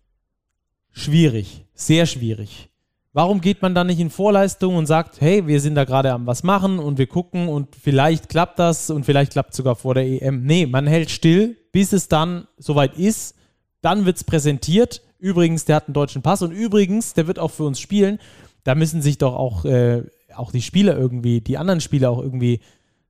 schwierig, 0.91 1.65
sehr 1.73 2.05
schwierig. 2.05 2.69
Warum 3.13 3.39
geht 3.39 3.61
man 3.61 3.73
dann 3.73 3.87
nicht 3.87 4.01
in 4.01 4.09
Vorleistung 4.09 4.75
und 4.75 4.87
sagt, 4.87 5.21
hey, 5.21 5.47
wir 5.47 5.61
sind 5.61 5.75
da 5.75 5.85
gerade 5.85 6.11
am 6.11 6.27
was 6.27 6.43
machen 6.43 6.79
und 6.79 6.97
wir 6.97 7.07
gucken 7.07 7.47
und 7.47 7.73
vielleicht 7.73 8.27
klappt 8.27 8.59
das 8.59 8.89
und 8.89 9.05
vielleicht 9.05 9.31
klappt 9.31 9.51
es 9.51 9.57
sogar 9.57 9.77
vor 9.77 9.93
der 9.93 10.05
EM. 10.05 10.43
Nee, 10.43 10.65
man 10.65 10.85
hält 10.85 11.09
still, 11.09 11.55
bis 11.71 11.93
es 11.93 12.09
dann 12.09 12.45
soweit 12.57 12.97
ist. 12.97 13.35
Dann 13.81 14.05
wird 14.05 14.17
es 14.17 14.25
präsentiert. 14.25 15.01
Übrigens, 15.17 15.63
der 15.63 15.77
hat 15.77 15.87
einen 15.87 15.93
deutschen 15.93 16.23
Pass 16.23 16.41
und 16.41 16.51
übrigens, 16.51 17.13
der 17.13 17.25
wird 17.25 17.39
auch 17.39 17.51
für 17.51 17.63
uns 17.63 17.79
spielen. 17.79 18.19
Da 18.65 18.75
müssen 18.75 19.01
sich 19.01 19.17
doch 19.17 19.33
auch, 19.33 19.63
äh, 19.63 20.03
auch 20.35 20.51
die 20.51 20.61
Spieler 20.61 20.97
irgendwie, 20.97 21.39
die 21.39 21.57
anderen 21.57 21.79
Spieler 21.79 22.11
auch 22.11 22.21
irgendwie 22.21 22.59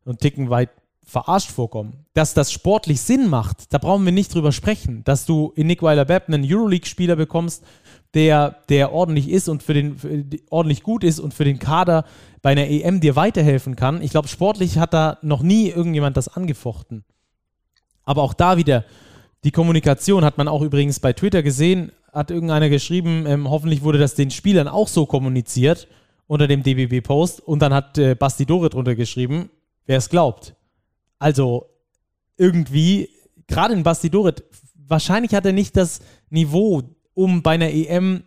und 0.06 0.22
Ticken 0.22 0.50
weit 0.50 0.70
verarscht 1.04 1.52
vorkommen. 1.52 2.06
Dass 2.14 2.34
das 2.34 2.52
sportlich 2.52 3.02
Sinn 3.02 3.28
macht, 3.28 3.74
da 3.74 3.78
brauchen 3.78 4.06
wir 4.06 4.12
nicht 4.12 4.34
drüber 4.34 4.52
sprechen. 4.52 5.04
Dass 5.04 5.26
du 5.26 5.52
in 5.56 5.68
Nick 5.68 5.84
Weiler-Bepp 5.84 6.28
einen 6.28 6.44
Euroleague-Spieler 6.46 7.16
bekommst, 7.16 7.64
der, 8.16 8.58
der 8.70 8.94
ordentlich 8.94 9.30
ist 9.30 9.50
und 9.50 9.62
für 9.62 9.74
den 9.74 9.98
für, 9.98 10.24
ordentlich 10.50 10.84
gut 10.84 11.04
ist 11.04 11.20
und 11.20 11.34
für 11.34 11.44
den 11.44 11.60
Kader 11.60 12.06
bei 12.42 12.52
einer 12.52 12.68
EM 12.68 13.02
dir 13.02 13.16
weiterhelfen 13.16 13.76
kann. 13.76 14.02
Ich 14.02 14.12
glaube, 14.12 14.30
sportlich 14.30 14.78
hat 14.78 14.94
da 14.94 15.18
noch 15.22 15.44
nie 15.44 15.70
irgendjemand 15.70 16.16
das 16.16 16.30
angefochten. 16.30 17.04
Aber 18.04 18.22
auch 18.24 18.34
da 18.34 18.58
wieder, 18.58 18.86
die 19.44 19.52
Kommunikation 19.52 20.24
hat 20.24 20.38
man 20.38 20.48
auch 20.48 20.62
übrigens 20.62 21.00
bei 21.00 21.12
Twitter 21.12 21.44
gesehen, 21.44 21.92
hat 22.14 22.32
irgendeiner 22.32 22.70
geschrieben, 22.70 23.26
ähm, 23.28 23.50
hoffentlich 23.50 23.84
wurde 23.84 24.00
das 24.00 24.16
den 24.16 24.32
Spielern 24.32 24.68
auch 24.68 24.88
so 24.88 25.06
kommuniziert 25.06 25.88
unter 26.28 26.48
dem 26.48 26.64
DBB-Post 26.64 27.42
und 27.42 27.60
dann 27.62 27.74
hat 27.74 27.98
äh, 27.98 28.16
Basti 28.16 28.46
Dore 28.46 28.70
drunter 28.70 28.96
geschrieben, 28.96 29.50
wer 29.86 29.98
es 29.98 30.10
glaubt. 30.10 30.56
Also 31.20 31.68
irgendwie, 32.38 33.10
gerade 33.48 33.74
in 33.74 33.84
Basti 33.84 34.10
Dorit, 34.10 34.44
wahrscheinlich 34.76 35.34
hat 35.34 35.46
er 35.46 35.54
nicht 35.54 35.78
das 35.78 36.00
Niveau, 36.30 36.84
um 37.14 37.42
bei 37.42 37.52
einer 37.52 37.70
EM 37.70 38.24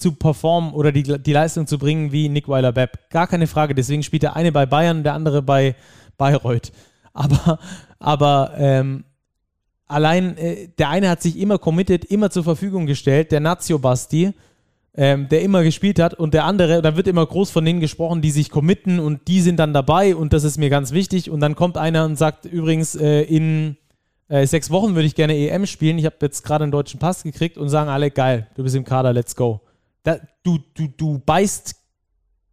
zu 0.00 0.12
performen 0.12 0.72
oder 0.72 0.92
die, 0.92 1.02
die 1.02 1.32
Leistung 1.32 1.66
zu 1.66 1.78
bringen 1.78 2.10
wie 2.10 2.28
Nick 2.28 2.48
Weiler-Bepp. 2.48 3.10
Gar 3.10 3.26
keine 3.26 3.46
Frage. 3.46 3.74
Deswegen 3.74 4.02
spielt 4.02 4.22
der 4.22 4.34
eine 4.34 4.50
bei 4.50 4.66
Bayern, 4.66 5.04
der 5.04 5.14
andere 5.14 5.42
bei 5.42 5.76
Bayreuth. 6.16 6.72
Aber, 7.12 7.58
aber 7.98 8.52
ähm, 8.56 9.02
allein 9.88 10.36
äh, 10.36 10.68
der 10.78 10.90
eine 10.90 11.10
hat 11.10 11.20
sich 11.20 11.36
immer 11.36 11.58
committed, 11.58 12.04
immer 12.04 12.30
zur 12.30 12.44
Verfügung 12.44 12.86
gestellt, 12.86 13.32
der 13.32 13.40
Nazio 13.40 13.80
Basti 13.80 14.32
ähm, 14.94 15.28
der 15.28 15.42
immer 15.42 15.62
gespielt 15.62 15.98
hat 15.98 16.14
und 16.14 16.34
der 16.34 16.44
andere, 16.44 16.82
da 16.82 16.96
wird 16.96 17.06
immer 17.06 17.24
groß 17.24 17.50
von 17.50 17.64
denen 17.64 17.80
gesprochen, 17.80 18.22
die 18.22 18.30
sich 18.30 18.50
committen 18.50 18.98
und 18.98 19.28
die 19.28 19.40
sind 19.40 19.56
dann 19.56 19.72
dabei 19.72 20.16
und 20.16 20.32
das 20.32 20.44
ist 20.44 20.58
mir 20.58 20.70
ganz 20.70 20.92
wichtig 20.92 21.30
und 21.30 21.40
dann 21.40 21.54
kommt 21.54 21.76
einer 21.76 22.04
und 22.04 22.16
sagt 22.16 22.44
übrigens 22.44 22.96
äh, 22.96 23.22
in 23.22 23.76
äh, 24.28 24.46
sechs 24.46 24.70
Wochen 24.70 24.94
würde 24.94 25.06
ich 25.06 25.14
gerne 25.14 25.36
EM 25.36 25.66
spielen, 25.66 25.98
ich 25.98 26.06
habe 26.06 26.16
jetzt 26.22 26.42
gerade 26.44 26.64
einen 26.64 26.72
deutschen 26.72 26.98
Pass 26.98 27.22
gekriegt 27.22 27.56
und 27.56 27.68
sagen 27.68 27.88
alle, 27.88 28.10
geil, 28.10 28.48
du 28.56 28.62
bist 28.62 28.74
im 28.74 28.84
Kader, 28.84 29.12
let's 29.12 29.36
go. 29.36 29.60
Da, 30.02 30.18
du, 30.42 30.58
du, 30.74 30.88
du 30.96 31.18
beißt 31.18 31.76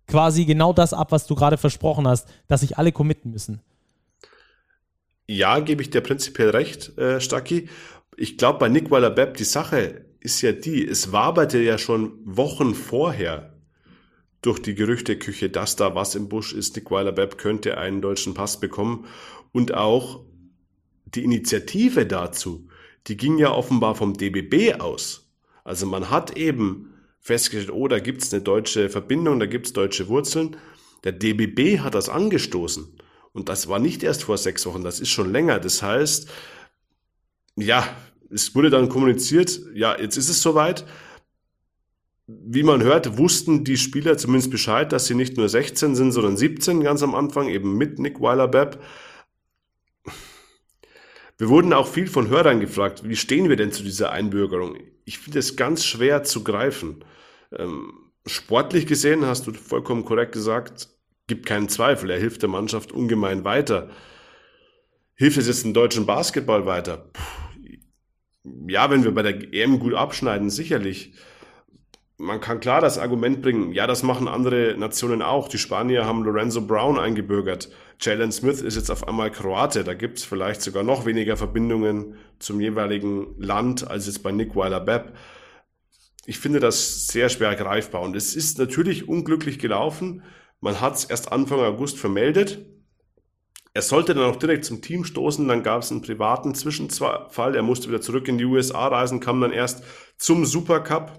quasi 0.08 0.46
genau 0.46 0.74
das 0.74 0.94
ab, 0.94 1.12
was 1.12 1.28
du 1.28 1.36
gerade 1.36 1.58
versprochen 1.58 2.08
hast, 2.08 2.28
dass 2.48 2.62
sich 2.62 2.78
alle 2.78 2.92
committen 2.92 3.32
müssen. 3.32 3.62
Ja, 5.28 5.60
gebe 5.60 5.82
ich 5.82 5.90
dir 5.90 6.02
prinzipiell 6.02 6.52
recht, 6.52 6.98
äh, 6.98 7.20
Stacki. 7.20 7.68
Ich 8.16 8.38
glaube, 8.38 8.60
bei 8.60 8.70
Nick 8.70 8.90
Waller-Bepp, 8.90 9.38
die 9.38 9.44
Sache 9.44 10.06
ist 10.20 10.42
ja 10.42 10.52
die, 10.52 10.88
es 10.88 11.12
waberte 11.12 11.60
ja 11.60 11.78
schon 11.78 12.14
Wochen 12.24 12.76
vorher 12.76 13.54
durch 14.42 14.60
die 14.60 14.76
Gerüchteküche, 14.76 15.50
dass 15.50 15.76
da 15.76 15.96
was 15.96 16.16
im 16.16 16.30
Busch 16.30 16.54
ist. 16.54 16.76
Nick 16.76 16.92
Weiler-Bepp 16.92 17.38
könnte 17.38 17.78
einen 17.78 18.02
deutschen 18.02 18.34
Pass 18.34 18.60
bekommen. 18.60 19.06
Und 19.52 19.74
auch 19.74 20.24
die 21.06 21.24
Initiative 21.24 22.06
dazu, 22.06 22.68
die 23.08 23.18
ging 23.18 23.38
ja 23.38 23.52
offenbar 23.52 23.96
vom 23.96 24.14
DBB 24.14 24.80
aus. 24.80 25.32
Also 25.64 25.86
man 25.86 26.10
hat 26.10 26.38
eben 26.38 26.94
festgestellt, 27.20 27.72
oh, 27.72 27.88
da 27.88 28.00
gibt's 28.00 28.34
eine 28.34 28.42
deutsche 28.42 28.90
Verbindung, 28.90 29.40
da 29.40 29.46
gibt's 29.46 29.74
deutsche 29.74 30.08
Wurzeln. 30.08 30.58
Der 31.04 31.12
DBB 31.12 31.80
hat 31.80 31.96
das 31.96 32.10
angestoßen. 32.10 32.88
Und 33.34 33.50
das 33.50 33.68
war 33.68 33.80
nicht 33.80 34.04
erst 34.04 34.24
vor 34.24 34.38
sechs 34.38 34.66
Wochen, 34.66 34.84
das 34.84 35.00
ist 35.00 35.10
schon 35.10 35.32
länger. 35.32 35.60
Das 35.60 35.84
heißt, 35.84 36.30
ja, 37.56 37.88
es 38.30 38.56
wurde 38.56 38.70
dann 38.70 38.90
kommuniziert, 38.90 39.60
ja, 39.74 39.98
jetzt 40.00 40.18
ist 40.18 40.30
es 40.30 40.42
soweit. 40.42 40.86
Wie 42.28 42.64
man 42.64 42.84
hört, 42.84 43.18
wussten 43.18 43.64
die 43.64 43.78
Spieler 43.78 44.18
zumindest 44.18 44.52
Bescheid, 44.52 44.92
dass 44.92 45.06
sie 45.06 45.16
nicht 45.16 45.38
nur 45.38 45.48
16 45.48 45.96
sind, 45.96 46.12
sondern 46.12 46.36
17 46.36 46.82
ganz 46.82 47.02
am 47.02 47.16
Anfang, 47.16 47.48
eben 47.48 47.78
mit 47.78 48.00
Nick 48.00 48.20
Weiler-Bepp. 48.20 48.84
Wir 51.38 51.50
wurden 51.50 51.72
auch 51.72 51.88
viel 51.88 52.08
von 52.08 52.28
Hörern 52.28 52.60
gefragt, 52.60 53.08
wie 53.08 53.16
stehen 53.16 53.48
wir 53.48 53.56
denn 53.56 53.72
zu 53.72 53.84
dieser 53.84 54.12
Einbürgerung? 54.12 54.76
Ich 55.06 55.20
finde 55.20 55.40
es 55.40 55.56
ganz 55.56 55.86
schwer 55.86 56.24
zu 56.24 56.44
greifen. 56.44 57.06
Ähm, 57.56 57.94
sportlich 58.26 58.88
gesehen, 58.88 59.26
hast 59.26 59.48
du 59.48 59.54
vollkommen 59.54 60.04
korrekt 60.04 60.34
gesagt, 60.34 60.90
gibt 61.28 61.46
keinen 61.46 61.70
Zweifel, 61.70 62.10
er 62.10 62.20
hilft 62.20 62.42
der 62.42 62.50
Mannschaft 62.50 62.92
ungemein 62.92 63.46
weiter. 63.46 63.90
Hilft 65.16 65.38
es 65.38 65.48
jetzt 65.48 65.64
dem 65.64 65.74
deutschen 65.74 66.06
Basketball 66.06 66.66
weiter? 66.66 67.10
Puh 67.14 67.47
ja, 68.68 68.90
wenn 68.90 69.04
wir 69.04 69.14
bei 69.14 69.24
der 69.24 69.54
EM 69.54 69.80
gut 69.80 69.94
abschneiden, 69.94 70.50
sicherlich. 70.50 71.14
Man 72.20 72.42
kann 72.42 72.60
klar 72.60 72.82
das 72.82 72.98
Argument 72.98 73.44
bringen, 73.44 73.74
ja, 73.74 73.86
das 73.86 74.02
machen 74.02 74.28
andere 74.28 74.76
Nationen 74.78 75.22
auch. 75.22 75.48
Die 75.48 75.60
Spanier 75.60 76.06
haben 76.06 76.24
Lorenzo 76.24 76.62
Brown 76.66 76.98
eingebürgert. 76.98 77.70
Jalen 78.00 78.32
Smith 78.32 78.62
ist 78.62 78.76
jetzt 78.76 78.90
auf 78.90 79.08
einmal 79.08 79.32
Kroate. 79.32 79.84
Da 79.84 79.94
gibt 79.94 80.18
es 80.18 80.26
vielleicht 80.26 80.62
sogar 80.62 80.84
noch 80.84 81.06
weniger 81.06 81.38
Verbindungen 81.38 82.16
zum 82.40 82.60
jeweiligen 82.60 83.36
Land 83.38 83.88
als 83.90 84.08
jetzt 84.08 84.24
bei 84.24 84.32
Nick 84.32 84.56
Weiler-Bepp. 84.56 85.14
Ich 86.26 86.40
finde 86.40 86.60
das 86.60 87.08
sehr 87.08 87.30
schwer 87.30 87.56
greifbar. 87.56 88.02
Und 88.02 88.16
es 88.16 88.36
ist 88.36 88.60
natürlich 88.60 89.08
unglücklich 89.08 89.60
gelaufen. 89.60 90.24
Man 90.60 90.82
hat 90.82 90.96
es 90.96 91.06
erst 91.06 91.32
Anfang 91.32 91.60
August 91.60 91.98
vermeldet. 91.98 92.66
Er 93.78 93.84
sollte 93.84 94.16
dann 94.16 94.24
auch 94.24 94.38
direkt 94.38 94.66
zum 94.66 94.82
Team 94.82 95.06
stoßen, 95.06 95.48
dann 95.48 95.62
gab 95.62 95.84
es 95.84 95.92
einen 95.92 96.02
privaten 96.02 96.56
Zwischenfall, 96.56 97.56
er 97.56 97.62
musste 97.62 97.90
wieder 97.90 98.02
zurück 98.02 98.28
in 98.28 98.40
die 98.40 98.46
USA 98.46 98.88
reisen, 98.88 99.20
kam 99.20 99.40
dann 99.40 99.52
erst 99.52 99.84
zum 100.18 100.48
Supercup 100.48 101.12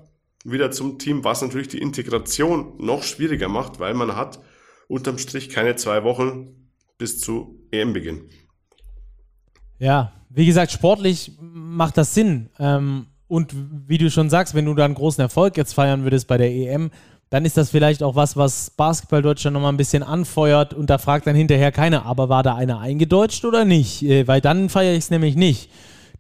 wieder 0.43 0.73
zum 0.73 0.99
Team, 0.99 1.23
was 1.23 1.41
natürlich 1.41 1.69
die 1.69 1.79
Integration 1.79 2.73
noch 2.79 3.05
schwieriger 3.05 3.47
macht, 3.49 3.79
weil 3.79 3.95
man 3.95 4.17
hat 4.17 4.41
unterm 4.89 5.19
Strich 5.19 5.51
keine 5.51 5.77
zwei 5.77 6.03
Wochen 6.03 6.73
bis 6.99 7.21
zu 7.21 7.65
EM-Beginn. 7.71 8.29
Ja, 9.79 10.13
wie 10.29 10.47
gesagt, 10.47 10.73
sportlich 10.73 11.39
macht 11.41 11.97
das 11.97 12.13
Sinn. 12.13 12.51
Ähm, 12.59 13.07
und 13.29 13.55
wie 13.87 13.99
du 13.99 14.11
schon 14.11 14.31
sagst, 14.31 14.57
wenn 14.57 14.65
du 14.65 14.75
da 14.75 14.85
einen 14.85 14.95
großen 14.95 15.23
Erfolg 15.23 15.57
jetzt 15.57 15.75
feiern 15.75 16.03
würdest 16.03 16.27
bei 16.27 16.39
der 16.39 16.51
EM, 16.51 16.91
dann 17.31 17.45
ist 17.45 17.57
das 17.57 17.71
vielleicht 17.71 18.03
auch 18.03 18.15
was, 18.15 18.37
was 18.37 18.71
Basketball 18.71 19.23
Deutschland 19.23 19.55
nochmal 19.55 19.73
ein 19.73 19.77
bisschen 19.77 20.03
anfeuert 20.03 20.73
und 20.73 20.89
da 20.89 20.99
fragt 20.99 21.27
dann 21.27 21.37
hinterher 21.37 21.73
keiner, 21.73 22.07
aber 22.07 22.29
war 22.29 22.43
da 22.43 22.55
einer 22.55 22.81
eingedeutscht 22.81 23.45
oder 23.45 23.65
nicht? 23.65 24.03
Äh, 24.03 24.27
weil 24.27 24.41
dann 24.41 24.69
feiere 24.69 24.93
ich 24.93 25.05
es 25.05 25.11
nämlich 25.11 25.37
nicht. 25.37 25.71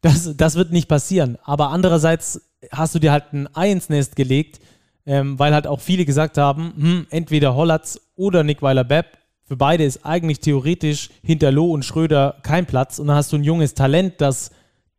Das, 0.00 0.36
das 0.36 0.54
wird 0.54 0.70
nicht 0.70 0.88
passieren. 0.88 1.38
Aber 1.42 1.70
andererseits 1.70 2.40
hast 2.70 2.94
du 2.94 2.98
dir 2.98 3.12
halt 3.12 3.32
ein 3.32 3.48
Ei 3.54 3.70
ins 3.70 3.88
Nest 3.88 4.16
gelegt, 4.16 4.60
ähm, 5.06 5.38
weil 5.38 5.54
halt 5.54 5.66
auch 5.66 5.80
viele 5.80 6.04
gesagt 6.04 6.38
haben, 6.38 6.72
hm, 6.76 7.06
entweder 7.10 7.54
Hollatz 7.54 8.00
oder 8.14 8.44
Nick 8.44 8.62
Weiler-Bepp. 8.62 9.18
Für 9.44 9.56
beide 9.56 9.84
ist 9.84 10.04
eigentlich 10.04 10.40
theoretisch 10.40 11.08
hinter 11.22 11.50
Loh 11.50 11.72
und 11.72 11.84
Schröder 11.84 12.36
kein 12.42 12.66
Platz. 12.66 12.98
Und 12.98 13.06
dann 13.06 13.16
hast 13.16 13.32
du 13.32 13.36
ein 13.36 13.44
junges 13.44 13.72
Talent, 13.72 14.20
das 14.20 14.50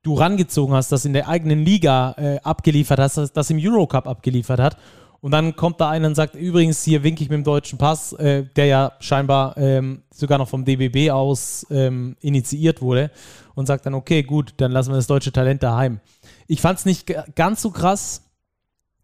du 0.01 0.15
rangezogen 0.15 0.73
hast, 0.73 0.91
das 0.91 1.05
in 1.05 1.13
der 1.13 1.27
eigenen 1.27 1.63
Liga 1.63 2.15
äh, 2.17 2.39
abgeliefert 2.41 2.99
hast, 2.99 3.17
das, 3.17 3.31
das 3.31 3.49
im 3.51 3.59
Eurocup 3.61 4.07
abgeliefert 4.07 4.59
hat. 4.59 4.77
Und 5.21 5.31
dann 5.31 5.55
kommt 5.55 5.81
da 5.81 5.89
einer 5.89 6.07
und 6.07 6.15
sagt, 6.15 6.35
übrigens, 6.35 6.83
hier 6.83 7.03
winke 7.03 7.23
ich 7.23 7.29
mit 7.29 7.37
dem 7.37 7.43
deutschen 7.43 7.77
Pass, 7.77 8.13
äh, 8.13 8.45
der 8.55 8.65
ja 8.65 8.91
scheinbar 8.99 9.57
ähm, 9.57 10.03
sogar 10.11 10.37
noch 10.37 10.47
vom 10.47 10.63
DBB 10.63 11.11
aus 11.11 11.65
ähm, 11.69 12.15
initiiert 12.21 12.81
wurde 12.81 13.11
und 13.55 13.65
sagt 13.65 13.85
dann, 13.85 13.93
okay, 13.93 14.23
gut, 14.23 14.53
dann 14.57 14.71
lassen 14.71 14.91
wir 14.91 14.95
das 14.95 15.07
deutsche 15.07 15.33
Talent 15.33 15.61
daheim. 15.61 15.99
Ich 16.47 16.61
fand 16.61 16.79
es 16.79 16.85
nicht 16.85 17.13
ganz 17.35 17.61
so 17.61 17.71
krass, 17.71 18.23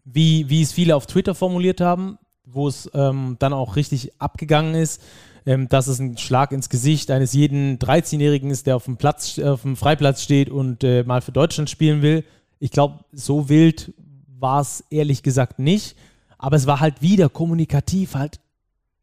wie, 0.06 0.50
wie 0.50 0.62
es 0.62 0.72
viele 0.72 0.96
auf 0.96 1.06
Twitter 1.08 1.36
formuliert 1.36 1.82
haben, 1.82 2.18
wo 2.46 2.68
es 2.68 2.90
ähm, 2.94 3.36
dann 3.40 3.52
auch 3.52 3.76
richtig 3.76 4.14
abgegangen 4.22 4.76
ist, 4.76 5.02
ähm, 5.46 5.68
dass 5.68 5.88
es 5.88 6.00
ein 6.00 6.18
Schlag 6.18 6.52
ins 6.52 6.70
Gesicht 6.70 7.12
eines 7.12 7.34
jeden 7.34 7.78
13-Jährigen 7.78 8.52
ist, 8.52 8.68
der 8.68 8.78
auf 8.78 8.86
dem 8.86 8.98
Platz, 8.98 9.38
auf 9.40 9.64
dem 9.64 9.76
Freiplatz 9.76 10.24
steht 10.24 10.50
und 10.50 10.84
äh, 10.84 11.04
mal 11.04 11.22
für 11.22 11.32
Deutschland 11.32 11.70
spielen 11.70 12.02
will. 12.02 12.24
Ich 12.60 12.72
glaube, 12.72 13.04
so 13.12 13.50
wild 13.50 13.94
war 14.40 14.62
es 14.62 14.84
ehrlich 14.90 15.24
gesagt 15.24 15.60
nicht. 15.60 15.96
Aber 16.38 16.56
es 16.56 16.68
war 16.68 16.80
halt 16.80 17.02
wieder 17.02 17.30
kommunikativ 17.30 18.16
halt 18.16 18.40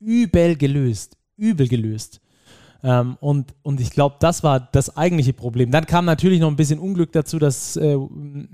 übel 0.01 0.57
gelöst. 0.57 1.17
Übel 1.37 1.69
gelöst. 1.69 2.21
Ähm, 2.85 3.17
und, 3.21 3.55
und 3.63 3.81
ich 3.81 3.91
glaube, 3.91 4.17
das 4.19 4.43
war 4.43 4.61
das 4.61 4.97
eigentliche 4.97 5.33
Problem. 5.33 5.71
Dann 5.71 5.87
kam 5.87 6.05
natürlich 6.05 6.41
noch 6.41 6.49
ein 6.49 6.57
bisschen 6.57 6.81
Unglück 6.81 7.13
dazu, 7.13 7.39
dass 7.39 7.77
äh, 7.77 7.97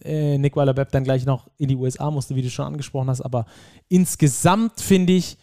äh, 0.05 0.39
Nick 0.39 0.55
Weiler-Bepp 0.55 0.93
dann 0.93 1.05
gleich 1.05 1.25
noch 1.25 1.49
in 1.57 1.69
die 1.69 1.77
USA 1.77 2.11
musste, 2.11 2.35
wie 2.35 2.43
du 2.43 2.51
schon 2.51 2.67
angesprochen 2.67 3.09
hast. 3.09 3.23
Aber 3.23 3.47
insgesamt 3.89 4.81
finde 4.81 5.15
ich, 5.15 5.39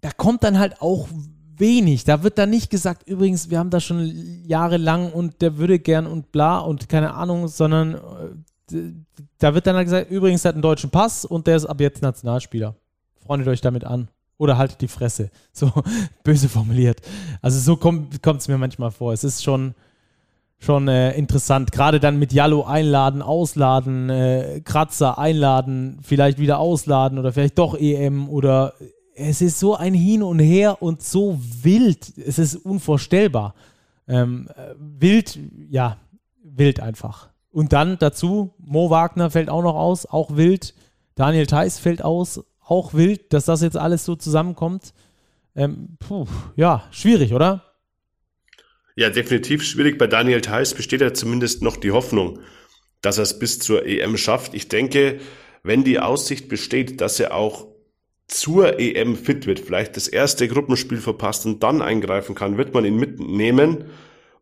da 0.00 0.10
kommt 0.10 0.42
dann 0.42 0.58
halt 0.58 0.82
auch 0.82 1.08
wenig. 1.56 2.02
Da 2.02 2.24
wird 2.24 2.38
dann 2.38 2.50
nicht 2.50 2.70
gesagt, 2.70 3.08
übrigens, 3.08 3.50
wir 3.50 3.60
haben 3.60 3.70
das 3.70 3.84
schon 3.84 4.42
jahrelang 4.44 5.12
und 5.12 5.40
der 5.40 5.58
würde 5.58 5.78
gern 5.78 6.06
und 6.06 6.32
bla 6.32 6.58
und 6.58 6.88
keine 6.88 7.14
Ahnung, 7.14 7.46
sondern 7.46 7.94
äh, 7.94 7.98
da 9.38 9.54
wird 9.54 9.66
dann 9.66 9.76
halt 9.76 9.86
gesagt, 9.86 10.10
übrigens 10.10 10.44
hat 10.44 10.54
einen 10.54 10.62
deutschen 10.62 10.90
Pass 10.90 11.24
und 11.24 11.46
der 11.46 11.56
ist 11.56 11.66
ab 11.66 11.80
jetzt 11.80 12.02
Nationalspieler. 12.02 12.74
Freundet 13.24 13.48
euch 13.48 13.60
damit 13.60 13.84
an. 13.84 14.08
Oder 14.38 14.58
haltet 14.58 14.80
die 14.80 14.88
Fresse. 14.88 15.30
So 15.52 15.70
böse 16.24 16.48
formuliert. 16.48 17.00
Also 17.40 17.58
so 17.58 17.76
kommt 17.76 18.24
es 18.24 18.48
mir 18.48 18.58
manchmal 18.58 18.90
vor. 18.90 19.12
Es 19.12 19.22
ist 19.22 19.44
schon, 19.44 19.74
schon 20.58 20.88
äh, 20.88 21.12
interessant. 21.12 21.72
Gerade 21.72 22.00
dann 22.00 22.18
mit 22.18 22.32
Jallo 22.32 22.64
einladen, 22.64 23.22
ausladen, 23.22 24.10
äh, 24.10 24.60
Kratzer 24.64 25.18
einladen, 25.18 25.98
vielleicht 26.02 26.38
wieder 26.38 26.58
ausladen 26.58 27.18
oder 27.18 27.32
vielleicht 27.32 27.58
doch 27.58 27.76
EM 27.78 28.28
oder 28.28 28.74
es 29.14 29.42
ist 29.42 29.60
so 29.60 29.76
ein 29.76 29.94
Hin 29.94 30.22
und 30.22 30.38
Her 30.38 30.82
und 30.82 31.02
so 31.02 31.38
wild. 31.62 32.12
Es 32.18 32.38
ist 32.38 32.56
unvorstellbar. 32.56 33.54
Ähm, 34.08 34.48
äh, 34.56 34.74
wild, 34.78 35.38
ja, 35.68 35.98
wild 36.42 36.80
einfach. 36.80 37.31
Und 37.52 37.72
dann 37.72 37.98
dazu, 37.98 38.54
Mo 38.58 38.90
Wagner 38.90 39.30
fällt 39.30 39.50
auch 39.50 39.62
noch 39.62 39.76
aus, 39.76 40.06
auch 40.06 40.36
wild. 40.36 40.74
Daniel 41.14 41.46
Theiss 41.46 41.78
fällt 41.78 42.02
aus, 42.02 42.42
auch 42.60 42.94
wild, 42.94 43.32
dass 43.32 43.44
das 43.44 43.60
jetzt 43.60 43.76
alles 43.76 44.04
so 44.04 44.16
zusammenkommt. 44.16 44.94
Ähm, 45.54 45.96
puh, 46.00 46.26
ja, 46.56 46.88
schwierig, 46.90 47.34
oder? 47.34 47.62
Ja, 48.96 49.10
definitiv 49.10 49.62
schwierig. 49.62 49.98
Bei 49.98 50.06
Daniel 50.06 50.40
Theiss 50.40 50.72
besteht 50.74 51.02
ja 51.02 51.12
zumindest 51.12 51.62
noch 51.62 51.76
die 51.76 51.92
Hoffnung, 51.92 52.38
dass 53.02 53.18
er 53.18 53.24
es 53.24 53.38
bis 53.38 53.58
zur 53.58 53.84
EM 53.86 54.16
schafft. 54.16 54.54
Ich 54.54 54.68
denke, 54.68 55.20
wenn 55.62 55.84
die 55.84 56.00
Aussicht 56.00 56.48
besteht, 56.48 57.02
dass 57.02 57.20
er 57.20 57.34
auch 57.34 57.66
zur 58.28 58.78
EM 58.78 59.16
fit 59.16 59.46
wird, 59.46 59.60
vielleicht 59.60 59.96
das 59.96 60.08
erste 60.08 60.48
Gruppenspiel 60.48 60.98
verpasst 60.98 61.44
und 61.44 61.62
dann 61.62 61.82
eingreifen 61.82 62.34
kann, 62.34 62.56
wird 62.56 62.72
man 62.72 62.86
ihn 62.86 62.96
mitnehmen, 62.96 63.84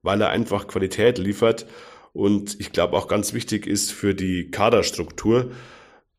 weil 0.03 0.21
er 0.21 0.31
einfach 0.31 0.69
Qualität 0.69 1.19
liefert. 1.19 1.67
Und 2.13 2.59
ich 2.59 2.73
glaube 2.73 2.97
auch 2.97 3.09
ganz 3.09 3.33
wichtig 3.35 3.67
ist 3.67 3.93
für 3.93 4.15
die 4.15 4.51
Kaderstruktur. 4.51 5.53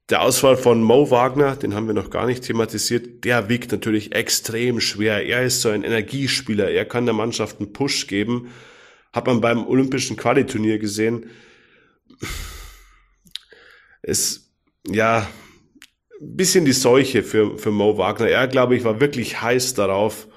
Der 0.09 0.21
Ausfall 0.21 0.57
von 0.57 0.83
Mo 0.83 1.09
Wagner, 1.09 1.55
den 1.55 1.73
haben 1.73 1.87
wir 1.87 1.93
noch 1.93 2.09
gar 2.09 2.25
nicht 2.25 2.43
thematisiert, 2.43 3.23
der 3.23 3.49
wiegt 3.49 3.71
natürlich 3.71 4.13
extrem 4.13 4.81
schwer. 4.81 5.25
Er 5.25 5.43
ist 5.43 5.61
so 5.61 5.69
ein 5.69 5.83
Energiespieler. 5.83 6.69
Er 6.69 6.85
kann 6.85 7.05
der 7.05 7.13
Mannschaft 7.13 7.59
einen 7.59 7.71
Push 7.71 8.07
geben. 8.07 8.51
Hat 9.13 9.27
man 9.27 9.41
beim 9.41 9.65
Olympischen 9.65 10.17
Qualiturnier 10.17 10.79
gesehen. 10.79 11.29
Es, 14.01 14.51
ja, 14.85 15.29
ein 16.19 16.35
bisschen 16.35 16.65
die 16.65 16.73
Seuche 16.73 17.23
für, 17.23 17.57
für 17.57 17.71
Mo 17.71 17.97
Wagner. 17.97 18.27
Er, 18.27 18.47
glaube 18.47 18.75
ich, 18.75 18.83
war 18.83 18.99
wirklich 18.99 19.41
heiß 19.41 19.73
darauf, 19.73 20.27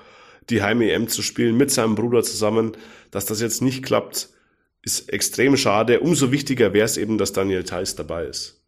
die 0.50 0.62
Heim-EM 0.62 1.08
zu 1.08 1.22
spielen 1.22 1.56
mit 1.56 1.70
seinem 1.70 1.94
Bruder 1.94 2.22
zusammen. 2.22 2.76
Dass 3.10 3.26
das 3.26 3.40
jetzt 3.40 3.62
nicht 3.62 3.84
klappt, 3.84 4.33
ist 4.84 5.08
extrem 5.12 5.56
schade. 5.56 6.00
Umso 6.00 6.30
wichtiger 6.30 6.72
wäre 6.72 6.84
es 6.84 6.96
eben, 6.96 7.18
dass 7.18 7.32
Daniel 7.32 7.64
Theiss 7.64 7.96
dabei 7.96 8.24
ist. 8.24 8.60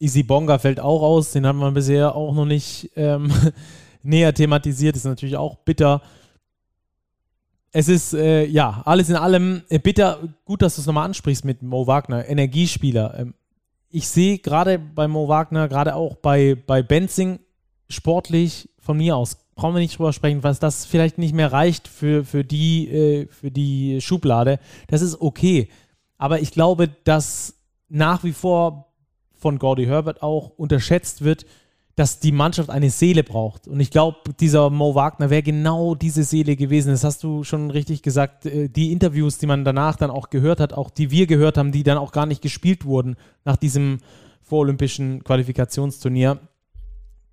Easy 0.00 0.22
Bonga 0.22 0.58
fällt 0.58 0.80
auch 0.80 1.02
aus, 1.02 1.32
den 1.32 1.46
haben 1.46 1.58
wir 1.58 1.70
bisher 1.70 2.14
auch 2.14 2.34
noch 2.34 2.46
nicht 2.46 2.90
ähm, 2.96 3.30
näher 4.02 4.34
thematisiert, 4.34 4.96
ist 4.96 5.04
natürlich 5.04 5.36
auch 5.36 5.56
bitter. 5.56 6.02
Es 7.70 7.88
ist, 7.88 8.14
äh, 8.14 8.46
ja, 8.46 8.82
alles 8.84 9.10
in 9.10 9.16
allem 9.16 9.62
äh, 9.68 9.78
bitter. 9.78 10.18
Gut, 10.44 10.62
dass 10.62 10.74
du 10.74 10.80
es 10.80 10.86
nochmal 10.86 11.04
ansprichst 11.04 11.44
mit 11.44 11.62
Mo 11.62 11.86
Wagner, 11.86 12.26
Energiespieler. 12.26 13.14
Ähm, 13.18 13.34
ich 13.90 14.08
sehe 14.08 14.38
gerade 14.38 14.78
bei 14.78 15.06
Mo 15.06 15.28
Wagner, 15.28 15.68
gerade 15.68 15.94
auch 15.94 16.16
bei, 16.16 16.56
bei 16.66 16.82
Benzing, 16.82 17.38
sportlich 17.88 18.69
von 18.80 18.96
mir 18.96 19.16
aus 19.16 19.36
brauchen 19.60 19.74
wir 19.74 19.80
nicht 19.80 19.98
drüber 19.98 20.12
sprechen, 20.12 20.42
was 20.42 20.58
das 20.58 20.86
vielleicht 20.86 21.18
nicht 21.18 21.34
mehr 21.34 21.52
reicht 21.52 21.86
für, 21.86 22.24
für, 22.24 22.44
die, 22.44 22.88
äh, 22.88 23.26
für 23.26 23.50
die 23.50 24.00
Schublade. 24.00 24.58
Das 24.88 25.02
ist 25.02 25.20
okay. 25.20 25.68
Aber 26.16 26.40
ich 26.40 26.50
glaube, 26.50 26.88
dass 27.04 27.54
nach 27.88 28.24
wie 28.24 28.32
vor 28.32 28.86
von 29.34 29.58
Gordy 29.58 29.84
Herbert 29.84 30.22
auch 30.22 30.50
unterschätzt 30.56 31.22
wird, 31.22 31.44
dass 31.94 32.20
die 32.20 32.32
Mannschaft 32.32 32.70
eine 32.70 32.88
Seele 32.88 33.22
braucht. 33.22 33.68
Und 33.68 33.80
ich 33.80 33.90
glaube, 33.90 34.18
dieser 34.38 34.70
Mo 34.70 34.94
Wagner 34.94 35.28
wäre 35.28 35.42
genau 35.42 35.94
diese 35.94 36.24
Seele 36.24 36.56
gewesen. 36.56 36.90
Das 36.90 37.04
hast 37.04 37.22
du 37.22 37.44
schon 37.44 37.70
richtig 37.70 38.00
gesagt. 38.02 38.46
Äh, 38.46 38.70
die 38.70 38.92
Interviews, 38.92 39.36
die 39.36 39.46
man 39.46 39.64
danach 39.64 39.96
dann 39.96 40.10
auch 40.10 40.30
gehört 40.30 40.60
hat, 40.60 40.72
auch 40.72 40.88
die 40.88 41.10
wir 41.10 41.26
gehört 41.26 41.58
haben, 41.58 41.72
die 41.72 41.82
dann 41.82 41.98
auch 41.98 42.12
gar 42.12 42.24
nicht 42.24 42.40
gespielt 42.40 42.86
wurden 42.86 43.16
nach 43.44 43.56
diesem 43.56 43.98
vorolympischen 44.40 45.22
Qualifikationsturnier, 45.22 46.40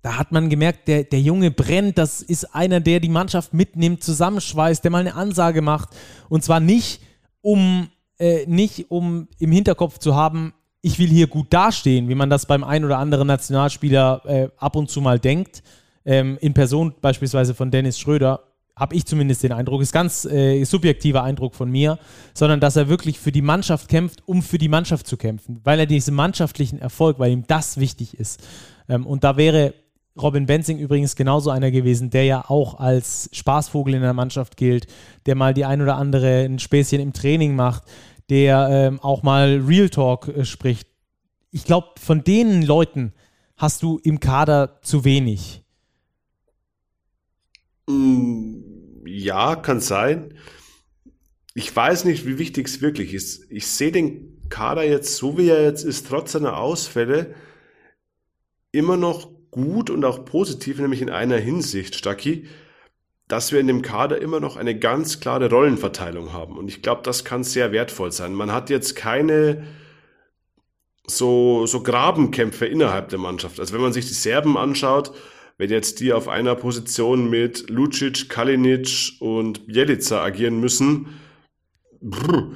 da 0.08 0.16
hat 0.16 0.32
man 0.32 0.48
gemerkt, 0.48 0.88
der, 0.88 1.04
der 1.04 1.20
Junge 1.20 1.50
brennt. 1.50 1.98
Das 1.98 2.22
ist 2.22 2.54
einer, 2.54 2.80
der 2.80 2.98
die 2.98 3.10
Mannschaft 3.10 3.52
mitnimmt, 3.52 4.02
zusammenschweißt, 4.02 4.82
der 4.82 4.90
mal 4.90 5.00
eine 5.00 5.14
Ansage 5.14 5.60
macht. 5.60 5.90
Und 6.30 6.42
zwar 6.42 6.60
nicht, 6.60 7.02
um, 7.42 7.88
äh, 8.18 8.46
nicht 8.46 8.90
um 8.90 9.28
im 9.38 9.52
Hinterkopf 9.52 9.98
zu 9.98 10.16
haben, 10.16 10.54
ich 10.80 10.98
will 10.98 11.08
hier 11.08 11.26
gut 11.26 11.48
dastehen, 11.52 12.08
wie 12.08 12.14
man 12.14 12.30
das 12.30 12.46
beim 12.46 12.64
einen 12.64 12.86
oder 12.86 12.96
anderen 12.96 13.26
Nationalspieler 13.26 14.22
äh, 14.24 14.48
ab 14.56 14.76
und 14.76 14.88
zu 14.88 15.02
mal 15.02 15.18
denkt. 15.18 15.62
Ähm, 16.06 16.38
in 16.40 16.54
Person 16.54 16.94
beispielsweise 17.02 17.54
von 17.54 17.70
Dennis 17.70 17.98
Schröder 17.98 18.44
habe 18.76 18.94
ich 18.94 19.04
zumindest 19.04 19.42
den 19.42 19.52
Eindruck, 19.52 19.82
ist 19.82 19.92
ganz 19.92 20.24
äh, 20.24 20.64
subjektiver 20.64 21.22
Eindruck 21.22 21.54
von 21.54 21.70
mir, 21.70 21.98
sondern 22.32 22.60
dass 22.60 22.76
er 22.76 22.88
wirklich 22.88 23.18
für 23.18 23.32
die 23.32 23.42
Mannschaft 23.42 23.88
kämpft, 23.88 24.22
um 24.24 24.40
für 24.40 24.56
die 24.56 24.68
Mannschaft 24.68 25.06
zu 25.06 25.18
kämpfen, 25.18 25.60
weil 25.64 25.80
er 25.80 25.86
diesen 25.86 26.14
mannschaftlichen 26.14 26.78
Erfolg, 26.78 27.18
weil 27.18 27.30
ihm 27.30 27.44
das 27.46 27.76
wichtig 27.76 28.18
ist. 28.18 28.40
Ähm, 28.88 29.04
und 29.04 29.22
da 29.22 29.36
wäre 29.36 29.74
Robin 30.20 30.46
Benzing 30.46 30.78
übrigens 30.78 31.16
genauso 31.16 31.50
einer 31.50 31.70
gewesen, 31.70 32.10
der 32.10 32.24
ja 32.24 32.44
auch 32.48 32.78
als 32.78 33.28
Spaßvogel 33.32 33.94
in 33.94 34.02
der 34.02 34.12
Mannschaft 34.12 34.56
gilt, 34.56 34.86
der 35.26 35.34
mal 35.34 35.54
die 35.54 35.64
ein 35.64 35.80
oder 35.82 35.96
andere 35.96 36.44
ein 36.44 36.58
Späßchen 36.58 37.00
im 37.00 37.12
Training 37.12 37.56
macht, 37.56 37.84
der 38.28 38.68
ähm, 38.70 39.00
auch 39.00 39.22
mal 39.22 39.62
Real 39.66 39.88
Talk 39.88 40.28
äh, 40.28 40.44
spricht. 40.44 40.88
Ich 41.50 41.64
glaube, 41.64 41.88
von 41.98 42.24
den 42.24 42.62
Leuten 42.62 43.12
hast 43.56 43.82
du 43.82 43.98
im 44.02 44.20
Kader 44.20 44.80
zu 44.82 45.04
wenig. 45.04 45.62
Mm, 47.88 49.06
ja, 49.06 49.56
kann 49.56 49.80
sein. 49.80 50.34
Ich 51.54 51.74
weiß 51.74 52.04
nicht, 52.04 52.26
wie 52.26 52.38
wichtig 52.38 52.68
es 52.68 52.80
wirklich 52.80 53.14
ist. 53.14 53.50
Ich 53.50 53.66
sehe 53.66 53.90
den 53.90 54.38
Kader 54.48 54.84
jetzt, 54.84 55.16
so 55.16 55.38
wie 55.38 55.48
er 55.48 55.62
jetzt 55.62 55.84
ist, 55.84 56.06
trotz 56.06 56.32
seiner 56.32 56.58
Ausfälle, 56.58 57.34
immer 58.70 58.96
noch 58.96 59.37
gut 59.50 59.90
und 59.90 60.04
auch 60.04 60.24
positiv, 60.24 60.78
nämlich 60.78 61.02
in 61.02 61.10
einer 61.10 61.36
Hinsicht, 61.36 61.94
Stacki, 61.94 62.46
dass 63.28 63.52
wir 63.52 63.60
in 63.60 63.66
dem 63.66 63.82
Kader 63.82 64.20
immer 64.20 64.40
noch 64.40 64.56
eine 64.56 64.78
ganz 64.78 65.20
klare 65.20 65.50
Rollenverteilung 65.50 66.32
haben. 66.32 66.56
Und 66.56 66.68
ich 66.68 66.82
glaube, 66.82 67.02
das 67.04 67.24
kann 67.24 67.44
sehr 67.44 67.72
wertvoll 67.72 68.10
sein. 68.10 68.34
Man 68.34 68.52
hat 68.52 68.70
jetzt 68.70 68.96
keine 68.96 69.64
so, 71.06 71.66
so 71.66 71.82
Grabenkämpfe 71.82 72.66
innerhalb 72.66 73.08
der 73.08 73.18
Mannschaft. 73.18 73.60
Also 73.60 73.74
wenn 73.74 73.80
man 73.80 73.92
sich 73.92 74.06
die 74.06 74.14
Serben 74.14 74.56
anschaut, 74.56 75.12
wenn 75.58 75.70
jetzt 75.70 76.00
die 76.00 76.12
auf 76.12 76.28
einer 76.28 76.54
Position 76.54 77.28
mit 77.28 77.68
Lucic, 77.68 78.28
Kalinic 78.28 79.12
und 79.20 79.66
Bjelica 79.66 80.22
agieren 80.22 80.60
müssen, 80.60 81.08
brr, 82.00 82.52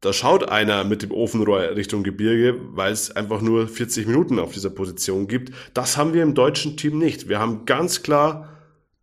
da 0.00 0.14
schaut 0.14 0.48
einer 0.48 0.84
mit 0.84 1.02
dem 1.02 1.10
Ofenrohr 1.10 1.76
Richtung 1.76 2.02
Gebirge, 2.02 2.58
weil 2.72 2.92
es 2.92 3.14
einfach 3.14 3.42
nur 3.42 3.68
40 3.68 4.06
Minuten 4.06 4.38
auf 4.38 4.52
dieser 4.52 4.70
Position 4.70 5.28
gibt. 5.28 5.52
Das 5.74 5.98
haben 5.98 6.14
wir 6.14 6.22
im 6.22 6.34
deutschen 6.34 6.76
Team 6.78 6.98
nicht. 6.98 7.28
Wir 7.28 7.38
haben 7.38 7.66
ganz 7.66 8.02
klar 8.02 8.48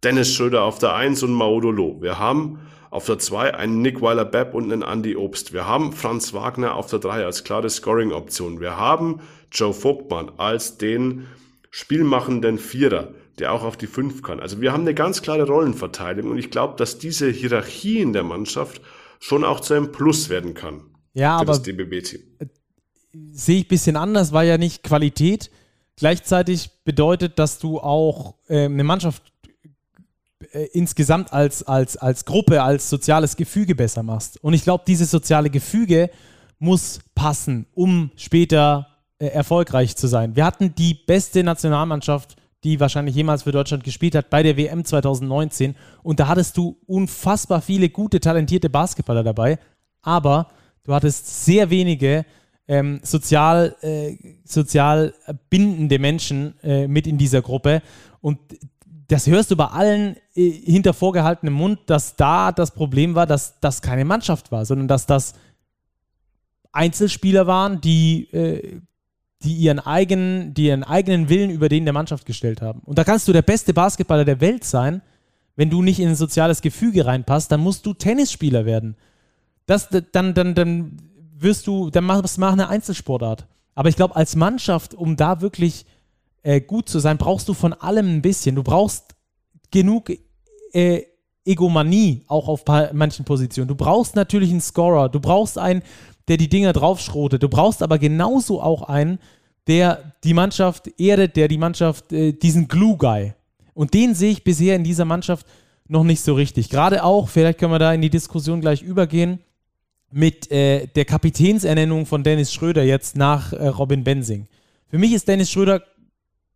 Dennis 0.04 0.34
Schröder 0.34 0.64
auf 0.64 0.80
der 0.80 0.96
1 0.96 1.22
und 1.24 1.34
Maudolo. 1.34 2.02
Wir 2.02 2.18
haben 2.18 2.60
auf 2.90 3.06
der 3.06 3.20
2 3.20 3.54
einen 3.54 3.82
Nick 3.84 4.02
Weiler-Bepp 4.02 4.56
und 4.56 4.72
einen 4.72 4.82
Andy 4.82 5.16
Obst. 5.16 5.54
Wir 5.54 5.68
haben 5.68 5.94
Franz 5.94 6.34
Wagner 6.34 6.74
auf 6.76 6.90
der 6.90 7.00
3 7.00 7.26
als 7.26 7.44
klare 7.44 7.70
Scoring-Option. 7.70 8.60
Wir 8.60 8.78
haben 8.78 9.22
Joe 9.52 9.74
Vogtmann 9.74 10.32
als 10.38 10.80
den 10.80 11.28
spielmachenden 11.70 12.58
Vierer, 12.58 13.10
der 13.38 13.54
auch 13.54 13.64
auf 13.64 13.78
die 13.78 13.86
5 13.86 14.24
kann. 14.24 14.40
Also 14.40 14.62
wir 14.62 14.74
haben 14.74 14.82
eine 14.82 14.96
ganz 14.96 15.22
klare 15.22 15.46
Rollenverteilung 15.46 16.32
und 16.32 16.40
ich 16.40 16.50
glaube, 16.50 16.76
dass 16.78 16.98
diese 16.98 17.30
Hierarchie 17.30 18.00
in 18.00 18.14
der 18.14 18.24
Mannschaft 18.24 18.82
schon 19.20 19.44
auch 19.44 19.60
zu 19.60 19.74
einem 19.74 19.92
Plus 19.92 20.30
werden 20.30 20.54
kann. 20.54 20.84
Ja, 21.14 21.38
aber 21.38 21.46
das 21.46 21.64
DBB-Team. 21.64 22.22
Sehe 23.32 23.60
ich 23.60 23.66
ein 23.66 23.70
bisschen 23.70 23.96
anders, 23.96 24.32
war 24.32 24.44
ja 24.44 24.58
nicht 24.58 24.84
Qualität. 24.84 25.50
Gleichzeitig 25.96 26.70
bedeutet, 26.84 27.40
dass 27.40 27.58
du 27.58 27.80
auch 27.80 28.36
äh, 28.48 28.66
eine 28.66 28.84
Mannschaft 28.84 29.24
äh, 30.52 30.68
insgesamt 30.74 31.34
als, 31.34 31.64
als, 31.64 31.98
als 31.98 32.26
Gruppe, 32.26 32.62
als 32.62 32.90
soziales 32.90 33.36
Gefüge 33.36 33.74
besser 33.74 34.04
machst. 34.04 34.44
Und 34.44 34.54
ich 34.54 34.64
glaube, 34.64 34.84
dieses 34.86 35.10
soziale 35.10 35.50
Gefüge 35.50 36.12
muss 36.60 37.00
passen, 37.16 37.66
um 37.74 38.12
später 38.16 38.88
äh, 39.20 39.28
erfolgreich 39.28 39.96
zu 39.96 40.08
sein. 40.08 40.36
Wir 40.36 40.46
hatten 40.46 40.76
die 40.76 40.94
beste 40.94 41.44
Nationalmannschaft 41.44 42.37
die 42.64 42.80
wahrscheinlich 42.80 43.16
jemals 43.16 43.44
für 43.44 43.52
Deutschland 43.52 43.84
gespielt 43.84 44.16
hat, 44.16 44.30
bei 44.30 44.44
der 44.44 44.58
WM 44.58 44.84
2019. 44.84 45.76
Und 46.04 46.20
da 46.20 46.28
hattest 46.28 46.58
du 46.58 46.78
unfassbar 46.86 47.62
viele 47.62 47.90
gute, 47.90 48.20
talentierte 48.20 48.70
Basketballer 48.70 49.24
dabei, 49.24 49.60
aber 50.02 50.48
du 50.84 50.94
hattest 50.94 51.46
sehr 51.46 51.70
wenige 51.70 52.26
ähm, 52.68 53.00
sozial, 53.04 53.76
äh, 53.82 54.18
sozial 54.44 55.14
bindende 55.50 56.00
Menschen 56.00 56.60
äh, 56.64 56.88
mit 56.88 57.08
in 57.08 57.18
dieser 57.18 57.42
Gruppe. 57.42 57.82
Und 58.22 58.40
das 59.08 59.28
hörst 59.28 59.52
du 59.52 59.56
bei 59.56 59.68
allen 59.68 60.18
äh, 60.36 60.50
hinter 60.50 60.94
vorgehaltenem 60.94 61.54
Mund, 61.54 61.80
dass 61.86 62.16
da 62.16 62.52
das 62.52 62.72
Problem 62.72 63.16
war, 63.16 63.26
dass 63.26 63.60
das 63.60 63.82
keine 63.82 64.06
Mannschaft 64.06 64.52
war, 64.52 64.66
sondern 64.66 64.88
dass 64.88 65.06
das 65.06 65.34
Einzelspieler 66.72 67.48
waren, 67.48 67.80
die 67.82 68.30
äh, 68.34 68.82
die 69.44 69.54
ihren 69.54 69.80
eigenen, 69.80 70.54
die 70.54 70.68
ihren 70.68 70.84
eigenen 70.84 71.30
Willen 71.30 71.50
über 71.50 71.70
den 71.70 71.86
der 71.86 71.94
Mannschaft 71.94 72.26
gestellt 72.26 72.62
haben. 72.62 72.82
Und 72.86 72.98
da 72.98 73.04
kannst 73.04 73.28
du 73.28 73.34
der 73.34 73.44
beste 73.44 73.74
Basketballer 73.74 74.26
der 74.26 74.42
Welt 74.42 74.64
sein, 74.64 75.02
wenn 75.56 75.70
du 75.70 75.82
nicht 75.82 76.00
in 76.00 76.10
ein 76.10 76.16
soziales 76.16 76.62
Gefüge 76.62 77.06
reinpasst, 77.06 77.52
dann 77.52 77.62
musst 77.62 77.86
du 77.86 77.94
Tennisspieler 77.94 78.66
werden. 78.66 78.96
Das, 79.66 79.90
dann, 80.12 80.34
dann, 80.34 80.56
dann 80.56 80.98
wirst 81.36 81.68
du, 81.68 81.90
dann 81.90 82.06
machst 82.06 82.38
du 82.38 82.46
eine 82.46 82.70
Einzelsportart. 82.70 83.48
Aber 83.76 83.90
ich 83.90 83.96
glaube, 83.96 84.16
als 84.16 84.36
Mannschaft, 84.36 84.94
um 84.94 85.16
da 85.18 85.42
wirklich 85.42 85.86
äh, 86.44 86.62
gut 86.62 86.90
zu 86.90 87.00
sein, 87.00 87.18
brauchst 87.18 87.48
du 87.50 87.54
von 87.54 87.74
allem 87.74 88.08
ein 88.08 88.22
bisschen. 88.22 88.56
Du 88.56 88.64
brauchst 88.64 89.16
genug 89.72 90.12
äh, 90.74 91.04
Egomanie 91.46 92.24
auch 92.28 92.48
auf 92.48 92.64
manchen 92.94 93.26
Positionen. 93.26 93.68
Du 93.68 93.76
brauchst 93.76 94.16
natürlich 94.16 94.52
einen 94.52 94.62
Scorer. 94.62 95.10
Du 95.10 95.20
brauchst 95.20 95.58
einen, 95.58 95.82
der 96.28 96.38
die 96.38 96.50
Dinger 96.50 96.74
draufschrotet. 96.74 97.44
Du 97.44 97.50
brauchst 97.50 97.82
aber 97.82 98.00
genauso 98.00 98.62
auch 98.62 98.84
einen, 98.84 99.20
der 99.68 100.14
die 100.24 100.34
Mannschaft 100.34 100.90
erdet, 101.00 101.36
der 101.36 101.48
die 101.48 101.58
Mannschaft, 101.58 102.12
äh, 102.12 102.34
diesen 102.34 102.68
Glue-Guy. 102.68 103.34
Und 103.74 103.94
den 103.94 104.16
sehe 104.16 104.32
ich 104.32 104.44
bisher 104.44 104.76
in 104.76 104.84
dieser 104.84 105.06
Mannschaft 105.06 105.46
noch 105.88 106.04
nicht 106.04 106.22
so 106.22 106.34
richtig. 106.34 106.70
Gerade 106.70 107.04
auch, 107.04 107.30
vielleicht 107.30 107.60
können 107.60 107.72
wir 107.72 107.80
da 107.80 107.94
in 107.94 108.02
die 108.02 108.10
Diskussion 108.10 108.62
gleich 108.62 108.82
übergehen, 108.82 109.40
mit 110.12 110.52
äh, 110.52 110.88
der 110.88 111.06
Kapitänsernennung 111.06 112.06
von 112.06 112.24
Dennis 112.24 112.54
Schröder 112.54 112.84
jetzt 112.84 113.18
nach 113.18 113.52
äh, 113.54 113.68
Robin 113.68 114.04
Bensing. 114.04 114.48
Für 114.90 114.98
mich 114.98 115.12
ist 115.12 115.28
Dennis 115.28 115.52
Schröder 115.52 115.84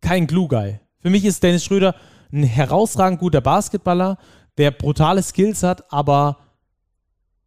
kein 0.00 0.26
Glue-Guy. 0.26 0.80
Für 1.00 1.10
mich 1.10 1.24
ist 1.24 1.42
Dennis 1.42 1.64
Schröder 1.64 1.94
ein 2.32 2.44
herausragend 2.44 3.20
guter 3.20 3.42
Basketballer, 3.42 4.16
der 4.56 4.70
brutale 4.70 5.22
Skills 5.22 5.62
hat, 5.62 5.92
aber 5.92 6.38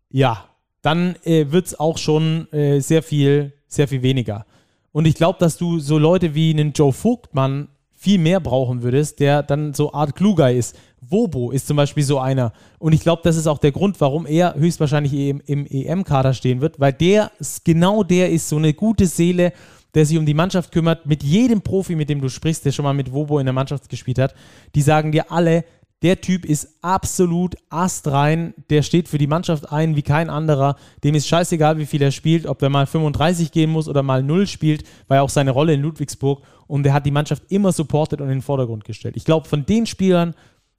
ja, 0.10 0.46
dann 0.86 1.16
äh, 1.24 1.48
wird 1.50 1.66
es 1.66 1.80
auch 1.80 1.98
schon 1.98 2.52
äh, 2.54 2.80
sehr 2.80 3.02
viel, 3.02 3.54
sehr 3.68 3.88
viel 3.88 4.04
weniger. 4.04 4.46
Und 4.92 5.06
ich 5.06 5.16
glaube, 5.16 5.40
dass 5.40 5.58
du 5.58 5.80
so 5.80 5.98
Leute 5.98 6.36
wie 6.36 6.52
einen 6.52 6.74
Joe 6.74 6.94
Vogtmann 6.94 7.70
viel 7.92 8.20
mehr 8.20 8.40
brauchen 8.40 8.84
würdest, 8.84 9.20
der 9.20 9.42
dann 9.42 9.74
so 9.74 9.94
Art 9.94 10.16
Kluger 10.16 10.52
ist. 10.52 10.78
Wobo 11.02 11.50
ist 11.50 11.66
zum 11.66 11.76
Beispiel 11.76 12.04
so 12.04 12.20
einer. 12.20 12.54
Und 12.78 12.94
ich 12.94 13.02
glaube, 13.02 13.22
das 13.24 13.36
ist 13.36 13.48
auch 13.48 13.58
der 13.58 13.72
Grund, 13.72 14.00
warum 14.00 14.28
er 14.28 14.54
höchstwahrscheinlich 14.56 15.14
im, 15.14 15.42
im 15.48 15.66
EM-Kader 15.66 16.34
stehen 16.34 16.62
wird, 16.62 16.80
weil 16.80 16.94
der 16.94 17.32
genau 17.64 18.04
der 18.04 18.30
ist, 18.30 18.48
so 18.48 18.58
eine 18.58 18.74
gute 18.74 19.08
Seele, 19.08 19.54
der 19.96 20.06
sich 20.06 20.18
um 20.18 20.26
die 20.26 20.34
Mannschaft 20.34 20.72
kümmert. 20.72 21.06
Mit 21.08 21.24
jedem 21.24 21.62
Profi, 21.62 21.96
mit 21.96 22.10
dem 22.10 22.22
du 22.22 22.30
sprichst, 22.30 22.64
der 22.64 22.72
schon 22.72 22.84
mal 22.84 22.94
mit 22.94 23.12
Wobo 23.12 23.40
in 23.40 23.46
der 23.46 23.54
Mannschaft 23.54 23.90
gespielt 23.90 24.20
hat, 24.20 24.36
die 24.76 24.82
sagen 24.82 25.12
dir 25.12 25.32
alle, 25.32 25.64
der 26.02 26.22
Typ 26.22 26.46
ist 26.46 26.78
absolut 26.82 27.56
astrein. 27.70 28.54
Der 28.70 28.82
steht 28.82 29.08
für 29.08 29.18
die 29.18 29.28
Mannschaft 29.28 29.72
ein 29.72 29.96
wie 29.96 30.02
kein 30.02 30.30
anderer. 30.30 30.76
Dem 31.04 31.16
ist 31.16 31.28
scheißegal, 31.28 31.78
wie 31.78 31.86
viel 31.86 32.02
er 32.02 32.12
spielt, 32.12 32.46
ob 32.46 32.62
er 32.62 32.70
mal 32.70 32.86
35 32.86 33.52
gehen 33.52 33.72
muss 33.72 33.88
oder 33.88 34.04
mal 34.04 34.22
0 34.22 34.46
spielt, 34.48 34.84
war 35.08 35.18
ja 35.18 35.24
auch 35.24 35.30
seine 35.30 35.52
Rolle 35.52 35.74
in 35.74 35.82
Ludwigsburg. 35.82 36.44
Und 36.68 36.86
er 36.86 36.94
hat 36.94 37.06
die 37.06 37.12
Mannschaft 37.12 37.44
immer 37.50 37.72
supportet 37.72 38.22
und 38.22 38.28
in 38.28 38.38
den 38.38 38.42
Vordergrund 38.42 38.86
gestellt. 38.86 39.16
Ich 39.18 39.26
glaube, 39.26 39.48
von 39.48 39.66
den 39.66 39.86
Spielern 39.86 40.36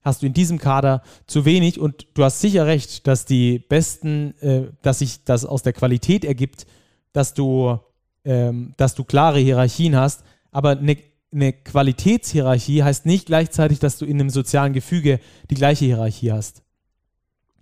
hast 0.07 0.23
du 0.23 0.27
in 0.27 0.35
diesem 0.35 0.59
Kader 0.59 1.03
zu 1.27 1.45
wenig. 1.45 1.81
Und 1.81 2.07
du 2.15 2.23
hast 2.23 2.41
sicher 2.41 2.67
recht, 2.67 3.07
dass 3.07 3.25
die 3.25 3.59
besten, 3.59 4.35
äh, 4.41 4.69
dass 4.83 5.01
sich 5.01 5.25
das 5.25 5.45
aus 5.45 5.63
der 5.63 5.73
Qualität 5.73 6.25
ergibt, 6.25 6.67
dass 7.13 7.35
du, 7.35 7.79
ähm, 8.25 8.75
dass 8.77 8.95
du 8.95 9.03
klare 9.03 9.41
Hierarchien 9.41 9.97
hast. 9.97 10.23
Aber 10.53 10.71
eine 10.71 10.97
eine 11.33 11.53
Qualitätshierarchie 11.53 12.83
heißt 12.83 13.07
nicht 13.07 13.27
gleichzeitig, 13.27 13.79
dass 13.79 13.99
du 13.99 14.05
in 14.05 14.21
einem 14.21 14.31
sozialen 14.31 14.73
Gefüge 14.73 15.21
die 15.51 15.55
gleiche 15.55 15.85
Hierarchie 15.85 16.33
hast. 16.33 16.63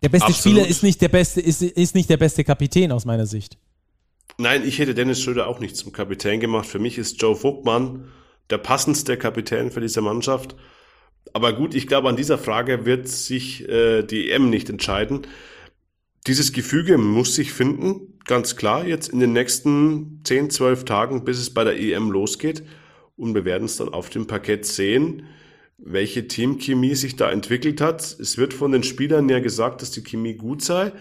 Der 0.03 0.11
beste 0.11 0.29
Absolut. 0.29 0.59
Spieler 0.59 0.69
ist 0.69 0.83
nicht 0.83 1.01
der 1.01 1.09
beste, 1.09 1.41
ist, 1.41 1.63
ist 1.63 1.95
nicht 1.95 2.11
der 2.11 2.19
beste 2.19 2.45
Kapitän 2.45 2.93
aus 2.93 3.05
meiner 3.05 3.27
Sicht. 3.27 3.57
Nein, 4.37 4.63
ich 4.67 4.79
hätte 4.79 4.95
Dennis 4.95 5.23
Schröder 5.23 5.47
auch 5.47 5.61
nicht 5.61 5.77
zum 5.77 5.93
Kapitän 5.93 6.41
gemacht. 6.41 6.67
Für 6.67 6.79
mich 6.79 6.99
ist 6.99 7.21
Joe 7.23 7.35
Vogtmann 7.35 8.09
der 8.51 8.59
passendste 8.59 9.17
Kapitän 9.17 9.71
für 9.71 9.81
diese 9.81 10.03
Mannschaft. 10.03 10.57
Aber 11.33 11.55
gut, 11.55 11.75
ich 11.75 11.87
glaube, 11.87 12.11
an 12.11 12.17
dieser 12.17 12.37
Frage 12.37 12.85
wird 12.85 13.09
sich 13.09 13.67
äh, 13.69 14.03
die 14.03 14.31
EM 14.31 14.51
nicht 14.51 14.69
entscheiden. 14.69 15.27
Dieses 16.27 16.53
Gefüge 16.53 16.99
muss 16.99 17.35
sich 17.35 17.53
finden, 17.53 18.19
ganz 18.25 18.57
klar, 18.57 18.87
jetzt 18.87 19.09
in 19.09 19.21
den 19.21 19.33
nächsten 19.33 20.21
10, 20.25 20.51
12 20.51 20.85
Tagen, 20.85 21.25
bis 21.25 21.39
es 21.39 21.55
bei 21.55 21.65
der 21.65 21.79
EM 21.79 22.11
losgeht 22.11 22.63
und 23.17 23.35
wir 23.35 23.45
werden 23.45 23.65
es 23.65 23.77
dann 23.77 23.89
auf 23.89 24.11
dem 24.11 24.27
Parkett 24.27 24.67
sehen, 24.67 25.25
welche 25.79 26.29
Teamchemie 26.29 26.95
sich 26.95 27.17
da 27.17 27.31
entwickelt 27.31 27.81
hat. 27.81 28.03
Es 28.03 28.39
wird 28.39 28.55
von 28.55 28.73
den 28.73 28.83
Spielern 28.83 29.29
ja 29.29 29.41
gesagt, 29.41 29.83
dass 29.83 29.91
die 29.91 30.03
Chemie 30.03 30.35
gut 30.35 30.63
sei. 30.63 30.93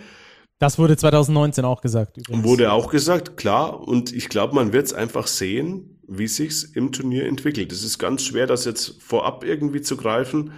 Das 0.59 0.77
wurde 0.79 0.95
2019 0.97 1.65
auch 1.65 1.81
gesagt. 1.81 2.17
Übrigens. 2.17 2.43
Wurde 2.43 2.71
auch 2.71 2.89
gesagt, 2.89 3.37
klar. 3.37 3.85
Und 3.87 4.13
ich 4.13 4.29
glaube, 4.29 4.55
man 4.55 4.71
wird 4.73 4.85
es 4.87 4.93
einfach 4.93 5.27
sehen, 5.27 5.99
wie 6.07 6.27
sich's 6.27 6.63
im 6.63 6.91
Turnier 6.91 7.25
entwickelt. 7.25 7.71
Es 7.71 7.83
ist 7.83 7.97
ganz 7.99 8.23
schwer, 8.23 8.47
das 8.47 8.65
jetzt 8.65 9.01
vorab 9.01 9.43
irgendwie 9.43 9.81
zu 9.81 9.97
greifen. 9.97 10.51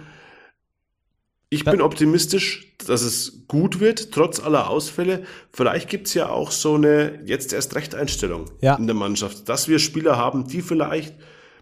Ich 1.48 1.64
bin 1.64 1.80
optimistisch, 1.80 2.74
dass 2.86 3.02
es 3.02 3.44
gut 3.46 3.78
wird, 3.78 4.10
trotz 4.12 4.40
aller 4.40 4.68
Ausfälle. 4.68 5.24
Vielleicht 5.52 5.88
gibt's 5.88 6.12
ja 6.14 6.28
auch 6.28 6.50
so 6.50 6.74
eine 6.74 7.20
jetzt 7.24 7.52
erst 7.52 7.74
Recht-Einstellung 7.76 8.46
Ja. 8.60 8.74
in 8.74 8.86
der 8.86 8.96
Mannschaft, 8.96 9.48
dass 9.48 9.68
wir 9.68 9.78
Spieler 9.78 10.16
haben, 10.16 10.48
die 10.48 10.60
vielleicht 10.60 11.14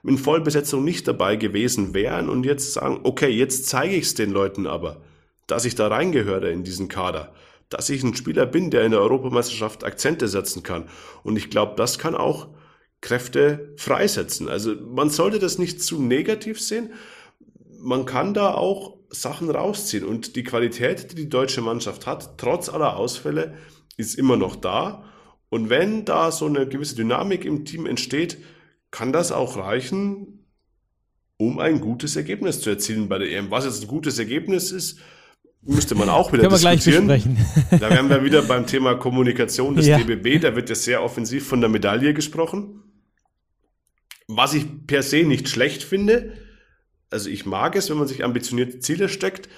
in 0.06 0.18
Vollbesetzung 0.18 0.84
nicht 0.84 1.08
dabei 1.08 1.36
gewesen 1.36 1.94
wären 1.94 2.28
und 2.28 2.44
jetzt 2.44 2.74
sagen, 2.74 3.00
okay, 3.04 3.28
jetzt 3.28 3.66
zeige 3.66 3.96
ich 3.96 4.04
es 4.04 4.14
den 4.14 4.30
Leuten 4.30 4.66
aber, 4.66 5.00
dass 5.46 5.64
ich 5.64 5.74
da 5.74 5.88
reingehöre 5.88 6.50
in 6.50 6.62
diesen 6.62 6.88
Kader, 6.88 7.32
dass 7.70 7.88
ich 7.88 8.02
ein 8.02 8.14
Spieler 8.14 8.46
bin, 8.46 8.70
der 8.70 8.84
in 8.84 8.90
der 8.90 9.00
Europameisterschaft 9.00 9.84
Akzente 9.84 10.28
setzen 10.28 10.62
kann. 10.62 10.88
Und 11.22 11.36
ich 11.36 11.50
glaube, 11.50 11.74
das 11.76 11.98
kann 11.98 12.14
auch 12.14 12.48
Kräfte 13.00 13.74
freisetzen. 13.76 14.48
Also 14.48 14.74
man 14.74 15.10
sollte 15.10 15.38
das 15.38 15.58
nicht 15.58 15.82
zu 15.82 16.00
negativ 16.00 16.60
sehen. 16.60 16.92
Man 17.78 18.06
kann 18.06 18.34
da 18.34 18.54
auch 18.54 18.96
Sachen 19.10 19.50
rausziehen. 19.50 20.04
Und 20.04 20.36
die 20.36 20.44
Qualität, 20.44 21.12
die 21.12 21.16
die 21.16 21.28
deutsche 21.28 21.60
Mannschaft 21.60 22.06
hat, 22.06 22.38
trotz 22.38 22.68
aller 22.68 22.96
Ausfälle, 22.96 23.54
ist 23.96 24.18
immer 24.18 24.36
noch 24.36 24.56
da. 24.56 25.04
Und 25.50 25.70
wenn 25.70 26.04
da 26.04 26.32
so 26.32 26.46
eine 26.46 26.66
gewisse 26.66 26.96
Dynamik 26.96 27.44
im 27.44 27.64
Team 27.64 27.86
entsteht, 27.86 28.38
kann 28.94 29.12
das 29.12 29.32
auch 29.32 29.56
reichen, 29.56 30.46
um 31.36 31.58
ein 31.58 31.80
gutes 31.80 32.14
Ergebnis 32.14 32.60
zu 32.60 32.70
erzielen 32.70 33.08
bei 33.08 33.18
der 33.18 33.28
EM. 33.28 33.50
Was 33.50 33.64
jetzt 33.64 33.82
ein 33.82 33.88
gutes 33.88 34.20
Ergebnis 34.20 34.70
ist, 34.70 35.00
müsste 35.62 35.96
man 35.96 36.08
auch 36.08 36.32
wieder 36.32 36.42
Können 36.42 36.52
wir 36.54 36.60
gleich 36.60 36.84
diskutieren. 36.84 37.08
besprechen. 37.08 37.44
Da 37.80 37.90
wären 37.90 38.08
wir 38.08 38.22
wieder 38.22 38.42
beim 38.42 38.68
Thema 38.68 38.94
Kommunikation 38.94 39.74
des 39.74 39.88
Ja. 39.88 39.98
DBB. 39.98 40.40
Da 40.40 40.54
wird 40.54 40.68
ja 40.68 40.76
sehr 40.76 41.02
offensiv 41.02 41.44
von 41.44 41.60
der 41.60 41.70
Medaille 41.70 42.14
gesprochen. 42.14 42.84
Was 44.28 44.54
ich 44.54 44.64
per 44.86 45.02
se 45.02 45.24
nicht 45.24 45.48
schlecht 45.48 45.82
finde. 45.82 46.34
Also 47.10 47.28
ich 47.30 47.46
mag 47.46 47.74
es, 47.74 47.90
wenn 47.90 47.98
man 47.98 48.06
sich 48.06 48.22
ambitionierte 48.22 48.78
Ziele 48.78 49.08
steckt. 49.08 49.48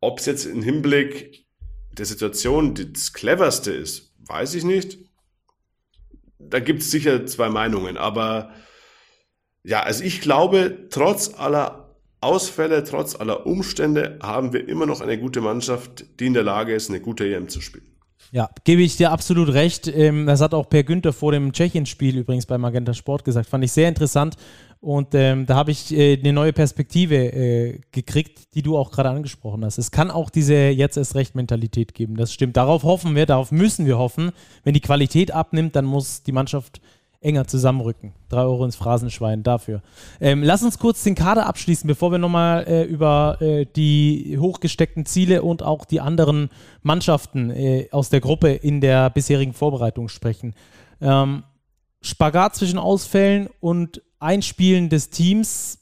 Ob 0.00 0.20
es 0.20 0.26
jetzt 0.26 0.44
im 0.44 0.62
Hinblick 0.62 1.44
der 1.90 2.06
Situation 2.06 2.76
das 2.92 3.12
cleverste 3.12 3.72
ist, 3.72 4.14
weiß 4.28 4.54
ich 4.54 4.62
nicht. 4.62 5.05
Da 6.38 6.60
gibt 6.60 6.82
es 6.82 6.90
sicher 6.90 7.26
zwei 7.26 7.48
Meinungen. 7.48 7.96
Aber 7.96 8.50
ja, 9.64 9.82
also 9.82 10.04
ich 10.04 10.20
glaube, 10.20 10.86
trotz 10.90 11.34
aller 11.38 11.94
Ausfälle, 12.20 12.84
trotz 12.84 13.14
aller 13.14 13.46
Umstände 13.46 14.18
haben 14.22 14.52
wir 14.52 14.68
immer 14.68 14.86
noch 14.86 15.00
eine 15.00 15.18
gute 15.18 15.40
Mannschaft, 15.40 16.04
die 16.20 16.26
in 16.26 16.34
der 16.34 16.44
Lage 16.44 16.74
ist, 16.74 16.88
eine 16.88 17.00
gute 17.00 17.24
EM 17.26 17.48
zu 17.48 17.60
spielen. 17.60 17.96
Ja, 18.32 18.50
gebe 18.64 18.82
ich 18.82 18.96
dir 18.96 19.12
absolut 19.12 19.52
recht. 19.52 19.86
Ähm, 19.86 20.26
das 20.26 20.40
hat 20.40 20.52
auch 20.52 20.68
Per 20.68 20.82
Günther 20.82 21.12
vor 21.12 21.32
dem 21.32 21.52
Tschechien-Spiel 21.52 22.18
übrigens 22.18 22.46
bei 22.46 22.58
Magenta 22.58 22.92
Sport 22.92 23.24
gesagt. 23.24 23.48
Fand 23.48 23.64
ich 23.64 23.72
sehr 23.72 23.88
interessant. 23.88 24.36
Und 24.80 25.14
ähm, 25.14 25.46
da 25.46 25.56
habe 25.56 25.70
ich 25.70 25.92
äh, 25.92 26.18
eine 26.18 26.32
neue 26.32 26.52
Perspektive 26.52 27.16
äh, 27.16 27.80
gekriegt, 27.92 28.54
die 28.54 28.62
du 28.62 28.76
auch 28.76 28.90
gerade 28.90 29.10
angesprochen 29.10 29.64
hast. 29.64 29.78
Es 29.78 29.90
kann 29.90 30.10
auch 30.10 30.30
diese 30.30 30.54
jetzt 30.54 30.96
erst 30.96 31.14
recht 31.14 31.34
Mentalität 31.34 31.94
geben. 31.94 32.16
Das 32.16 32.32
stimmt. 32.32 32.56
Darauf 32.56 32.84
hoffen 32.84 33.16
wir, 33.16 33.26
darauf 33.26 33.50
müssen 33.50 33.86
wir 33.86 33.98
hoffen. 33.98 34.32
Wenn 34.64 34.74
die 34.74 34.80
Qualität 34.80 35.32
abnimmt, 35.32 35.74
dann 35.76 35.86
muss 35.86 36.22
die 36.22 36.32
Mannschaft 36.32 36.80
enger 37.20 37.46
zusammenrücken. 37.46 38.12
Drei 38.28 38.42
Euro 38.42 38.64
ins 38.64 38.76
Phrasenschwein 38.76 39.42
dafür. 39.42 39.82
Ähm, 40.20 40.42
lass 40.42 40.62
uns 40.62 40.78
kurz 40.78 41.02
den 41.02 41.14
Kader 41.14 41.46
abschließen, 41.46 41.88
bevor 41.88 42.12
wir 42.12 42.18
nochmal 42.18 42.64
äh, 42.68 42.84
über 42.84 43.38
äh, 43.40 43.66
die 43.66 44.36
hochgesteckten 44.38 45.06
Ziele 45.06 45.42
und 45.42 45.62
auch 45.62 45.84
die 45.84 46.00
anderen 46.00 46.50
Mannschaften 46.82 47.50
äh, 47.50 47.88
aus 47.90 48.10
der 48.10 48.20
Gruppe 48.20 48.50
in 48.50 48.80
der 48.80 49.10
bisherigen 49.10 49.54
Vorbereitung 49.54 50.08
sprechen. 50.08 50.54
Ähm, 51.00 51.42
Spagat 52.00 52.54
zwischen 52.54 52.78
Ausfällen 52.78 53.48
und 53.60 54.02
Einspielen 54.26 54.88
des 54.88 55.10
Teams 55.10 55.78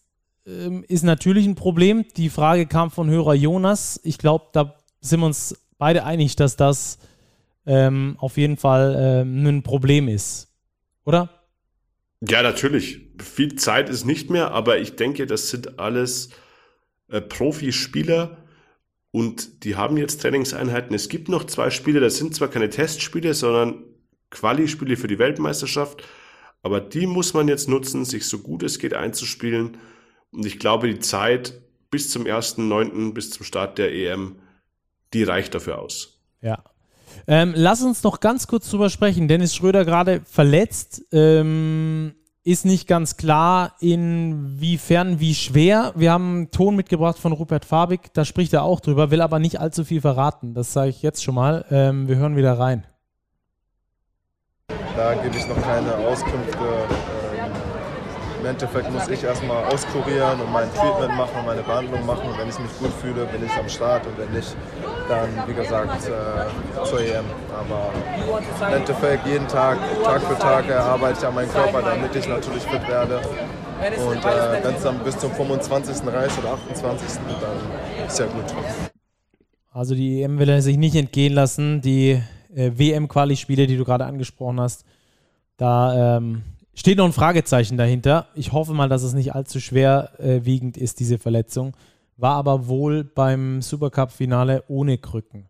ähm, 0.47 0.85
ist 0.87 1.03
natürlich 1.03 1.47
ein 1.47 1.55
Problem. 1.55 2.05
Die 2.17 2.29
Frage 2.29 2.67
kam 2.67 2.91
von 2.91 3.09
Hörer 3.09 3.35
Jonas. 3.35 3.99
Ich 4.05 4.19
glaube, 4.19 4.47
da 4.53 4.77
sind 5.01 5.21
wir 5.21 5.27
uns 5.27 5.57
beide 5.79 6.05
einig, 6.05 6.37
dass 6.37 6.57
das 6.57 6.99
ähm, 7.67 8.17
auf 8.19 8.37
jeden 8.37 8.59
Fall 8.59 8.97
ähm, 8.99 9.47
ein 9.47 9.63
Problem 9.63 10.09
ist. 10.09 10.53
Oder? 11.07 11.31
Ja, 12.21 12.43
natürlich. 12.43 13.01
Viel 13.19 13.57
Zeit 13.57 13.89
ist 13.89 14.05
nicht 14.05 14.29
mehr, 14.29 14.51
aber 14.51 14.79
ich 14.79 14.97
denke, 14.97 15.27
das 15.27 15.49
sind 15.49 15.79
alles 15.79 16.29
äh, 17.09 17.23
Profispieler 17.23 18.45
und 19.11 19.65
die 19.65 19.77
haben 19.77 19.97
jetzt 19.97 20.21
Trainingseinheiten. 20.21 20.95
Es 20.95 21.09
gibt 21.09 21.31
noch 21.31 21.45
zwei 21.45 21.71
Spiele, 21.71 22.01
das 22.01 22.19
sind 22.19 22.35
zwar 22.35 22.49
keine 22.49 22.69
Testspiele, 22.69 23.33
sondern 23.33 23.85
Quali-Spiele 24.31 24.97
für 24.97 25.07
die 25.07 25.19
Weltmeisterschaft, 25.19 26.03
aber 26.65 26.81
die 26.81 27.07
muss 27.07 27.35
man 27.35 27.47
jetzt 27.47 27.69
nutzen, 27.69 28.05
sich 28.05 28.27
so 28.27 28.39
gut 28.39 28.63
es 28.63 28.79
geht 28.79 28.95
einzuspielen. 28.95 29.77
Und 30.33 30.47
ich 30.47 30.59
glaube, 30.59 30.89
die 30.89 30.99
Zeit 30.99 31.61
bis 31.91 32.11
zum 32.11 32.25
1.9., 32.25 33.13
bis 33.13 33.31
zum 33.31 33.45
Start 33.45 33.79
der 33.79 33.93
EM, 33.93 34.37
die 35.13 35.23
reicht 35.23 35.55
dafür 35.55 35.79
aus. 35.79 36.23
Ja. 36.41 36.65
Ähm, 37.27 37.53
lass 37.55 37.83
uns 37.83 38.03
noch 38.03 38.19
ganz 38.21 38.47
kurz 38.47 38.71
drüber 38.71 38.89
sprechen. 38.89 39.29
Dennis 39.29 39.55
Schröder 39.55 39.85
gerade 39.85 40.23
verletzt. 40.25 41.05
Ähm, 41.13 42.15
ist 42.45 42.65
nicht 42.65 42.89
ganz 42.89 43.17
klar, 43.17 43.75
inwiefern, 43.81 45.21
wie 45.21 45.35
schwer. 45.35 45.93
Wir 45.97 46.13
haben 46.13 46.35
einen 46.35 46.51
Ton 46.51 46.77
mitgebracht 46.77 47.19
von 47.19 47.33
Rupert 47.33 47.65
Fabig, 47.65 48.13
da 48.13 48.27
spricht 48.27 48.53
er 48.53 48.65
auch 48.65 48.81
drüber, 48.81 49.11
will 49.11 49.23
aber 49.23 49.39
nicht 49.39 49.61
allzu 49.61 49.85
viel 49.85 50.03
verraten. 50.03 50.53
Das 50.53 50.73
sage 50.73 50.91
ich 50.91 51.01
jetzt 51.01 51.25
schon 51.25 51.35
mal. 51.35 51.65
Ähm, 51.71 52.07
wir 52.09 52.17
hören 52.17 52.37
wieder 52.37 52.59
rein. 52.59 52.87
Da 54.97 55.15
gebe 55.15 55.37
ich 55.37 55.47
noch 55.49 55.61
keine 55.61 55.95
Auskünfte. 56.07 56.59
Ähm, 56.59 57.51
Im 58.41 58.47
Endeffekt 58.47 58.93
muss 58.93 59.09
ich 59.09 59.25
erstmal 59.25 59.65
auskurieren 59.65 60.41
und 60.41 60.53
mein 60.53 60.73
Treatment 60.75 61.17
machen, 61.17 61.45
meine 61.45 61.63
Behandlung 61.63 62.07
machen. 62.07 62.29
Wenn 62.39 62.49
ich 62.49 62.59
mich 62.59 62.79
gut 62.79 62.93
fühle, 63.01 63.25
bin 63.27 63.45
ich 63.45 63.53
am 63.53 63.69
Start 63.69 64.07
und 64.07 64.17
wenn 64.19 64.31
nicht, 64.31 64.55
dann 65.09 65.29
wie 65.49 65.55
gesagt 65.55 66.07
äh, 66.07 66.85
zur 66.85 67.01
EM. 67.01 67.25
Aber 67.59 67.91
im 68.69 68.75
Endeffekt 68.75 69.27
jeden 69.27 69.49
Tag, 69.49 69.79
Tag 70.05 70.23
für 70.23 70.39
Tag 70.39 70.69
erarbeite 70.69 71.19
ich 71.19 71.27
an 71.27 71.35
meinen 71.35 71.51
Körper, 71.51 71.83
damit 71.83 72.15
ich 72.15 72.29
natürlich 72.29 72.63
fit 72.63 72.87
werde. 72.87 73.21
Und 74.07 74.25
äh, 74.25 74.63
wenn 74.65 74.75
es 74.77 74.83
dann 74.83 74.99
bis 75.01 75.19
zum 75.19 75.33
25. 75.33 76.07
reicht 76.07 76.39
oder 76.39 76.53
28. 76.53 77.19
dann 77.41 78.07
ist 78.07 78.19
ja 78.19 78.27
gut. 78.27 78.45
Also 79.73 79.97
die 79.97 80.23
EM 80.23 80.39
will 80.39 80.49
er 80.49 80.63
sich 80.63 80.77
nicht 80.77 80.95
entgehen 80.95 81.33
lassen. 81.33 81.81
Die 81.81 82.23
äh, 82.55 82.73
WM-Quali-Spiele, 82.77 83.67
die 83.67 83.77
du 83.77 83.85
gerade 83.85 84.07
angesprochen 84.07 84.61
hast, 84.61 84.85
da 85.57 86.17
ähm, 86.17 86.43
steht 86.75 86.99
noch 86.99 87.05
ein 87.05 87.13
Fragezeichen 87.13 87.77
dahinter. 87.77 88.29
Ich 88.35 88.53
hoffe 88.53 88.75
mal, 88.75 88.89
dass 88.89 89.03
es 89.03 89.15
nicht 89.15 89.35
allzu 89.35 89.61
schwerwiegend 89.61 90.77
ist, 90.77 91.01
diese 91.01 91.19
Verletzung. 91.19 91.77
War 92.17 92.35
aber 92.35 92.69
wohl 92.69 93.05
beim 93.05 93.63
Supercup-Finale 93.63 94.65
ohne 94.69 94.99
Krücken 94.99 95.49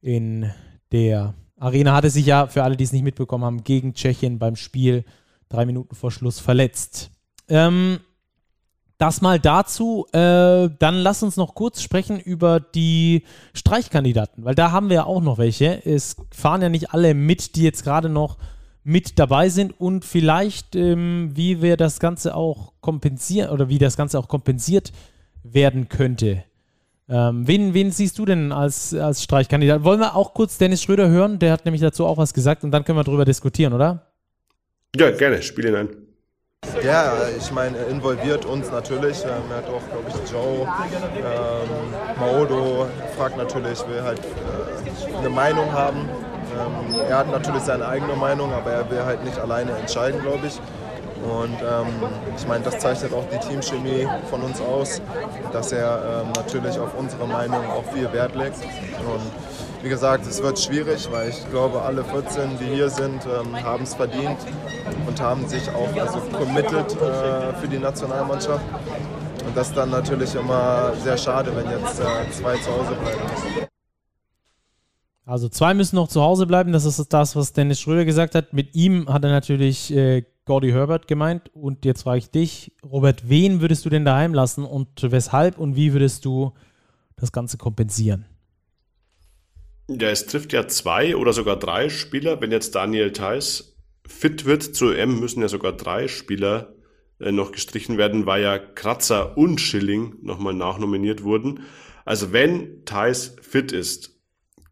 in 0.00 0.50
der 0.92 1.34
Arena. 1.58 1.94
Hatte 1.94 2.10
sich 2.10 2.26
ja, 2.26 2.46
für 2.46 2.62
alle, 2.62 2.76
die 2.76 2.84
es 2.84 2.92
nicht 2.92 3.04
mitbekommen 3.04 3.44
haben, 3.44 3.64
gegen 3.64 3.94
Tschechien 3.94 4.38
beim 4.38 4.56
Spiel 4.56 5.04
drei 5.48 5.66
Minuten 5.66 5.94
vor 5.94 6.10
Schluss 6.10 6.40
verletzt. 6.40 7.10
Ähm, 7.48 8.00
das 8.98 9.20
mal 9.20 9.38
dazu. 9.38 10.06
Äh, 10.12 10.70
dann 10.78 10.94
lass 10.94 11.22
uns 11.22 11.36
noch 11.36 11.54
kurz 11.54 11.82
sprechen 11.82 12.20
über 12.20 12.60
die 12.60 13.24
Streichkandidaten, 13.54 14.44
weil 14.44 14.54
da 14.54 14.70
haben 14.70 14.88
wir 14.88 14.96
ja 14.96 15.04
auch 15.04 15.22
noch 15.22 15.38
welche. 15.38 15.84
Es 15.84 16.16
fahren 16.30 16.62
ja 16.62 16.68
nicht 16.68 16.92
alle 16.92 17.14
mit, 17.14 17.56
die 17.56 17.62
jetzt 17.62 17.84
gerade 17.84 18.08
noch 18.08 18.38
mit 18.84 19.18
dabei 19.18 19.48
sind 19.48 19.78
und 19.80 20.04
vielleicht, 20.04 20.76
ähm, 20.76 21.30
wie 21.34 21.62
wir 21.62 21.76
das 21.76 22.00
Ganze 22.00 22.34
auch 22.34 22.72
kompensieren 22.80 23.50
oder 23.50 23.68
wie 23.68 23.78
das 23.78 23.96
Ganze 23.96 24.18
auch 24.18 24.28
kompensiert 24.28 24.92
werden 25.42 25.88
könnte. 25.88 26.44
Ähm, 27.08 27.46
wen, 27.46 27.74
wen 27.74 27.90
siehst 27.90 28.18
du 28.18 28.24
denn 28.24 28.52
als, 28.52 28.94
als 28.94 29.22
Streichkandidat? 29.22 29.84
Wollen 29.84 30.00
wir 30.00 30.14
auch 30.14 30.34
kurz 30.34 30.58
Dennis 30.58 30.82
Schröder 30.82 31.08
hören? 31.08 31.38
Der 31.38 31.52
hat 31.52 31.64
nämlich 31.64 31.82
dazu 31.82 32.06
auch 32.06 32.16
was 32.16 32.32
gesagt 32.32 32.64
und 32.64 32.70
dann 32.70 32.84
können 32.84 32.98
wir 32.98 33.04
darüber 33.04 33.24
diskutieren, 33.24 33.72
oder? 33.72 34.06
Ja, 34.96 35.10
gerne, 35.10 35.42
spiel 35.42 35.66
ihn 35.66 35.74
ein. 35.74 35.88
Ja, 36.82 37.12
ich 37.36 37.50
meine, 37.52 37.78
er 37.78 37.88
involviert 37.88 38.44
uns 38.44 38.70
natürlich. 38.70 39.24
Ähm, 39.24 39.30
er 39.50 39.56
hat 39.58 39.68
auch, 39.68 39.82
glaube 39.90 40.08
ich, 40.08 40.30
Joe, 40.30 40.66
ähm, 41.16 42.20
Maodo 42.20 42.86
fragt 43.16 43.36
natürlich, 43.36 43.86
will 43.88 44.02
halt 44.02 44.20
äh, 44.20 45.18
eine 45.18 45.30
Meinung 45.30 45.72
haben. 45.72 46.08
Ähm, 46.54 47.00
er 47.08 47.18
hat 47.18 47.30
natürlich 47.30 47.62
seine 47.62 47.86
eigene 47.86 48.14
Meinung, 48.14 48.52
aber 48.52 48.70
er 48.70 48.90
will 48.90 49.04
halt 49.04 49.24
nicht 49.24 49.38
alleine 49.38 49.72
entscheiden, 49.72 50.20
glaube 50.20 50.46
ich. 50.46 50.60
Und 51.24 51.56
ähm, 51.62 51.86
ich 52.36 52.46
meine, 52.46 52.64
das 52.64 52.78
zeichnet 52.78 53.12
auch 53.14 53.24
die 53.32 53.38
Teamchemie 53.38 54.06
von 54.28 54.42
uns 54.42 54.60
aus, 54.60 55.00
dass 55.52 55.72
er 55.72 56.22
ähm, 56.22 56.32
natürlich 56.36 56.78
auf 56.78 56.90
unsere 56.98 57.26
Meinung 57.26 57.64
auch 57.70 57.84
viel 57.94 58.12
Wert 58.12 58.34
legt. 58.34 58.58
Und 58.58 59.22
wie 59.84 59.90
gesagt, 59.90 60.26
es 60.26 60.42
wird 60.42 60.58
schwierig, 60.58 61.06
weil 61.10 61.28
ich 61.28 61.50
glaube, 61.50 61.82
alle 61.82 62.02
14, 62.04 62.58
die 62.58 62.74
hier 62.74 62.88
sind, 62.88 63.20
ähm, 63.26 63.54
haben 63.62 63.82
es 63.82 63.94
verdient 63.94 64.38
und 65.06 65.20
haben 65.20 65.46
sich 65.46 65.68
auch 65.68 65.94
also 66.00 66.20
committed 66.32 66.90
äh, 67.02 67.52
für 67.60 67.68
die 67.68 67.78
Nationalmannschaft. 67.78 68.64
Und 69.46 69.54
das 69.54 69.68
ist 69.68 69.76
dann 69.76 69.90
natürlich 69.90 70.34
immer 70.34 70.94
sehr 70.96 71.18
schade, 71.18 71.54
wenn 71.54 71.70
jetzt 71.70 72.00
äh, 72.00 72.30
zwei 72.32 72.56
zu 72.56 72.70
Hause 72.70 72.94
bleiben 72.94 73.20
müssen. 73.30 73.68
Also 75.26 75.48
zwei 75.50 75.74
müssen 75.74 75.96
noch 75.96 76.08
zu 76.08 76.22
Hause 76.22 76.46
bleiben. 76.46 76.72
Das 76.72 76.86
ist 76.86 77.12
das, 77.12 77.36
was 77.36 77.52
Dennis 77.52 77.78
Schröder 77.78 78.06
gesagt 78.06 78.34
hat. 78.34 78.54
Mit 78.54 78.74
ihm 78.74 79.12
hat 79.12 79.22
er 79.24 79.30
natürlich 79.30 79.94
äh, 79.94 80.24
Gordy 80.46 80.70
Herbert 80.70 81.08
gemeint. 81.08 81.50
Und 81.54 81.84
jetzt 81.84 82.02
frage 82.04 82.18
ich 82.18 82.30
dich, 82.30 82.72
Robert, 82.90 83.28
wen 83.28 83.60
würdest 83.60 83.84
du 83.84 83.90
denn 83.90 84.06
daheim 84.06 84.32
lassen 84.32 84.64
und 84.64 84.88
weshalb 85.02 85.58
und 85.58 85.76
wie 85.76 85.92
würdest 85.92 86.24
du 86.24 86.54
das 87.16 87.32
Ganze 87.32 87.58
kompensieren? 87.58 88.24
Ja, 89.88 90.08
es 90.08 90.26
trifft 90.26 90.52
ja 90.54 90.66
zwei 90.66 91.14
oder 91.14 91.32
sogar 91.32 91.58
drei 91.58 91.90
Spieler. 91.90 92.40
Wenn 92.40 92.50
jetzt 92.50 92.74
Daniel 92.74 93.12
Theiss 93.12 93.76
fit 94.06 94.46
wird 94.46 94.62
zur 94.62 94.96
EM, 94.96 95.20
müssen 95.20 95.42
ja 95.42 95.48
sogar 95.48 95.72
drei 95.72 96.08
Spieler 96.08 96.74
äh, 97.20 97.32
noch 97.32 97.52
gestrichen 97.52 97.98
werden, 97.98 98.24
weil 98.24 98.42
ja 98.42 98.58
Kratzer 98.58 99.36
und 99.36 99.60
Schilling 99.60 100.16
nochmal 100.22 100.54
nachnominiert 100.54 101.22
wurden. 101.22 101.64
Also 102.06 102.32
wenn 102.32 102.84
Thais 102.86 103.36
fit 103.42 103.72
ist, 103.72 104.18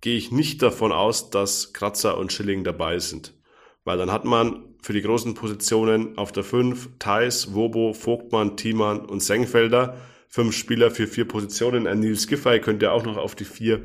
gehe 0.01 0.17
ich 0.17 0.33
nicht 0.33 0.63
davon 0.63 0.93
aus, 0.93 1.31
dass 1.31 1.75
Kratzer 1.75 2.17
und 2.17 2.33
Schilling 2.33 2.65
dabei 2.65 2.99
sind. 2.99 3.35
Weil 3.85 3.99
dann 3.99 4.13
hat 4.13 4.25
man 4.25 4.65
für 4.83 4.95
die 4.95 5.03
großen 5.03 5.35
Positionen 5.35 6.17
auf 6.17 6.33
der 6.33 6.43
5 6.43 6.99
Thais, 6.99 7.55
Wobo, 7.55 7.93
Vogtmann, 7.93 8.57
Thiemann 8.57 9.01
und 9.01 9.23
Sengfelder. 9.23 9.97
Fünf 10.29 10.57
Spieler 10.57 10.91
für 10.91 11.07
vier 11.07 11.29
Positionen. 11.29 11.87
Ein 11.87 12.01
Nils 12.01 12.27
Giffey 12.27 12.61
könnte 12.61 12.93
auch 12.93 13.05
noch 13.05 13.19
auf 13.19 13.35
die 13.35 13.45
vier. 13.45 13.83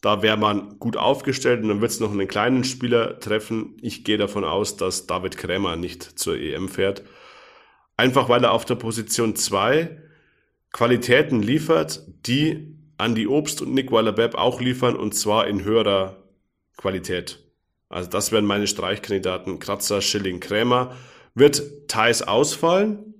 Da 0.00 0.22
wäre 0.22 0.36
man 0.36 0.78
gut 0.78 0.96
aufgestellt 0.96 1.62
und 1.62 1.68
dann 1.68 1.80
wird 1.80 1.90
es 1.90 2.00
noch 2.00 2.12
einen 2.12 2.28
kleinen 2.28 2.64
Spieler 2.64 3.18
treffen. 3.18 3.76
Ich 3.80 4.04
gehe 4.04 4.18
davon 4.18 4.44
aus, 4.44 4.76
dass 4.76 5.06
David 5.06 5.36
Krämer 5.36 5.76
nicht 5.76 6.02
zur 6.18 6.36
EM 6.36 6.68
fährt. 6.68 7.02
Einfach 7.96 8.28
weil 8.28 8.44
er 8.44 8.52
auf 8.52 8.64
der 8.64 8.74
Position 8.74 9.36
2 9.36 10.02
Qualitäten 10.72 11.40
liefert, 11.42 12.02
die 12.26 12.76
Andy 12.98 13.26
Obst 13.26 13.62
und 13.62 13.72
Nick 13.72 13.90
Weiler-Bepp 13.90 14.34
auch 14.34 14.60
liefern 14.60 14.96
und 14.96 15.14
zwar 15.14 15.46
in 15.46 15.64
höherer 15.64 16.22
Qualität. 16.76 17.42
Also 17.88 18.10
das 18.10 18.32
wären 18.32 18.44
meine 18.44 18.66
Streichkandidaten 18.66 19.58
Kratzer, 19.58 20.02
Schilling, 20.02 20.40
Krämer. 20.40 20.96
Wird 21.34 21.88
Thais 21.88 22.22
ausfallen, 22.22 23.14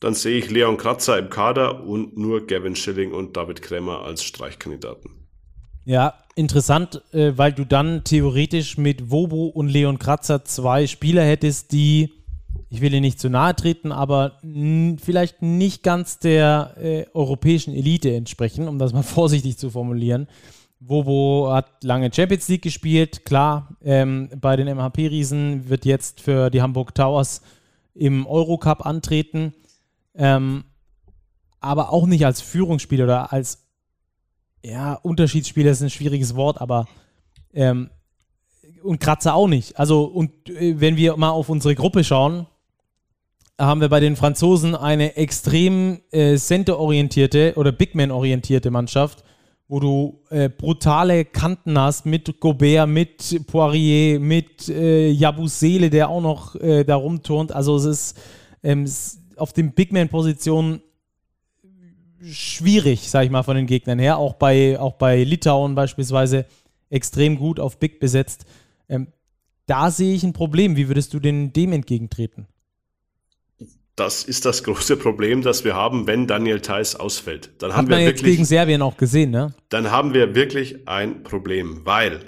dann 0.00 0.14
sehe 0.14 0.38
ich 0.38 0.50
Leon 0.50 0.76
Kratzer 0.76 1.18
im 1.18 1.30
Kader 1.30 1.84
und 1.84 2.16
nur 2.16 2.46
Gavin 2.46 2.76
Schilling 2.76 3.12
und 3.12 3.36
David 3.36 3.62
Krämer 3.62 4.02
als 4.02 4.24
Streichkandidaten. 4.24 5.21
Ja, 5.84 6.14
interessant, 6.36 7.02
äh, 7.12 7.32
weil 7.36 7.52
du 7.52 7.64
dann 7.64 8.04
theoretisch 8.04 8.78
mit 8.78 9.10
Wobo 9.10 9.46
und 9.46 9.68
Leon 9.68 9.98
Kratzer 9.98 10.44
zwei 10.44 10.86
Spieler 10.86 11.24
hättest, 11.24 11.72
die, 11.72 12.12
ich 12.70 12.80
will 12.80 12.92
ihnen 12.92 13.02
nicht 13.02 13.18
zu 13.18 13.28
nahe 13.28 13.56
treten, 13.56 13.90
aber 13.90 14.38
vielleicht 15.02 15.42
nicht 15.42 15.82
ganz 15.82 16.20
der 16.20 16.76
äh, 16.80 17.06
europäischen 17.14 17.74
Elite 17.74 18.14
entsprechen, 18.14 18.68
um 18.68 18.78
das 18.78 18.92
mal 18.92 19.02
vorsichtig 19.02 19.58
zu 19.58 19.70
formulieren. 19.70 20.28
Wobo 20.78 21.50
hat 21.52 21.84
lange 21.84 22.12
Champions 22.12 22.48
League 22.48 22.62
gespielt, 22.62 23.24
klar, 23.24 23.76
ähm, 23.82 24.30
bei 24.40 24.56
den 24.56 24.68
MHP-Riesen 24.68 25.68
wird 25.68 25.84
jetzt 25.84 26.20
für 26.20 26.50
die 26.50 26.62
Hamburg 26.62 26.94
Towers 26.94 27.42
im 27.94 28.26
Eurocup 28.26 28.86
antreten, 28.86 29.52
ähm, 30.14 30.64
aber 31.60 31.92
auch 31.92 32.06
nicht 32.06 32.24
als 32.24 32.40
Führungsspieler 32.40 33.04
oder 33.04 33.32
als 33.32 33.62
ja, 34.64 34.94
Unterschiedsspieler 34.94 35.70
ist 35.70 35.82
ein 35.82 35.90
schwieriges 35.90 36.36
Wort, 36.36 36.60
aber 36.60 36.86
ähm, 37.52 37.90
und 38.82 39.00
Kratzer 39.00 39.34
auch 39.34 39.48
nicht. 39.48 39.78
Also, 39.78 40.04
und 40.04 40.48
äh, 40.48 40.80
wenn 40.80 40.96
wir 40.96 41.16
mal 41.16 41.30
auf 41.30 41.48
unsere 41.48 41.74
Gruppe 41.74 42.04
schauen, 42.04 42.46
haben 43.58 43.80
wir 43.80 43.88
bei 43.88 44.00
den 44.00 44.16
Franzosen 44.16 44.74
eine 44.74 45.16
extrem 45.16 46.00
äh, 46.10 46.36
center-orientierte 46.36 47.54
oder 47.56 47.70
Bigman-orientierte 47.70 48.70
Mannschaft 48.70 49.24
wo 49.72 49.80
du 49.80 50.20
äh, 50.28 50.50
brutale 50.50 51.24
Kanten 51.24 51.78
hast 51.78 52.04
mit 52.04 52.40
Gobert, 52.40 52.86
mit 52.86 53.46
Poirier, 53.46 54.20
mit 54.20 54.68
äh, 54.68 55.08
Jabusele, 55.08 55.88
der 55.88 56.10
auch 56.10 56.20
noch 56.20 56.54
äh, 56.56 56.84
da 56.84 56.96
rumturnt. 56.96 57.52
Also 57.52 57.76
es 57.76 57.86
ist 57.86 58.20
ähm, 58.62 58.86
auf 59.36 59.54
den 59.54 59.72
Bigman-Positionen 59.72 60.82
schwierig, 62.24 63.10
sag 63.10 63.24
ich 63.24 63.30
mal, 63.30 63.42
von 63.42 63.56
den 63.56 63.66
Gegnern 63.66 63.98
her. 63.98 64.18
Auch 64.18 64.34
bei, 64.34 64.78
auch 64.78 64.94
bei 64.94 65.24
Litauen 65.24 65.74
beispielsweise 65.74 66.46
extrem 66.90 67.36
gut 67.36 67.58
auf 67.58 67.78
Big 67.78 68.00
besetzt. 68.00 68.44
Ähm, 68.88 69.08
da 69.66 69.90
sehe 69.90 70.14
ich 70.14 70.22
ein 70.22 70.32
Problem. 70.32 70.76
Wie 70.76 70.88
würdest 70.88 71.14
du 71.14 71.20
denn 71.20 71.52
dem 71.52 71.72
entgegentreten? 71.72 72.46
das 73.96 74.24
ist 74.24 74.44
das 74.44 74.64
große 74.64 74.96
Problem, 74.96 75.42
das 75.42 75.64
wir 75.64 75.74
haben, 75.74 76.06
wenn 76.06 76.26
Daniel 76.26 76.60
Theiss 76.60 76.96
ausfällt. 76.96 77.50
Dann 77.58 77.70
Hat 77.70 77.78
haben 77.78 77.88
man 77.88 77.98
wir 77.98 78.06
jetzt 78.06 78.20
wirklich, 78.20 78.36
gegen 78.36 78.44
Serbien 78.44 78.82
auch 78.82 78.96
gesehen, 78.96 79.30
ne? 79.30 79.54
Dann 79.68 79.90
haben 79.90 80.14
wir 80.14 80.34
wirklich 80.34 80.88
ein 80.88 81.22
Problem, 81.22 81.84
weil 81.84 82.20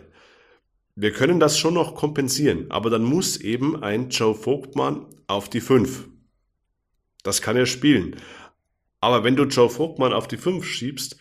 wir 0.97 1.12
können 1.12 1.40
das 1.40 1.59
schon 1.59 1.74
noch 1.74 1.95
kompensieren, 1.95 2.66
aber 2.70 2.90
dann 2.90 3.03
muss 3.03 3.36
eben 3.36 3.82
ein 3.82 4.11
Joe 4.11 4.34
Vogtmann 4.34 5.07
auf 5.26 5.49
die 5.49 5.61
5. 5.61 6.09
Das 7.24 7.42
kann 7.42 7.57
er 7.57 7.66
spielen. 7.66 8.16
Aber 9.05 9.22
wenn 9.22 9.36
du 9.36 9.44
Joe 9.44 9.68
Vogtmann 9.68 10.14
auf 10.14 10.28
die 10.28 10.38
5 10.38 10.64
schiebst, 10.64 11.18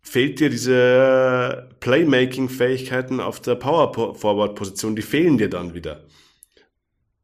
fehlt 0.00 0.38
dir 0.38 0.50
diese 0.50 1.68
Playmaking-Fähigkeiten 1.80 3.18
auf 3.18 3.40
der 3.40 3.56
Power-Forward-Position, 3.56 4.94
die 4.94 5.02
fehlen 5.02 5.36
dir 5.36 5.50
dann 5.50 5.74
wieder. 5.74 6.04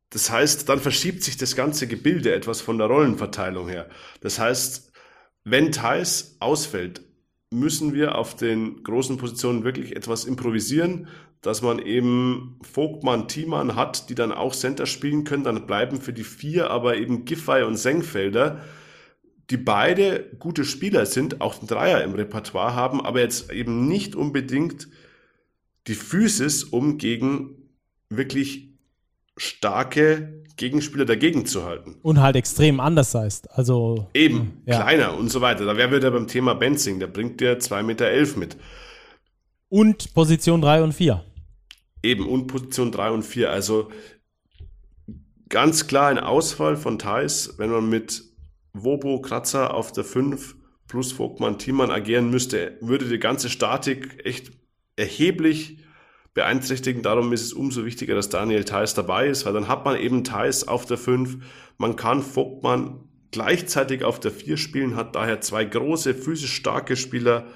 Das 0.09 0.29
heißt, 0.29 0.69
dann 0.69 0.81
verschiebt 0.81 1.23
sich 1.23 1.37
das 1.37 1.55
ganze 1.55 1.87
Gebilde 1.87 2.35
etwas 2.35 2.61
von 2.61 2.77
der 2.77 2.89
Rollenverteilung 2.89 3.69
her. 3.69 3.89
Das 4.21 4.41
heißt, 4.41 4.91
wenn 5.45 5.71
Thais 5.71 6.37
ausfällt, 6.41 7.03
müssen 7.53 7.95
wir 7.95 8.17
auf 8.17 8.35
den 8.35 8.83
großen 8.83 9.17
Positionen 9.17 9.63
wirklich 9.63 9.95
etwas 9.95 10.25
improvisieren, 10.25 11.07
dass 11.41 11.63
man 11.63 11.79
eben 11.79 12.59
Vogtmann, 12.63 13.29
Thiemann 13.29 13.77
hat, 13.77 14.11
die 14.11 14.17
dann 14.17 14.33
auch 14.33 14.57
Center 14.57 14.87
spielen 14.87 15.23
können. 15.23 15.45
Dann 15.45 15.67
bleiben 15.67 16.01
für 16.01 16.13
die 16.13 16.25
vier 16.25 16.73
aber 16.73 16.97
eben 16.97 17.25
Giffey 17.25 17.63
und 17.63 17.77
Sengfelder, 17.77 18.61
die 19.51 19.57
beide 19.57 20.31
gute 20.39 20.65
Spieler 20.65 21.07
sind, 21.07 21.41
auch 21.41 21.57
den 21.57 21.67
Dreier 21.67 22.03
im 22.05 22.15
Repertoire 22.15 22.75
haben, 22.75 23.05
aber 23.05 23.21
jetzt 23.21 23.51
eben 23.53 23.89
nicht 23.89 24.15
unbedingt 24.15 24.89
die 25.89 25.95
Physis, 25.95 26.63
um 26.63 26.99
gegen 26.99 27.57
wirklich 28.09 28.71
starke 29.37 30.45
Gegenspieler 30.57 31.05
dagegen 31.05 31.47
zu 31.47 31.65
halten. 31.65 31.97
Und 32.03 32.21
halt 32.21 32.37
extrem 32.37 32.79
anders 32.81 33.15
heißt. 33.15 33.51
Also, 33.51 34.09
Eben, 34.15 34.63
ja. 34.67 34.83
kleiner 34.83 35.17
und 35.17 35.31
so 35.31 35.41
weiter. 35.41 35.65
Da 35.65 35.77
wären 35.77 35.91
wir 35.91 35.99
wieder 35.99 36.11
beim 36.11 36.29
Thema 36.29 36.55
Benzing. 36.55 37.01
Der 37.01 37.07
bringt 37.07 37.41
dir 37.41 37.59
2,11 37.59 37.83
Meter 37.83 38.07
elf 38.07 38.37
mit. 38.37 38.57
Und 39.69 40.13
Position 40.15 40.61
3 40.61 40.83
und 40.83 40.93
4. 40.93 41.25
Eben, 42.03 42.29
und 42.29 42.47
Position 42.47 42.93
3 42.93 43.11
und 43.11 43.23
4. 43.23 43.51
Also 43.51 43.91
ganz 45.49 45.87
klar 45.87 46.09
ein 46.09 46.19
Ausfall 46.19 46.77
von 46.77 46.99
Thais, 46.99 47.55
wenn 47.57 47.71
man 47.71 47.89
mit 47.89 48.30
Wobo 48.73 49.21
Kratzer 49.21 49.75
auf 49.75 49.93
der 49.93 50.05
5 50.05 50.57
plus 50.87 51.13
Vogtmann 51.13 51.59
Thiemann 51.59 51.91
agieren 51.91 52.31
müsste, 52.31 52.77
würde 52.81 53.09
die 53.09 53.19
ganze 53.19 53.49
Statik 53.49 54.25
echt 54.25 54.51
erheblich 54.97 55.79
beeinträchtigen. 56.35 57.03
Darum 57.03 57.33
ist 57.33 57.43
es 57.43 57.53
umso 57.53 57.85
wichtiger, 57.85 58.15
dass 58.15 58.29
Daniel 58.29 58.65
Theiss 58.65 58.95
dabei 58.95 59.29
ist, 59.29 59.47
weil 59.47 59.53
dann 59.53 59.69
hat 59.69 59.85
man 59.85 59.97
eben 59.97 60.25
Theiss 60.25 60.67
auf 60.67 60.87
der 60.87 60.99
5. 60.99 61.39
Man 61.79 61.97
kann 61.97 62.23
Vogtmann 62.23 63.09
gleichzeitig 63.31 64.05
auf 64.05 64.21
der 64.21 64.33
4 64.33 64.57
spielen, 64.57 64.97
hat 64.97 65.15
daher 65.15 65.41
zwei 65.41 65.65
große, 65.65 66.15
physisch 66.15 66.55
starke 66.55 66.97
Spieler 66.97 67.47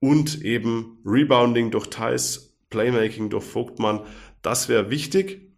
und 0.00 0.42
eben 0.42 0.98
Rebounding 1.04 1.70
durch 1.70 1.88
Theiss, 1.88 2.58
Playmaking 2.68 3.30
durch 3.30 3.44
Vogtmann. 3.44 4.02
Das 4.42 4.68
wäre 4.68 4.90
wichtig. 4.90 5.53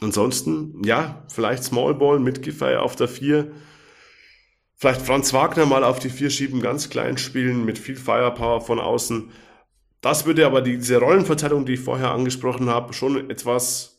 Ansonsten, 0.00 0.82
ja, 0.84 1.22
vielleicht 1.28 1.64
Small 1.64 1.94
Ball 1.94 2.18
mit 2.18 2.42
Giffey 2.42 2.76
auf 2.76 2.96
der 2.96 3.08
4. 3.08 3.50
Vielleicht 4.76 5.02
Franz 5.02 5.34
Wagner 5.34 5.66
mal 5.66 5.84
auf 5.84 5.98
die 5.98 6.08
4 6.08 6.30
schieben, 6.30 6.62
ganz 6.62 6.88
klein 6.88 7.18
spielen, 7.18 7.64
mit 7.66 7.78
viel 7.78 7.96
Firepower 7.96 8.62
von 8.62 8.80
außen. 8.80 9.30
Das 10.00 10.24
würde 10.24 10.46
aber 10.46 10.62
diese 10.62 10.98
Rollenverteilung, 10.98 11.66
die 11.66 11.74
ich 11.74 11.80
vorher 11.80 12.12
angesprochen 12.12 12.70
habe, 12.70 12.94
schon 12.94 13.28
etwas 13.28 13.98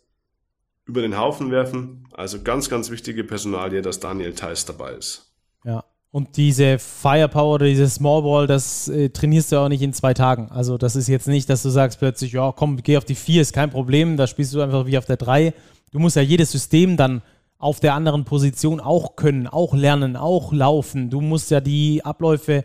über 0.86 1.02
den 1.02 1.18
Haufen 1.18 1.52
werfen. 1.52 2.08
Also 2.14 2.42
ganz, 2.42 2.70
ganz 2.70 2.90
wichtige 2.90 3.24
Personalie, 3.24 3.84
dass 3.84 4.00
Daniel 4.00 4.34
Theiss 4.34 4.66
dabei 4.66 4.94
ist. 4.94 5.32
Ja. 5.64 5.84
Und 6.10 6.36
diese 6.36 6.78
Firepower 6.80 7.56
oder 7.56 7.68
diese 7.68 7.88
Smallball, 7.88 8.46
das 8.46 8.90
äh, 8.90 9.10
trainierst 9.10 9.52
du 9.52 9.58
auch 9.58 9.70
nicht 9.70 9.82
in 9.82 9.94
zwei 9.94 10.14
Tagen. 10.14 10.50
Also 10.50 10.78
das 10.78 10.98
ist 10.98 11.08
jetzt 11.08 11.28
nicht, 11.28 11.50
dass 11.50 11.64
du 11.64 11.70
sagst 11.70 12.00
plötzlich, 12.00 12.34
ja 12.34 12.52
komm, 12.52 12.78
geh 12.78 12.98
auf 12.98 13.06
die 13.06 13.16
vier, 13.16 13.42
ist 13.42 13.54
kein 13.54 13.70
Problem, 13.70 14.18
da 14.18 14.28
spielst 14.28 14.54
du 14.54 14.62
einfach 14.62 14.86
wie 14.88 14.98
auf 14.98 15.06
der 15.06 15.16
drei. 15.16 15.54
Du 15.92 16.00
musst 16.00 16.16
ja 16.16 16.22
jedes 16.22 16.52
System 16.52 16.98
dann 16.98 17.22
auf 17.58 17.80
der 17.80 17.94
anderen 17.94 18.26
Position 18.26 18.80
auch 18.80 19.16
können, 19.16 19.46
auch 19.46 19.74
lernen, 19.74 20.16
auch 20.16 20.52
laufen. 20.52 21.10
Du 21.10 21.22
musst 21.22 21.52
ja 21.52 21.62
die 21.62 22.04
Abläufe 22.04 22.64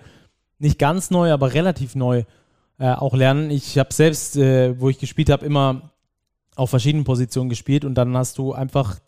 nicht 0.59 0.79
ganz 0.79 1.11
neu, 1.11 1.33
aber 1.33 1.53
relativ 1.53 1.95
neu 1.97 2.25
äh, 2.79 2.93
auch 2.93 3.15
lernen. 3.15 3.51
Ich 3.51 3.79
habe 3.79 3.93
selbst, 3.93 4.37
äh, 4.37 4.81
wo 4.81 4.89
ich 4.89 4.99
gespielt 4.99 5.29
habe, 5.29 5.45
immer 5.45 5.91
auf 6.55 6.71
verschiedenen 6.71 7.05
Positionen 7.05 7.51
gespielt 7.51 7.85
und 7.85 7.95
dann 7.95 8.17
hast 8.17 8.39
du 8.39 8.53
einfach 8.53 8.99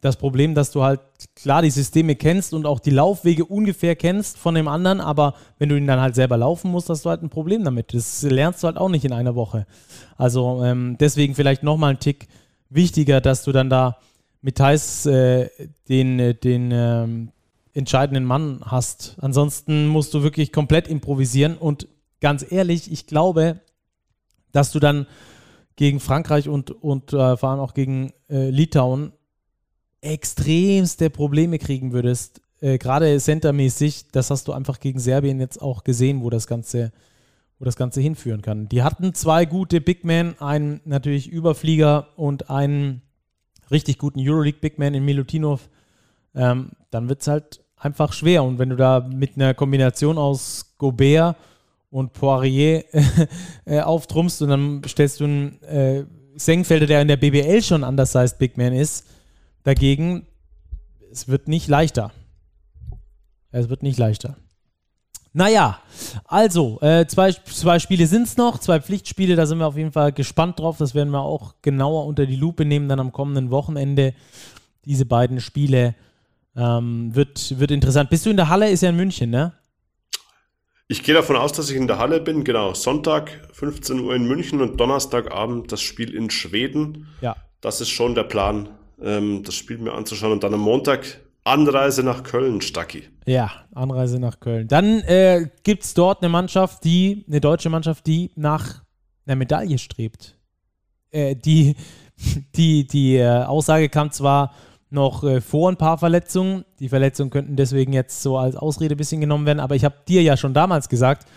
das 0.00 0.16
Problem, 0.16 0.54
dass 0.54 0.70
du 0.70 0.82
halt 0.82 1.00
klar 1.34 1.62
die 1.62 1.70
Systeme 1.70 2.14
kennst 2.14 2.54
und 2.54 2.66
auch 2.66 2.78
die 2.78 2.90
Laufwege 2.90 3.44
ungefähr 3.44 3.96
kennst 3.96 4.38
von 4.38 4.54
dem 4.54 4.68
anderen, 4.68 5.00
aber 5.00 5.34
wenn 5.58 5.68
du 5.68 5.76
ihn 5.76 5.86
dann 5.86 6.00
halt 6.00 6.14
selber 6.14 6.36
laufen 6.36 6.70
musst, 6.70 6.88
hast 6.88 7.04
du 7.04 7.10
halt 7.10 7.22
ein 7.22 7.30
Problem 7.30 7.64
damit. 7.64 7.92
Das 7.92 8.22
lernst 8.22 8.62
du 8.62 8.66
halt 8.66 8.76
auch 8.76 8.88
nicht 8.88 9.04
in 9.04 9.12
einer 9.12 9.34
Woche. 9.34 9.66
Also 10.16 10.62
ähm, 10.62 10.96
deswegen 11.00 11.34
vielleicht 11.34 11.64
nochmal 11.64 11.94
ein 11.94 11.98
Tick 11.98 12.28
wichtiger, 12.70 13.20
dass 13.20 13.44
du 13.44 13.52
dann 13.52 13.70
da 13.70 13.98
mit 14.42 14.56
Thais 14.56 15.06
äh, 15.06 15.48
den, 15.88 16.38
den, 16.40 16.70
ähm, 16.72 17.32
entscheidenden 17.76 18.24
Mann 18.24 18.60
hast. 18.64 19.16
Ansonsten 19.20 19.86
musst 19.86 20.14
du 20.14 20.22
wirklich 20.22 20.50
komplett 20.50 20.88
improvisieren. 20.88 21.58
Und 21.58 21.88
ganz 22.20 22.44
ehrlich, 22.50 22.90
ich 22.90 23.06
glaube, 23.06 23.60
dass 24.50 24.72
du 24.72 24.80
dann 24.80 25.06
gegen 25.76 26.00
Frankreich 26.00 26.48
und, 26.48 26.70
und 26.70 27.12
äh, 27.12 27.36
vor 27.36 27.50
allem 27.50 27.60
auch 27.60 27.74
gegen 27.74 28.14
äh, 28.30 28.48
Litauen 28.48 29.12
extremste 30.00 31.10
Probleme 31.10 31.58
kriegen 31.58 31.92
würdest. 31.92 32.40
Äh, 32.60 32.78
Gerade 32.78 33.18
centermäßig, 33.20 34.06
das 34.10 34.30
hast 34.30 34.48
du 34.48 34.52
einfach 34.52 34.80
gegen 34.80 34.98
Serbien 34.98 35.38
jetzt 35.38 35.60
auch 35.60 35.84
gesehen, 35.84 36.22
wo 36.22 36.30
das 36.30 36.46
Ganze, 36.46 36.92
wo 37.58 37.64
das 37.64 37.76
Ganze 37.76 38.00
hinführen 38.00 38.42
kann. 38.42 38.68
Die 38.68 38.82
hatten 38.82 39.14
zwei 39.14 39.46
gute 39.46 39.80
Big 39.80 40.04
Men, 40.04 40.38
einen 40.40 40.80
natürlich 40.84 41.28
Überflieger 41.30 42.08
und 42.16 42.50
einen 42.50 43.02
richtig 43.70 43.98
guten 43.98 44.20
Euroleague 44.20 44.60
Big 44.60 44.78
Man 44.78 44.94
in 44.94 45.04
Milutinov. 45.04 45.68
Ähm, 46.34 46.70
dann 46.90 47.08
wird 47.08 47.22
es 47.22 47.28
halt 47.28 47.60
einfach 47.76 48.12
schwer. 48.12 48.44
Und 48.44 48.58
wenn 48.58 48.70
du 48.70 48.76
da 48.76 49.00
mit 49.00 49.36
einer 49.36 49.54
Kombination 49.54 50.18
aus 50.18 50.74
Gobert 50.78 51.36
und 51.90 52.12
Poirier 52.12 52.84
äh, 53.64 53.80
auftrumpfst 53.80 54.42
und 54.42 54.48
dann 54.48 54.82
stellst 54.86 55.20
du 55.20 55.24
einen 55.24 55.62
äh, 55.62 56.04
Senkfelder, 56.36 56.86
der 56.86 57.02
in 57.02 57.08
der 57.08 57.16
BBL 57.16 57.62
schon 57.62 57.82
undersized 57.82 58.38
Big 58.38 58.58
Man 58.58 58.74
ist, 58.74 59.06
dagegen, 59.62 60.26
es 61.10 61.28
wird 61.28 61.48
nicht 61.48 61.68
leichter. 61.68 62.12
Es 63.50 63.70
wird 63.70 63.82
nicht 63.82 63.98
leichter. 63.98 64.36
Naja, 65.36 65.82
also, 66.24 66.80
äh, 66.80 67.06
zwei, 67.06 67.30
zwei 67.30 67.78
Spiele 67.78 68.06
sind 68.06 68.22
es 68.22 68.38
noch, 68.38 68.58
zwei 68.58 68.80
Pflichtspiele, 68.80 69.36
da 69.36 69.44
sind 69.44 69.58
wir 69.58 69.66
auf 69.66 69.76
jeden 69.76 69.92
Fall 69.92 70.10
gespannt 70.12 70.58
drauf. 70.58 70.78
Das 70.78 70.94
werden 70.94 71.10
wir 71.10 71.20
auch 71.20 71.56
genauer 71.60 72.06
unter 72.06 72.24
die 72.24 72.36
Lupe 72.36 72.64
nehmen, 72.64 72.88
dann 72.88 73.00
am 73.00 73.12
kommenden 73.12 73.50
Wochenende. 73.50 74.14
Diese 74.86 75.04
beiden 75.04 75.42
Spiele 75.42 75.94
ähm, 76.56 77.14
wird, 77.14 77.58
wird 77.58 77.70
interessant. 77.70 78.08
Bist 78.08 78.24
du 78.24 78.30
in 78.30 78.38
der 78.38 78.48
Halle? 78.48 78.70
Ist 78.70 78.82
ja 78.82 78.88
in 78.88 78.96
München, 78.96 79.28
ne? 79.28 79.52
Ich 80.88 81.02
gehe 81.02 81.14
davon 81.14 81.36
aus, 81.36 81.52
dass 81.52 81.68
ich 81.68 81.76
in 81.76 81.86
der 81.86 81.98
Halle 81.98 82.22
bin. 82.22 82.42
Genau, 82.42 82.72
Sonntag 82.72 83.30
15 83.52 84.00
Uhr 84.00 84.14
in 84.14 84.26
München 84.26 84.62
und 84.62 84.80
Donnerstagabend 84.80 85.70
das 85.70 85.82
Spiel 85.82 86.14
in 86.14 86.30
Schweden. 86.30 87.08
Ja. 87.20 87.36
Das 87.60 87.82
ist 87.82 87.90
schon 87.90 88.14
der 88.14 88.24
Plan, 88.24 88.70
ähm, 89.02 89.42
das 89.42 89.54
Spiel 89.54 89.76
mir 89.76 89.92
anzuschauen. 89.92 90.32
Und 90.32 90.44
dann 90.44 90.54
am 90.54 90.60
Montag 90.60 91.20
Anreise 91.46 92.02
nach 92.02 92.24
Köln, 92.24 92.60
Stacki. 92.60 93.04
Ja, 93.24 93.50
Anreise 93.72 94.18
nach 94.18 94.40
Köln. 94.40 94.66
Dann 94.66 95.00
äh, 95.02 95.48
gibt 95.62 95.84
es 95.84 95.94
dort 95.94 96.22
eine 96.22 96.28
Mannschaft, 96.28 96.84
die, 96.84 97.24
eine 97.28 97.40
deutsche 97.40 97.70
Mannschaft, 97.70 98.06
die 98.06 98.32
nach 98.34 98.82
einer 99.26 99.36
Medaille 99.36 99.78
strebt. 99.78 100.36
Äh, 101.10 101.36
die, 101.36 101.76
die, 102.56 102.86
die 102.86 103.16
äh, 103.16 103.44
Aussage 103.44 103.88
kam 103.88 104.10
zwar 104.10 104.54
noch 104.90 105.22
äh, 105.22 105.40
vor 105.40 105.70
ein 105.70 105.76
paar 105.76 105.98
Verletzungen. 105.98 106.64
Die 106.80 106.88
Verletzungen 106.88 107.30
könnten 107.30 107.54
deswegen 107.54 107.92
jetzt 107.92 108.22
so 108.22 108.36
als 108.36 108.56
Ausrede 108.56 108.94
ein 108.94 108.98
bisschen 108.98 109.20
genommen 109.20 109.46
werden. 109.46 109.60
Aber 109.60 109.76
ich 109.76 109.84
habe 109.84 109.96
dir 110.08 110.22
ja 110.22 110.36
schon 110.36 110.54
damals 110.54 110.88
gesagt, 110.88 111.28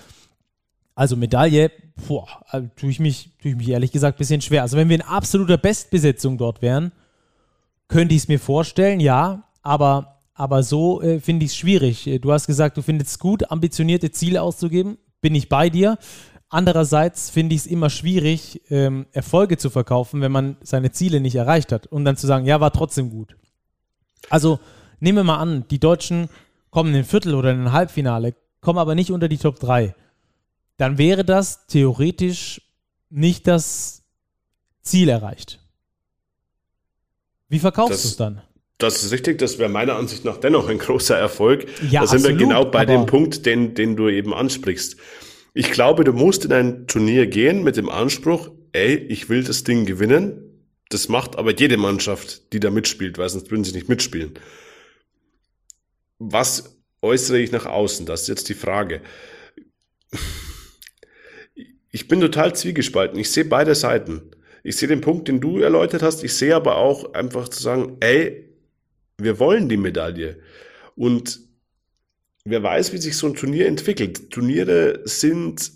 also 0.96 1.16
Medaille, 1.16 1.72
boah, 2.08 2.28
also 2.48 2.68
tue 2.76 2.90
ich, 2.90 3.00
mich, 3.00 3.38
tue 3.42 3.52
ich 3.52 3.58
mich 3.58 3.70
ehrlich 3.70 3.92
gesagt 3.92 4.18
ein 4.18 4.20
bisschen 4.20 4.42
schwer. 4.42 4.64
Also 4.64 4.76
wenn 4.76 4.90
wir 4.90 4.96
in 4.96 5.02
absoluter 5.02 5.58
Bestbesetzung 5.58 6.38
dort 6.38 6.62
wären, 6.64 6.92
könnte 7.88 8.16
ich 8.16 8.24
es 8.24 8.28
mir 8.28 8.40
vorstellen, 8.40 9.00
ja. 9.00 9.44
Aber, 9.62 10.22
aber 10.34 10.64
so 10.64 11.02
äh, 11.02 11.20
finde 11.20 11.46
ich 11.46 11.52
es 11.52 11.58
schwierig. 11.58 12.08
Äh, 12.08 12.20
du 12.20 12.32
hast 12.32 12.48
gesagt, 12.48 12.78
du 12.78 12.82
findest 12.82 13.12
es 13.12 13.20
gut, 13.20 13.52
ambitionierte 13.52 14.12
Ziele 14.12 14.42
auszugeben. 14.42 14.98
Bin 15.22 15.36
ich 15.36 15.50
bei 15.50 15.70
dir. 15.70 15.98
Andererseits 16.50 17.30
finde 17.30 17.54
ich 17.54 17.62
es 17.62 17.68
immer 17.68 17.92
schwierig, 17.92 18.62
ähm, 18.72 19.06
Erfolge 19.12 19.58
zu 19.58 19.70
verkaufen, 19.70 20.22
wenn 20.22 20.32
man 20.32 20.58
seine 20.62 20.92
Ziele 20.92 21.22
nicht 21.22 21.36
erreicht 21.36 21.72
hat 21.72 21.86
und 21.86 22.06
dann 22.06 22.18
zu 22.18 22.26
sagen, 22.26 22.46
ja, 22.46 22.60
war 22.60 22.74
trotzdem 22.74 23.12
gut. 23.12 23.36
Also 24.30 24.60
nehmen 25.00 25.20
wir 25.20 25.24
mal 25.24 25.38
an, 25.38 25.66
die 25.70 25.80
Deutschen 25.80 26.28
kommen 26.72 26.92
in 26.92 27.02
ein 27.02 27.06
Viertel 27.06 27.36
oder 27.36 27.52
in 27.52 27.66
ein 27.66 27.72
Halbfinale, 27.72 28.34
kommen 28.62 28.80
aber 28.80 28.96
nicht 28.96 29.12
unter 29.12 29.28
die 29.28 29.38
Top 29.38 29.60
3. 29.60 29.94
Dann 30.78 30.98
wäre 30.98 31.24
das 31.24 31.68
theoretisch 31.68 32.62
nicht 33.10 33.46
das 33.46 34.04
Ziel 34.82 35.10
erreicht. 35.10 35.60
Wie 37.48 37.60
verkaufst 37.60 38.04
du 38.04 38.08
es 38.08 38.18
dann? 38.18 38.42
Das 38.80 39.04
ist 39.04 39.12
richtig, 39.12 39.38
das 39.40 39.60
wäre 39.60 39.70
meiner 39.70 39.98
Ansicht 39.98 40.24
nach 40.24 40.38
dennoch 40.38 40.70
ein 40.70 40.80
großer 40.80 41.18
Erfolg. 41.18 41.66
Ja, 41.92 42.02
da 42.02 42.08
sind 42.08 42.20
absolut, 42.20 42.40
wir 42.40 42.48
genau 42.48 42.66
bei 42.66 42.86
dem 42.86 43.06
Punkt, 43.06 43.46
den, 43.46 43.76
den 43.76 43.98
du 43.98 44.08
eben 44.08 44.34
ansprichst. 44.34 44.96
Ich 45.54 45.72
glaube, 45.72 46.06
du 46.06 46.14
musst 46.14 46.46
in 46.46 46.54
ein 46.54 46.88
Turnier 46.88 47.28
gehen 47.28 47.64
mit 47.64 47.76
dem 47.76 47.90
Anspruch, 47.90 48.52
ey, 48.72 48.96
ich 48.96 49.28
will 49.28 49.44
das 49.44 49.66
Ding 49.66 49.86
gewinnen. 49.86 50.64
Das 50.88 51.10
macht 51.10 51.36
aber 51.36 51.54
jede 51.54 51.76
Mannschaft, 51.76 52.54
die 52.54 52.62
da 52.62 52.72
mitspielt, 52.72 53.18
weil 53.18 53.28
sonst 53.28 53.52
würden 53.52 53.66
sie 53.66 53.74
nicht 53.74 53.90
mitspielen. 53.90 54.36
Was 56.18 56.78
äußere 57.02 57.40
ich 57.40 57.52
nach 57.52 57.66
außen? 57.66 58.06
Das 58.06 58.22
ist 58.24 58.28
jetzt 58.30 58.48
die 58.48 58.54
Frage. 58.54 59.02
Ich 61.92 62.08
bin 62.08 62.22
total 62.22 62.56
zwiegespalten. 62.56 63.20
Ich 63.20 63.30
sehe 63.30 63.46
beide 63.46 63.76
Seiten. 63.76 64.32
Ich 64.64 64.78
sehe 64.78 64.88
den 64.88 65.02
Punkt, 65.02 65.28
den 65.28 65.42
du 65.42 65.60
erläutert 65.60 66.02
hast. 66.02 66.24
Ich 66.24 66.34
sehe 66.34 66.56
aber 66.56 66.78
auch 66.78 67.14
einfach 67.14 67.50
zu 67.50 67.62
sagen, 67.62 67.98
ey, 68.00 68.49
wir 69.20 69.40
wollen 69.40 69.70
die 69.70 69.78
Medaille. 69.78 70.40
Und 70.96 71.40
wer 72.46 72.64
weiß, 72.64 72.94
wie 72.94 72.98
sich 72.98 73.18
so 73.18 73.28
ein 73.28 73.36
Turnier 73.36 73.68
entwickelt. 73.68 74.32
Turniere 74.32 75.02
sind, 75.06 75.72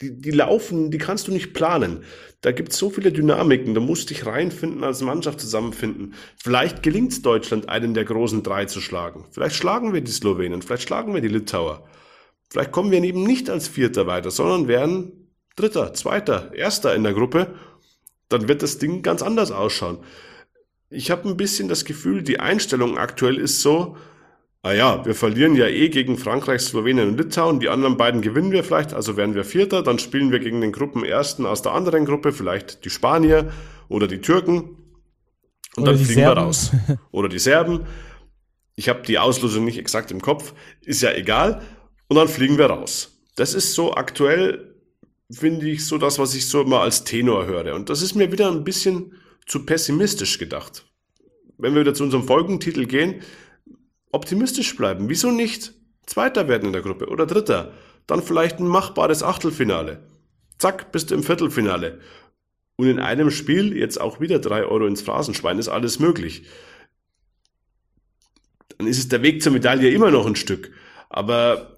die, 0.00 0.20
die 0.20 0.30
laufen, 0.30 0.90
die 0.90 0.98
kannst 0.98 1.28
du 1.28 1.32
nicht 1.32 1.54
planen. 1.54 2.04
Da 2.40 2.52
gibt 2.52 2.72
es 2.72 2.78
so 2.78 2.90
viele 2.90 3.12
Dynamiken, 3.12 3.74
da 3.74 3.80
musst 3.80 4.10
du 4.10 4.14
dich 4.14 4.26
reinfinden, 4.26 4.84
als 4.84 5.00
Mannschaft 5.00 5.40
zusammenfinden. 5.40 6.14
Vielleicht 6.36 6.82
gelingt 6.82 7.12
es 7.12 7.22
Deutschland, 7.22 7.68
einen 7.68 7.94
der 7.94 8.04
großen 8.04 8.42
drei 8.42 8.66
zu 8.66 8.80
schlagen. 8.80 9.26
Vielleicht 9.30 9.56
schlagen 9.56 9.94
wir 9.94 10.02
die 10.02 10.12
Slowenen, 10.12 10.60
vielleicht 10.60 10.82
schlagen 10.82 11.14
wir 11.14 11.20
die 11.20 11.28
Litauer. 11.28 11.88
Vielleicht 12.50 12.72
kommen 12.72 12.90
wir 12.90 13.02
eben 13.02 13.22
nicht 13.22 13.48
als 13.48 13.68
Vierter 13.68 14.06
weiter, 14.06 14.30
sondern 14.30 14.68
werden 14.68 15.30
Dritter, 15.56 15.94
Zweiter, 15.94 16.52
Erster 16.54 16.94
in 16.94 17.04
der 17.04 17.14
Gruppe. 17.14 17.54
Dann 18.28 18.48
wird 18.48 18.62
das 18.62 18.78
Ding 18.78 19.02
ganz 19.02 19.22
anders 19.22 19.50
ausschauen. 19.50 19.98
Ich 20.90 21.10
habe 21.10 21.28
ein 21.28 21.36
bisschen 21.36 21.68
das 21.68 21.84
Gefühl, 21.84 22.22
die 22.22 22.40
Einstellung 22.40 22.98
aktuell 22.98 23.38
ist 23.38 23.60
so, 23.60 23.96
Ah 24.64 24.72
ja, 24.72 25.04
wir 25.04 25.14
verlieren 25.14 25.56
ja 25.56 25.66
eh 25.66 25.90
gegen 25.90 26.16
Frankreich, 26.16 26.62
Slowenien 26.62 27.08
und 27.08 27.18
Litauen. 27.18 27.60
Die 27.60 27.68
anderen 27.68 27.98
beiden 27.98 28.22
gewinnen 28.22 28.50
wir 28.50 28.64
vielleicht, 28.64 28.94
also 28.94 29.14
werden 29.18 29.34
wir 29.34 29.44
Vierter. 29.44 29.82
Dann 29.82 29.98
spielen 29.98 30.32
wir 30.32 30.38
gegen 30.38 30.62
den 30.62 30.72
Gruppenersten 30.72 31.44
aus 31.44 31.60
der 31.60 31.72
anderen 31.72 32.06
Gruppe, 32.06 32.32
vielleicht 32.32 32.82
die 32.86 32.88
Spanier 32.88 33.52
oder 33.90 34.06
die 34.06 34.22
Türken. 34.22 34.78
Und 35.76 35.82
oder 35.82 35.92
dann 35.92 35.96
fliegen 35.98 36.20
Serben. 36.20 36.36
wir 36.36 36.42
raus. 36.42 36.72
Oder 37.12 37.28
die 37.28 37.38
Serben. 37.38 37.80
Ich 38.74 38.88
habe 38.88 39.02
die 39.02 39.18
Auslosung 39.18 39.66
nicht 39.66 39.76
exakt 39.76 40.10
im 40.10 40.22
Kopf, 40.22 40.54
ist 40.80 41.02
ja 41.02 41.12
egal. 41.12 41.60
Und 42.08 42.16
dann 42.16 42.28
fliegen 42.28 42.56
wir 42.56 42.66
raus. 42.66 43.20
Das 43.36 43.52
ist 43.52 43.74
so 43.74 43.94
aktuell, 43.94 44.76
finde 45.30 45.68
ich, 45.68 45.84
so 45.86 45.98
das, 45.98 46.18
was 46.18 46.34
ich 46.34 46.48
so 46.48 46.62
immer 46.62 46.80
als 46.80 47.04
Tenor 47.04 47.44
höre. 47.44 47.74
Und 47.74 47.90
das 47.90 48.00
ist 48.00 48.14
mir 48.14 48.32
wieder 48.32 48.50
ein 48.50 48.64
bisschen 48.64 49.12
zu 49.46 49.66
pessimistisch 49.66 50.38
gedacht. 50.38 50.86
Wenn 51.58 51.74
wir 51.74 51.82
wieder 51.82 51.94
zu 51.94 52.04
unserem 52.04 52.26
Folgentitel 52.26 52.86
gehen, 52.86 53.22
optimistisch 54.10 54.76
bleiben. 54.76 55.08
Wieso 55.08 55.30
nicht 55.30 55.74
Zweiter 56.06 56.48
werden 56.48 56.66
in 56.66 56.72
der 56.72 56.82
Gruppe 56.82 57.08
oder 57.08 57.26
Dritter? 57.26 57.72
Dann 58.06 58.22
vielleicht 58.22 58.58
ein 58.58 58.66
machbares 58.66 59.22
Achtelfinale. 59.22 60.06
Zack, 60.58 60.92
bist 60.92 61.10
du 61.10 61.14
im 61.14 61.22
Viertelfinale. 61.22 62.00
Und 62.76 62.88
in 62.88 62.98
einem 62.98 63.30
Spiel 63.30 63.76
jetzt 63.76 64.00
auch 64.00 64.20
wieder 64.20 64.38
drei 64.38 64.64
Euro 64.64 64.86
ins 64.86 65.02
Phrasenschwein 65.02 65.58
ist 65.58 65.68
alles 65.68 65.98
möglich. 66.00 66.44
Dann 68.76 68.86
ist 68.86 68.98
es 68.98 69.08
der 69.08 69.22
Weg 69.22 69.42
zur 69.42 69.52
Medaille 69.52 69.90
immer 69.90 70.10
noch 70.10 70.26
ein 70.26 70.36
Stück. 70.36 70.72
Aber, 71.08 71.76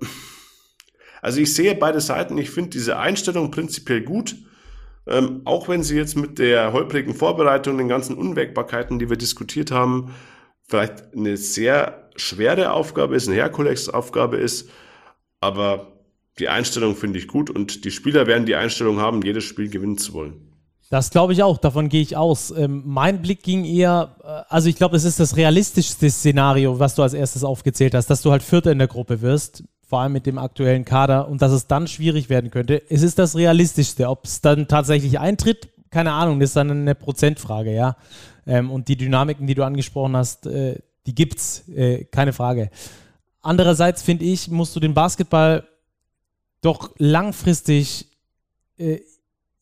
also 1.21 1.41
ich 1.41 1.55
sehe 1.55 1.75
beide 1.75 2.01
Seiten. 2.01 2.39
Ich 2.39 2.51
finde 2.51 2.71
diese 2.71 2.99
Einstellung 2.99 3.51
prinzipiell 3.51 4.03
gut. 4.03 4.37
Ähm, 5.09 5.43
auch 5.45 5.69
wenn 5.69 5.83
sie 5.83 5.97
jetzt 5.97 6.17
mit 6.17 6.39
der 6.39 6.73
holprigen 6.73 7.15
Vorbereitung, 7.15 7.79
den 7.79 7.89
ganzen 7.89 8.17
Unwägbarkeiten, 8.17 8.99
die 8.99 9.09
wir 9.09 9.17
diskutiert 9.17 9.71
haben, 9.71 10.15
vielleicht 10.67 11.15
eine 11.15 11.37
sehr 11.37 12.11
schwere 12.17 12.73
Aufgabe 12.73 13.15
ist, 13.15 13.29
eine 13.29 13.37
Herkulesaufgabe 13.37 14.37
ist, 14.37 14.69
aber 15.41 15.93
die 16.39 16.49
Einstellung 16.49 16.97
finde 16.97 17.19
ich 17.19 17.29
gut 17.29 17.51
und 17.51 17.85
die 17.85 17.91
Spieler 17.91 18.27
werden 18.27 18.47
die 18.47 18.57
Einstellung 18.57 19.01
haben, 19.01 19.23
jedes 19.23 19.45
Spiel 19.45 19.69
gewinnen 19.69 19.99
zu 19.99 20.13
wollen. 20.13 20.47
Das 20.89 21.11
glaube 21.11 21.33
ich 21.33 21.43
auch, 21.43 21.59
davon 21.59 21.89
gehe 21.89 22.03
ich 22.03 22.17
aus. 22.17 22.53
Ähm, 22.53 22.83
mein 22.85 23.21
Blick 23.21 23.43
ging 23.43 23.65
eher, 23.65 24.17
äh, 24.23 24.55
also 24.55 24.69
ich 24.69 24.77
glaube, 24.77 24.97
es 24.97 25.05
ist 25.05 25.19
das 25.19 25.37
realistischste 25.37 26.09
Szenario, 26.11 26.79
was 26.79 26.95
du 26.95 27.03
als 27.03 27.13
erstes 27.13 27.43
aufgezählt 27.43 27.95
hast, 27.95 28.09
dass 28.09 28.23
du 28.23 28.31
halt 28.31 28.43
Vierter 28.43 28.71
in 28.71 28.79
der 28.79 28.87
Gruppe 28.87 29.21
wirst, 29.21 29.65
vor 29.87 30.01
allem 30.01 30.12
mit 30.12 30.26
dem 30.26 30.37
aktuellen 30.37 30.84
Kader 30.84 31.28
und 31.28 31.41
dass 31.43 31.53
es 31.53 31.68
dann 31.68 31.87
schwierig 31.87 32.28
werden 32.28 32.51
könnte. 32.51 32.82
Es 32.91 33.03
ist 33.03 33.18
das 33.18 33.37
realistischste. 33.37 34.09
Ob 34.09 34.24
es 34.24 34.41
dann 34.41 34.66
tatsächlich 34.66 35.20
eintritt, 35.20 35.68
keine 35.91 36.12
Ahnung, 36.12 36.41
das 36.41 36.51
ist 36.51 36.57
dann 36.57 36.70
eine 36.70 36.95
Prozentfrage, 36.95 37.72
ja. 37.72 37.97
Ähm, 38.47 38.70
und 38.70 38.89
die 38.89 38.97
Dynamiken, 38.97 39.47
die 39.47 39.55
du 39.55 39.64
angesprochen 39.64 40.16
hast, 40.16 40.47
äh, 40.47 40.80
die 41.07 41.14
gibt's, 41.14 41.68
äh, 41.68 42.05
keine 42.05 42.32
Frage. 42.32 42.70
Andererseits 43.43 44.03
finde 44.03 44.24
ich, 44.24 44.51
musst 44.51 44.74
du 44.74 44.80
den 44.80 44.93
Basketball 44.93 45.66
doch 46.62 46.91
langfristig 46.99 48.09
äh, 48.76 48.99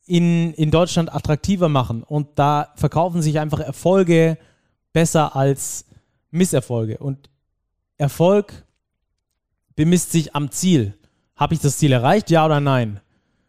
in, 0.07 0.55
in 0.55 0.71
Deutschland 0.71 1.15
attraktiver 1.15 1.69
machen. 1.69 2.03
Und 2.03 2.39
da 2.39 2.73
verkaufen 2.77 3.21
sich 3.21 3.39
einfach 3.41 3.61
Erfolge 3.61 4.39
besser 4.95 5.37
als 5.37 5.85
Misserfolge. 6.31 6.99
Und 6.99 7.29
Erfolg 7.99 8.65
bemisst 9.77 10.13
sich 10.13 10.35
am 10.35 10.51
Ziel. 10.51 10.95
Habe 11.37 11.55
ich 11.55 11.61
das 11.61 11.79
Ziel 11.79 11.93
erreicht, 11.93 12.31
ja 12.31 12.45
oder 12.47 12.61
nein? 12.61 13.01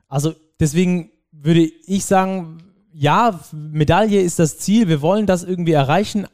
Also 0.07 0.34
deswegen 0.59 1.11
würde 1.32 1.61
ich 1.61 2.05
sagen, 2.05 2.57
ja, 2.93 3.39
Medaille 3.51 4.21
ist 4.21 4.39
das 4.39 4.57
Ziel, 4.57 4.88
wir 4.88 5.01
wollen 5.01 5.26
das 5.26 5.43
irgendwie 5.43 5.73
erreichen, 5.73 6.28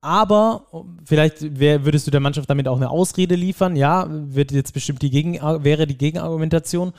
aber 0.00 0.66
vielleicht 1.04 1.58
wär, 1.58 1.84
würdest 1.84 2.06
du 2.06 2.10
der 2.10 2.20
Mannschaft 2.20 2.48
damit 2.48 2.68
auch 2.68 2.76
eine 2.76 2.90
Ausrede 2.90 3.34
liefern. 3.34 3.74
Ja, 3.74 4.06
wird 4.08 4.52
jetzt 4.52 4.72
bestimmt 4.72 5.02
die 5.02 5.10
Gegen 5.10 5.34
wäre 5.64 5.86
die 5.86 5.98
Gegenargumentation. 5.98 6.92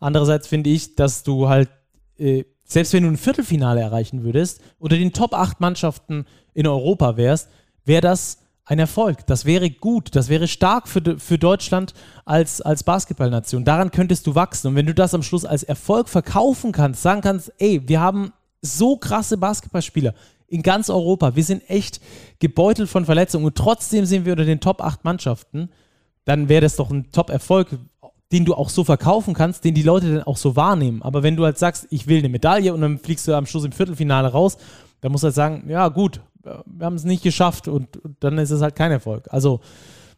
Andererseits 0.00 0.46
finde 0.46 0.70
ich, 0.70 0.94
dass 0.94 1.24
du 1.24 1.48
halt, 1.48 1.68
äh, 2.16 2.44
selbst 2.64 2.92
wenn 2.92 3.02
du 3.02 3.10
ein 3.10 3.18
Viertelfinale 3.18 3.80
erreichen 3.80 4.24
würdest, 4.24 4.62
unter 4.78 4.96
den 4.96 5.12
Top 5.12 5.34
8 5.34 5.60
Mannschaften 5.60 6.24
in 6.54 6.66
Europa 6.66 7.16
wärst, 7.16 7.50
wäre 7.84 8.00
das 8.00 8.38
ein 8.66 8.78
Erfolg. 8.78 9.26
Das 9.26 9.44
wäre 9.44 9.70
gut, 9.70 10.14
das 10.16 10.28
wäre 10.28 10.48
stark 10.48 10.88
für, 10.88 11.18
für 11.18 11.38
Deutschland 11.38 11.92
als, 12.24 12.60
als 12.60 12.82
Basketballnation. 12.82 13.64
Daran 13.64 13.90
könntest 13.90 14.26
du 14.26 14.34
wachsen. 14.34 14.68
Und 14.68 14.76
wenn 14.76 14.86
du 14.86 14.94
das 14.94 15.14
am 15.14 15.22
Schluss 15.22 15.44
als 15.44 15.62
Erfolg 15.62 16.08
verkaufen 16.08 16.72
kannst, 16.72 17.02
sagen 17.02 17.20
kannst, 17.20 17.52
ey, 17.58 17.86
wir 17.86 18.00
haben 18.00 18.32
so 18.62 18.96
krasse 18.96 19.36
Basketballspieler 19.36 20.14
in 20.46 20.62
ganz 20.62 20.88
Europa, 20.88 21.36
wir 21.36 21.44
sind 21.44 21.68
echt 21.68 22.00
gebeutelt 22.38 22.88
von 22.88 23.04
Verletzungen 23.04 23.46
und 23.46 23.56
trotzdem 23.56 24.04
sind 24.04 24.24
wir 24.24 24.32
unter 24.32 24.44
den 24.44 24.60
Top 24.60 24.80
8 24.80 25.04
Mannschaften, 25.04 25.70
dann 26.24 26.48
wäre 26.48 26.62
das 26.62 26.76
doch 26.76 26.90
ein 26.90 27.10
Top-Erfolg, 27.10 27.78
den 28.32 28.44
du 28.44 28.54
auch 28.54 28.70
so 28.70 28.84
verkaufen 28.84 29.34
kannst, 29.34 29.64
den 29.64 29.74
die 29.74 29.82
Leute 29.82 30.12
dann 30.12 30.22
auch 30.22 30.36
so 30.36 30.56
wahrnehmen. 30.56 31.02
Aber 31.02 31.22
wenn 31.22 31.36
du 31.36 31.44
halt 31.44 31.58
sagst, 31.58 31.86
ich 31.90 32.06
will 32.06 32.18
eine 32.18 32.28
Medaille 32.28 32.72
und 32.72 32.80
dann 32.80 32.98
fliegst 32.98 33.28
du 33.28 33.34
am 33.34 33.46
Schluss 33.46 33.64
im 33.64 33.72
Viertelfinale 33.72 34.28
raus, 34.28 34.56
dann 35.00 35.12
musst 35.12 35.24
du 35.24 35.26
halt 35.26 35.34
sagen, 35.34 35.64
ja 35.68 35.88
gut, 35.88 36.20
wir 36.44 36.86
haben 36.86 36.96
es 36.96 37.04
nicht 37.04 37.22
geschafft 37.22 37.68
und, 37.68 37.96
und, 37.98 38.16
dann 38.20 38.38
ist 38.38 38.50
es 38.50 38.62
halt 38.62 38.76
kein 38.76 38.92
Erfolg. 38.92 39.26
Also 39.30 39.60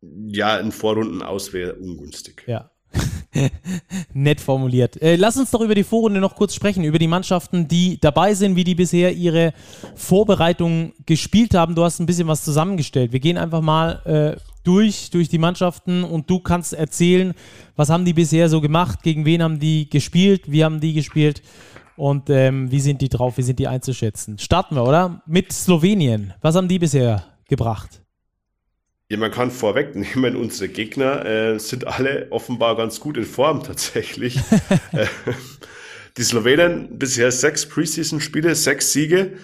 Ja, 0.00 0.56
in 0.58 0.72
Vorrunden 0.72 1.22
aus 1.22 1.52
wäre 1.52 1.74
ungünstig. 1.74 2.44
Ja. 2.46 2.70
Nett 4.12 4.40
formuliert. 4.40 5.00
Äh, 5.00 5.16
lass 5.16 5.36
uns 5.36 5.50
doch 5.50 5.60
über 5.60 5.74
die 5.74 5.84
Vorrunde 5.84 6.20
noch 6.20 6.36
kurz 6.36 6.54
sprechen, 6.54 6.84
über 6.84 6.98
die 6.98 7.06
Mannschaften, 7.06 7.68
die 7.68 7.98
dabei 7.98 8.34
sind, 8.34 8.56
wie 8.56 8.64
die 8.64 8.74
bisher 8.74 9.14
ihre 9.14 9.54
Vorbereitung 9.94 10.92
gespielt 11.06 11.54
haben. 11.54 11.74
Du 11.74 11.84
hast 11.84 12.00
ein 12.00 12.06
bisschen 12.06 12.28
was 12.28 12.44
zusammengestellt. 12.44 13.12
Wir 13.12 13.20
gehen 13.20 13.38
einfach 13.38 13.62
mal 13.62 14.02
äh, 14.04 14.40
durch, 14.64 15.10
durch 15.10 15.28
die 15.28 15.38
Mannschaften 15.38 16.04
und 16.04 16.28
du 16.28 16.40
kannst 16.40 16.74
erzählen, 16.74 17.32
was 17.76 17.88
haben 17.88 18.04
die 18.04 18.12
bisher 18.12 18.48
so 18.48 18.60
gemacht, 18.60 19.02
gegen 19.02 19.24
wen 19.24 19.42
haben 19.42 19.58
die 19.58 19.88
gespielt, 19.88 20.50
wie 20.50 20.64
haben 20.64 20.80
die 20.80 20.92
gespielt 20.92 21.42
und 22.02 22.30
ähm, 22.30 22.68
wie 22.72 22.80
sind 22.80 23.00
die 23.00 23.08
drauf, 23.08 23.38
wie 23.38 23.42
sind 23.42 23.60
die 23.60 23.68
einzuschätzen? 23.68 24.36
Starten 24.36 24.74
wir, 24.74 24.82
oder? 24.82 25.22
Mit 25.24 25.52
Slowenien. 25.52 26.34
Was 26.40 26.56
haben 26.56 26.66
die 26.66 26.80
bisher 26.80 27.24
gebracht? 27.48 28.02
Ja, 29.08 29.18
man 29.18 29.30
kann 29.30 29.52
vorwegnehmen, 29.52 30.34
unsere 30.42 30.68
Gegner 30.68 31.24
äh, 31.24 31.60
sind 31.60 31.86
alle 31.86 32.26
offenbar 32.30 32.74
ganz 32.76 32.98
gut 32.98 33.16
in 33.16 33.24
Form 33.24 33.62
tatsächlich. 33.62 34.40
Äh, 34.92 35.06
die 36.16 36.24
Slowenen 36.24 36.98
bisher 36.98 37.30
sechs 37.30 37.68
Preseason-Spiele, 37.68 38.56
sechs 38.56 38.92
Siege 38.92 39.34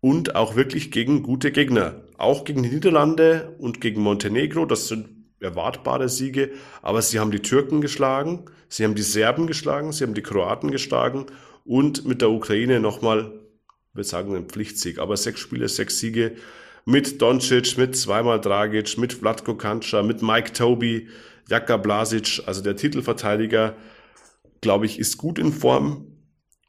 und 0.00 0.36
auch 0.36 0.54
wirklich 0.54 0.92
gegen 0.92 1.24
gute 1.24 1.50
Gegner. 1.50 1.96
Auch 2.18 2.44
gegen 2.44 2.62
die 2.62 2.70
Niederlande 2.70 3.56
und 3.58 3.80
gegen 3.80 4.00
Montenegro, 4.00 4.64
das 4.64 4.86
sind 4.86 5.19
erwartbare 5.40 6.08
Siege, 6.08 6.50
aber 6.82 7.02
sie 7.02 7.18
haben 7.18 7.30
die 7.30 7.40
Türken 7.40 7.80
geschlagen, 7.80 8.44
sie 8.68 8.84
haben 8.84 8.94
die 8.94 9.02
Serben 9.02 9.46
geschlagen, 9.46 9.92
sie 9.92 10.04
haben 10.04 10.14
die 10.14 10.22
Kroaten 10.22 10.70
geschlagen 10.70 11.26
und 11.64 12.06
mit 12.06 12.20
der 12.20 12.30
Ukraine 12.30 12.80
nochmal, 12.80 13.32
wir 13.94 14.04
sagen 14.04 14.34
einen 14.34 14.48
Pflichtsieg, 14.48 14.98
aber 14.98 15.16
sechs 15.16 15.40
Spiele, 15.40 15.68
sechs 15.68 15.98
Siege 15.98 16.36
mit 16.84 17.20
Doncic, 17.20 17.76
mit 17.78 17.96
zweimal 17.96 18.40
Dragic, 18.40 18.98
mit 18.98 19.12
Vlatko 19.12 19.54
Kancha, 19.54 20.02
mit 20.02 20.22
Mike 20.22 20.52
Toby, 20.52 21.08
Jaka 21.48 21.76
Blasic, 21.76 22.42
also 22.46 22.62
der 22.62 22.76
Titelverteidiger, 22.76 23.74
glaube 24.60 24.86
ich, 24.86 24.98
ist 24.98 25.16
gut 25.18 25.38
in 25.38 25.52
Form 25.52 26.06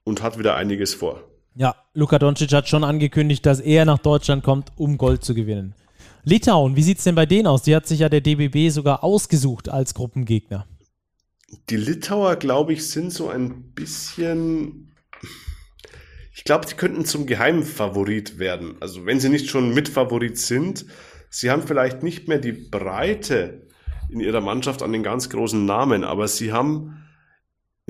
und 0.03 0.21
hat 0.21 0.39
wieder 0.39 0.55
einiges 0.55 0.93
vor. 0.93 1.23
Ja, 1.55 1.75
Luka 1.93 2.17
Doncic 2.17 2.53
hat 2.53 2.69
schon 2.69 2.83
angekündigt, 2.83 3.45
dass 3.45 3.59
er 3.59 3.85
nach 3.85 3.99
Deutschland 3.99 4.43
kommt, 4.43 4.71
um 4.77 4.97
Gold 4.97 5.23
zu 5.23 5.33
gewinnen. 5.33 5.75
Litauen, 6.23 6.75
wie 6.75 6.83
sieht 6.83 6.99
es 6.99 7.03
denn 7.03 7.15
bei 7.15 7.25
denen 7.25 7.47
aus? 7.47 7.63
Die 7.63 7.75
hat 7.75 7.87
sich 7.87 7.99
ja 7.99 8.09
der 8.09 8.21
DBB 8.21 8.69
sogar 8.69 9.03
ausgesucht 9.03 9.69
als 9.69 9.93
Gruppengegner. 9.93 10.67
Die 11.69 11.77
Litauer, 11.77 12.35
glaube 12.35 12.73
ich, 12.73 12.87
sind 12.87 13.11
so 13.11 13.29
ein 13.29 13.73
bisschen. 13.73 14.93
Ich 16.33 16.43
glaube, 16.43 16.67
sie 16.67 16.75
könnten 16.75 17.05
zum 17.05 17.25
Geheimfavorit 17.25 18.39
werden. 18.39 18.75
Also, 18.79 19.05
wenn 19.05 19.19
sie 19.19 19.29
nicht 19.29 19.49
schon 19.49 19.73
Mitfavorit 19.73 20.37
sind, 20.37 20.85
sie 21.29 21.49
haben 21.49 21.63
vielleicht 21.63 22.03
nicht 22.03 22.27
mehr 22.27 22.39
die 22.39 22.53
Breite 22.53 23.67
in 24.09 24.19
ihrer 24.19 24.41
Mannschaft 24.41 24.81
an 24.81 24.93
den 24.93 25.03
ganz 25.03 25.29
großen 25.29 25.65
Namen, 25.65 26.03
aber 26.03 26.27
sie 26.27 26.51
haben 26.51 27.01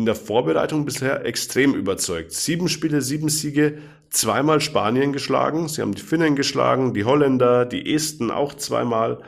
in 0.01 0.05
der 0.07 0.15
Vorbereitung 0.15 0.83
bisher 0.83 1.25
extrem 1.25 1.75
überzeugt. 1.75 2.31
Sieben 2.31 2.69
Spiele, 2.69 3.03
sieben 3.03 3.29
Siege, 3.29 3.77
zweimal 4.09 4.59
Spanien 4.59 5.13
geschlagen. 5.13 5.67
Sie 5.67 5.79
haben 5.83 5.93
die 5.93 6.01
Finnen 6.01 6.35
geschlagen, 6.35 6.95
die 6.95 7.05
Holländer, 7.05 7.65
die 7.65 7.93
Esten 7.93 8.31
auch 8.31 8.55
zweimal. 8.55 9.21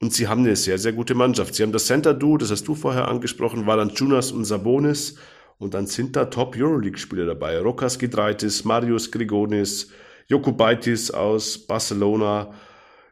Und 0.00 0.14
sie 0.14 0.26
haben 0.26 0.44
eine 0.44 0.56
sehr, 0.56 0.78
sehr 0.78 0.94
gute 0.94 1.14
Mannschaft. 1.14 1.54
Sie 1.54 1.62
haben 1.62 1.72
das 1.72 1.88
Center-Duo, 1.88 2.38
das 2.38 2.50
hast 2.50 2.66
du 2.66 2.74
vorher 2.74 3.06
angesprochen, 3.06 3.66
Valanciunas 3.66 4.32
und 4.32 4.46
Sabonis. 4.46 5.16
Und 5.58 5.74
dann 5.74 5.86
sind 5.86 6.16
da 6.16 6.24
Top-Euroleague-Spieler 6.24 7.26
dabei. 7.26 7.58
Rokas 7.58 7.98
Gidreitis, 7.98 8.64
Marius 8.64 9.10
Grigonis, 9.10 9.90
Jokubaitis 10.28 11.10
aus 11.10 11.58
Barcelona, 11.58 12.54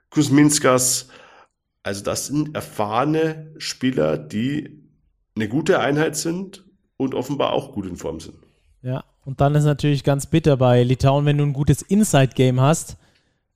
Kuzminskas. 0.09 1.09
Also 1.82 2.03
das 2.05 2.28
sind 2.28 2.55
erfahrene 2.55 3.53
Spieler, 3.59 4.16
die 4.16 4.82
eine 5.34 5.49
gute 5.51 5.78
Einheit 5.80 6.16
sind 6.16 6.65
und 6.97 7.14
offenbar 7.14 7.53
auch 7.53 7.72
gut 7.72 7.86
in 7.86 7.97
Form 7.97 8.20
sind. 8.20 8.36
Ja, 8.82 9.05
Und 9.24 9.40
dann 9.40 9.55
ist 9.55 9.64
natürlich 9.64 10.05
ganz 10.05 10.26
bitter 10.26 10.57
bei 10.57 10.82
Litauen, 10.82 11.26
wenn 11.26 11.38
du 11.38 11.44
ein 11.44 11.53
gutes 11.53 11.82
Inside-Game 11.82 12.61
hast, 12.61 12.97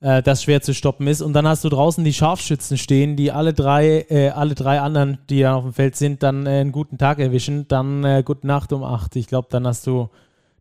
äh, 0.01 0.21
das 0.21 0.43
schwer 0.43 0.61
zu 0.61 0.73
stoppen 0.73 1.07
ist. 1.07 1.21
Und 1.21 1.33
dann 1.33 1.47
hast 1.47 1.63
du 1.63 1.69
draußen 1.69 2.03
die 2.03 2.13
Scharfschützen 2.13 2.77
stehen, 2.77 3.15
die 3.15 3.31
alle 3.31 3.53
drei, 3.53 4.05
äh, 4.09 4.29
alle 4.29 4.55
drei 4.55 4.81
anderen, 4.81 5.19
die 5.29 5.39
ja 5.39 5.55
auf 5.55 5.63
dem 5.63 5.73
Feld 5.73 5.95
sind, 5.95 6.21
dann 6.23 6.45
äh, 6.45 6.59
einen 6.59 6.71
guten 6.71 6.97
Tag 6.97 7.19
erwischen. 7.19 7.67
Dann 7.67 8.03
äh, 8.03 8.23
gute 8.25 8.45
Nacht 8.45 8.73
um 8.73 8.83
8. 8.83 9.15
Ich 9.15 9.27
glaube, 9.27 9.47
dann 9.51 9.65
hast 9.65 9.87
du 9.87 10.09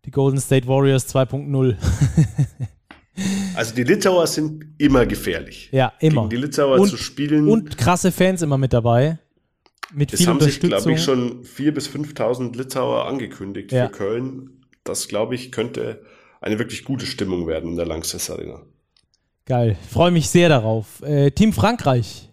die 0.04 0.10
Golden 0.10 0.38
State 0.38 0.68
Warriors 0.68 1.12
2.0. 1.12 1.76
also 3.56 3.74
die 3.74 3.82
Litauer 3.82 4.26
sind 4.26 4.66
immer 4.78 5.04
gefährlich. 5.06 5.68
Ja, 5.72 5.92
immer. 5.98 6.28
Gegen 6.28 6.30
die 6.30 6.46
Litauer 6.46 6.78
und, 6.78 6.88
zu 6.88 6.96
spielen. 6.96 7.48
Und 7.48 7.76
krasse 7.76 8.12
Fans 8.12 8.42
immer 8.42 8.58
mit 8.58 8.72
dabei. 8.72 9.18
Mit 9.92 10.12
es 10.12 10.20
viel 10.20 10.28
haben 10.28 10.40
sich, 10.40 10.60
glaube 10.60 10.92
ich, 10.92 11.02
schon 11.02 11.44
4.000 11.44 11.70
bis 11.72 11.88
5.000 11.88 12.56
Litauer 12.56 13.06
angekündigt 13.06 13.72
ja. 13.72 13.86
für 13.86 13.92
Köln. 13.92 14.64
Das, 14.84 15.08
glaube 15.08 15.34
ich, 15.34 15.52
könnte 15.52 16.02
eine 16.40 16.58
wirklich 16.58 16.84
gute 16.84 17.06
Stimmung 17.06 17.46
werden 17.46 17.70
in 17.70 17.76
der 17.76 17.86
Langsess 17.86 18.30
Arena. 18.30 18.62
Geil. 19.46 19.76
Freue 19.90 20.10
mich 20.10 20.28
sehr 20.28 20.48
darauf. 20.48 21.02
Äh, 21.02 21.32
Team 21.32 21.52
Frankreich. 21.52 22.30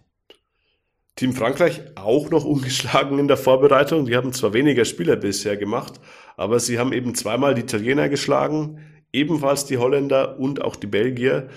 Team 1.16 1.32
Frankreich 1.32 1.80
auch 1.96 2.30
noch 2.30 2.44
ungeschlagen 2.44 3.18
in 3.18 3.26
der 3.26 3.36
Vorbereitung. 3.36 4.06
Die 4.06 4.16
haben 4.16 4.32
zwar 4.32 4.52
weniger 4.52 4.84
Spieler 4.84 5.16
bisher 5.16 5.56
gemacht, 5.56 5.94
aber 6.36 6.60
sie 6.60 6.78
haben 6.78 6.92
eben 6.92 7.14
zweimal 7.16 7.54
die 7.56 7.62
Italiener 7.62 8.08
geschlagen, 8.08 8.78
ebenfalls 9.12 9.66
die 9.66 9.78
Holländer 9.78 10.38
und 10.38 10.62
auch 10.62 10.76
die 10.76 10.86
Belgier. 10.86 11.48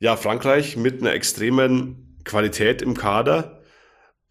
Ja, 0.00 0.16
Frankreich 0.16 0.78
mit 0.78 1.02
einer 1.02 1.12
extremen 1.12 2.16
Qualität 2.24 2.80
im 2.80 2.94
Kader. 2.94 3.57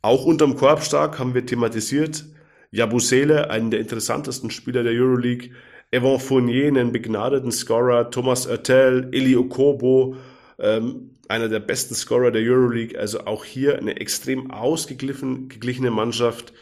Auch 0.08 0.24
unterm 0.24 0.56
Korb 0.56 0.84
stark 0.84 1.20
haben 1.20 1.34
wir 1.34 1.46
thematisiert. 1.46 2.24
Jabusele, 2.72 3.50
einen 3.50 3.72
der 3.72 3.82
interessantesten 3.82 4.50
Spieler 4.52 4.82
der 4.82 4.94
Euroleague. 4.94 5.50
Evan 5.92 6.22
Fournier, 6.22 6.68
einen 6.68 6.94
begnadeten 6.94 7.52
Scorer. 7.52 8.10
Thomas 8.10 8.48
Oertel, 8.48 9.10
Eli 9.12 9.36
Okobo, 9.36 10.16
ähm, 10.60 11.18
einer 11.28 11.50
der 11.50 11.60
besten 11.60 11.94
Scorer 11.94 12.32
der 12.32 12.42
Euroleague. 12.42 12.98
Also 12.98 13.26
auch 13.26 13.44
hier 13.44 13.80
eine 13.80 14.00
extrem 14.00 14.50
ausgeglichene 14.50 15.92
Mannschaft. 15.92 16.54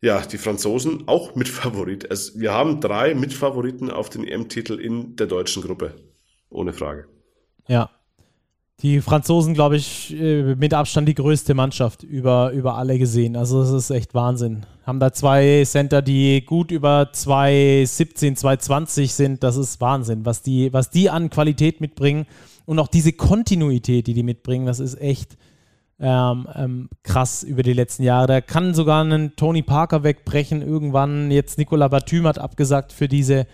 Ja, 0.00 0.20
die 0.20 0.38
Franzosen 0.38 1.06
auch 1.06 1.36
Mitfavorit. 1.36 2.10
Also 2.10 2.40
wir 2.40 2.52
haben 2.52 2.80
drei 2.80 3.14
Mitfavoriten 3.14 3.88
auf 3.88 4.10
den 4.10 4.24
EM-Titel 4.24 4.80
in 4.80 5.14
der 5.14 5.28
deutschen 5.28 5.62
Gruppe. 5.62 5.94
Ohne 6.48 6.72
Frage. 6.72 7.06
Ja. 7.68 7.88
Die 8.82 9.02
Franzosen, 9.02 9.52
glaube 9.52 9.76
ich, 9.76 10.14
äh, 10.18 10.54
mit 10.54 10.72
Abstand 10.72 11.06
die 11.06 11.14
größte 11.14 11.52
Mannschaft 11.52 12.02
über, 12.02 12.50
über 12.52 12.76
alle 12.76 12.98
gesehen. 12.98 13.36
Also 13.36 13.60
das 13.60 13.70
ist 13.70 13.90
echt 13.90 14.14
Wahnsinn. 14.14 14.64
Haben 14.86 15.00
da 15.00 15.12
zwei 15.12 15.64
Center, 15.66 16.00
die 16.00 16.42
gut 16.46 16.70
über 16.70 17.10
2,17, 17.12 18.38
2,20 18.38 19.08
sind. 19.08 19.42
Das 19.42 19.56
ist 19.56 19.82
Wahnsinn, 19.82 20.24
was 20.24 20.40
die, 20.40 20.72
was 20.72 20.88
die 20.88 21.10
an 21.10 21.28
Qualität 21.28 21.82
mitbringen. 21.82 22.26
Und 22.64 22.78
auch 22.78 22.88
diese 22.88 23.12
Kontinuität, 23.12 24.06
die 24.06 24.14
die 24.14 24.22
mitbringen, 24.22 24.64
das 24.64 24.80
ist 24.80 24.98
echt 24.98 25.36
ähm, 25.98 26.48
ähm, 26.54 26.88
krass 27.02 27.42
über 27.42 27.62
die 27.62 27.74
letzten 27.74 28.04
Jahre. 28.04 28.26
Da 28.26 28.40
kann 28.40 28.72
sogar 28.72 29.02
einen 29.02 29.36
Tony 29.36 29.62
Parker 29.62 30.04
wegbrechen. 30.04 30.62
Irgendwann, 30.62 31.30
jetzt 31.30 31.58
Nicola 31.58 31.88
Batum 31.88 32.26
hat 32.26 32.38
abgesagt 32.38 32.94
für 32.94 33.08
diese 33.08 33.46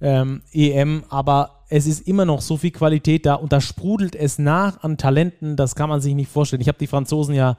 ähm, 0.00 0.42
EM, 0.52 1.04
aber 1.08 1.55
es 1.68 1.86
ist 1.86 2.06
immer 2.06 2.24
noch 2.24 2.40
so 2.40 2.56
viel 2.56 2.70
Qualität 2.70 3.26
da 3.26 3.34
und 3.34 3.52
da 3.52 3.60
sprudelt 3.60 4.14
es 4.14 4.38
nach 4.38 4.82
an 4.82 4.98
Talenten, 4.98 5.56
das 5.56 5.74
kann 5.74 5.88
man 5.88 6.00
sich 6.00 6.14
nicht 6.14 6.30
vorstellen. 6.30 6.62
Ich 6.62 6.68
habe 6.68 6.78
die 6.78 6.86
Franzosen 6.86 7.34
ja 7.34 7.56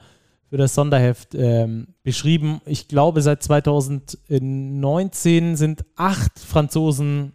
für 0.48 0.56
das 0.56 0.74
Sonderheft 0.74 1.34
ähm, 1.34 1.88
beschrieben. 2.02 2.62
Ich 2.64 2.88
glaube, 2.88 3.20
seit 3.20 3.42
2019 3.42 5.56
sind 5.56 5.84
acht 5.96 6.38
Franzosen 6.38 7.34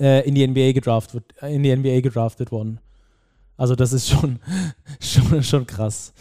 äh, 0.00 0.26
in 0.26 0.34
die 0.34 0.46
NBA 0.46 0.72
gedraftet, 0.72 1.34
in 1.42 1.62
die 1.62 1.76
NBA 1.76 2.00
gedraftet 2.00 2.50
worden. 2.50 2.80
Also 3.58 3.74
das 3.74 3.92
ist 3.92 4.08
schon, 4.08 4.38
schon, 5.00 5.42
schon 5.42 5.66
krass. 5.66 6.14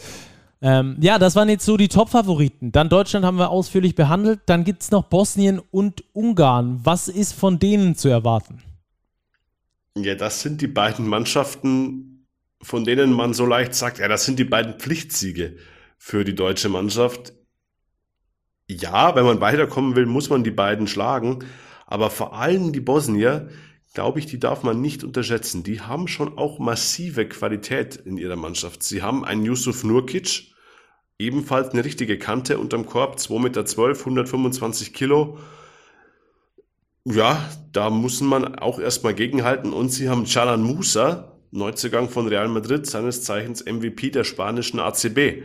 Ähm, 0.62 0.98
ja, 1.00 1.18
das 1.18 1.36
waren 1.36 1.50
jetzt 1.50 1.66
so 1.66 1.78
die 1.78 1.88
Top-Favoriten. 1.88 2.74
Dann 2.74 2.90
Deutschland 2.90 3.26
haben 3.26 3.38
wir 3.38 3.50
ausführlich 3.50 3.96
behandelt. 3.96 4.42
Dann 4.46 4.64
gibt 4.64 4.84
es 4.84 4.92
noch 4.92 5.06
Bosnien 5.06 5.60
und 5.72 6.04
Ungarn. 6.14 6.80
Was 6.84 7.08
ist 7.08 7.34
von 7.34 7.58
denen 7.58 7.96
zu 7.96 8.10
erwarten? 8.10 8.62
Ja, 9.98 10.16
das 10.16 10.42
sind 10.42 10.62
die 10.62 10.68
beiden 10.68 11.08
Mannschaften, 11.08 12.28
von 12.62 12.86
denen 12.86 13.12
man 13.12 13.34
so 13.34 13.46
leicht 13.46 13.74
sagt, 13.74 14.00
ja, 14.00 14.08
das 14.08 14.26
sind 14.26 14.40
die 14.40 14.46
beiden 14.46 14.80
Pflichtsiege 14.80 15.58
für 15.98 16.24
die 16.24 16.36
deutsche 16.36 16.70
Mannschaft. 16.70 17.34
Ja, 18.70 19.16
wenn 19.16 19.26
man 19.26 19.42
weiterkommen 19.42 19.96
will, 19.96 20.06
muss 20.06 20.30
man 20.30 20.44
die 20.44 20.52
beiden 20.52 20.88
schlagen. 20.88 21.44
Aber 21.86 22.10
vor 22.10 22.34
allem 22.38 22.72
die 22.72 22.80
Bosnier, 22.80 23.50
glaube 23.94 24.20
ich, 24.20 24.26
die 24.26 24.40
darf 24.40 24.64
man 24.64 24.80
nicht 24.80 25.04
unterschätzen. 25.04 25.64
Die 25.64 25.82
haben 25.82 26.08
schon 26.08 26.38
auch 26.38 26.58
massive 26.60 27.28
Qualität 27.28 27.98
in 27.98 28.16
ihrer 28.16 28.38
Mannschaft. 28.38 28.84
Sie 28.84 29.02
haben 29.02 29.26
einen 29.26 29.44
Yusuf 29.44 29.84
Nurkic, 29.84 30.54
ebenfalls 31.20 31.70
eine 31.72 31.84
richtige 31.84 32.18
Kante 32.18 32.60
unterm 32.60 32.86
Korb, 32.86 33.18
2,12 33.18 33.40
Meter, 33.42 34.00
125 34.00 34.94
Kilo. 34.94 35.38
Ja, 37.04 37.50
da 37.72 37.90
muss 37.90 38.22
man 38.22 38.56
auch 38.56 38.80
erstmal 38.80 39.16
gegenhalten. 39.16 39.74
Und 39.74 39.90
sie 39.90 40.10
haben 40.10 40.26
Chalan 40.26 40.62
Musa, 40.62 41.38
Neuzugang 41.52 42.10
von 42.10 42.28
Real 42.28 42.48
Madrid, 42.48 42.86
seines 42.86 43.24
Zeichens 43.24 43.66
MVP 43.66 44.12
der 44.12 44.24
spanischen 44.24 44.80
ACB. 44.80 45.44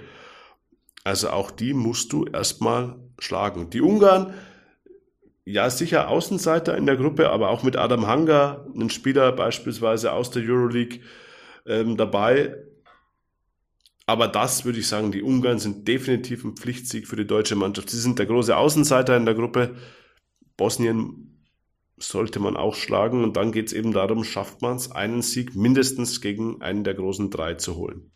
Also 1.05 1.31
auch 1.31 1.51
die 1.51 1.73
musst 1.73 2.13
du 2.13 2.25
erstmal 2.27 2.97
schlagen. 3.19 3.71
Die 3.71 3.81
Ungarn, 3.81 4.35
ja, 5.45 5.71
sicher 5.71 6.09
Außenseiter 6.09 6.77
in 6.77 6.87
der 6.87 6.97
Gruppe, 6.97 7.31
aber 7.31 7.51
auch 7.51 7.63
mit 7.63 7.77
Adam 7.77 8.07
Hanga, 8.07 8.67
ein 8.77 8.91
Spieler 8.91 9.33
beispielsweise 9.33 10.13
aus 10.13 10.31
der 10.31 10.43
Euroleague, 10.43 11.01
ähm, 11.67 11.97
dabei. 11.97 12.57
Aber 14.07 14.29
das 14.29 14.65
würde 14.65 14.81
ich 14.81 14.89
sagen, 14.89 15.11
die 15.13 15.23
Ungarn 15.23 15.59
sind 15.59 15.89
definitiv 15.89 16.45
ein 16.45 16.57
Pflichtsieg 16.57 17.07
für 17.07 17.17
die 17.17 17.27
deutsche 17.27 17.57
Mannschaft. 17.57 17.91
Sie 17.91 18.01
sind 18.01 18.19
der 18.19 18.27
große 18.27 18.57
Außenseiter 18.57 19.17
in 19.17 19.25
der 19.25 19.35
Gruppe. 19.35 19.77
Bosnien 20.57 21.36
sollte 21.99 22.41
man 22.41 22.57
auch 22.57 22.75
schlagen 22.75 23.25
und 23.25 23.37
dann 23.37 23.53
geht 23.53 23.69
es 23.69 23.73
eben 23.73 23.93
darum, 23.93 24.25
schafft 24.25 24.63
man 24.63 24.77
es, 24.77 24.91
einen 24.93 25.23
Sieg 25.23 25.55
mindestens 25.55 26.21
gegen 26.21 26.61
einen 26.61 26.85
der 26.85 26.95
großen 26.95 27.31
drei 27.31 27.55
zu 27.55 27.77
holen. 27.77 28.11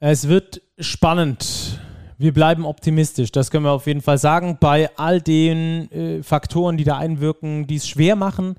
Es 0.00 0.28
wird 0.28 0.62
spannend 0.78 1.80
wir 2.18 2.32
bleiben 2.32 2.66
optimistisch. 2.66 3.30
Das 3.30 3.50
können 3.50 3.64
wir 3.64 3.70
auf 3.70 3.86
jeden 3.86 4.02
Fall 4.02 4.18
sagen. 4.18 4.58
Bei 4.60 4.90
all 4.96 5.20
den 5.20 5.90
äh, 5.92 6.22
Faktoren, 6.24 6.76
die 6.76 6.84
da 6.84 6.98
einwirken, 6.98 7.68
die 7.68 7.76
es 7.76 7.88
schwer 7.88 8.16
machen, 8.16 8.56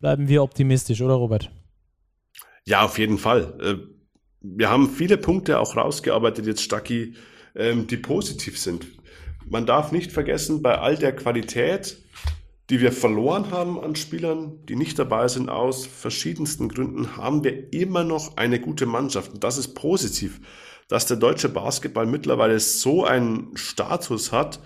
bleiben 0.00 0.28
wir 0.28 0.42
optimistisch, 0.42 1.00
oder 1.00 1.14
Robert? 1.14 1.50
Ja, 2.64 2.82
auf 2.82 2.98
jeden 2.98 3.18
Fall. 3.18 3.54
Äh, 3.62 3.74
wir 4.40 4.68
haben 4.68 4.90
viele 4.90 5.16
Punkte 5.16 5.60
auch 5.60 5.76
rausgearbeitet, 5.76 6.46
jetzt 6.46 6.62
Stacki, 6.62 7.14
ähm, 7.54 7.86
die 7.86 7.96
positiv 7.96 8.58
sind. 8.58 8.86
Man 9.48 9.64
darf 9.64 9.92
nicht 9.92 10.10
vergessen, 10.10 10.60
bei 10.60 10.78
all 10.78 10.96
der 10.96 11.14
Qualität, 11.14 11.98
die 12.70 12.80
wir 12.80 12.92
verloren 12.92 13.50
haben 13.50 13.80
an 13.80 13.96
Spielern, 13.96 14.64
die 14.66 14.76
nicht 14.76 14.98
dabei 14.98 15.28
sind, 15.28 15.48
aus 15.48 15.86
verschiedensten 15.86 16.68
Gründen, 16.68 17.16
haben 17.16 17.44
wir 17.44 17.72
immer 17.72 18.04
noch 18.04 18.36
eine 18.36 18.60
gute 18.60 18.86
Mannschaft. 18.86 19.32
Und 19.32 19.44
das 19.44 19.58
ist 19.58 19.74
positiv 19.74 20.40
dass 20.88 21.04
der 21.06 21.18
deutsche 21.18 21.50
Basketball 21.50 22.06
mittlerweile 22.06 22.58
so 22.58 23.04
einen 23.04 23.56
Status 23.56 24.32
hat, 24.32 24.60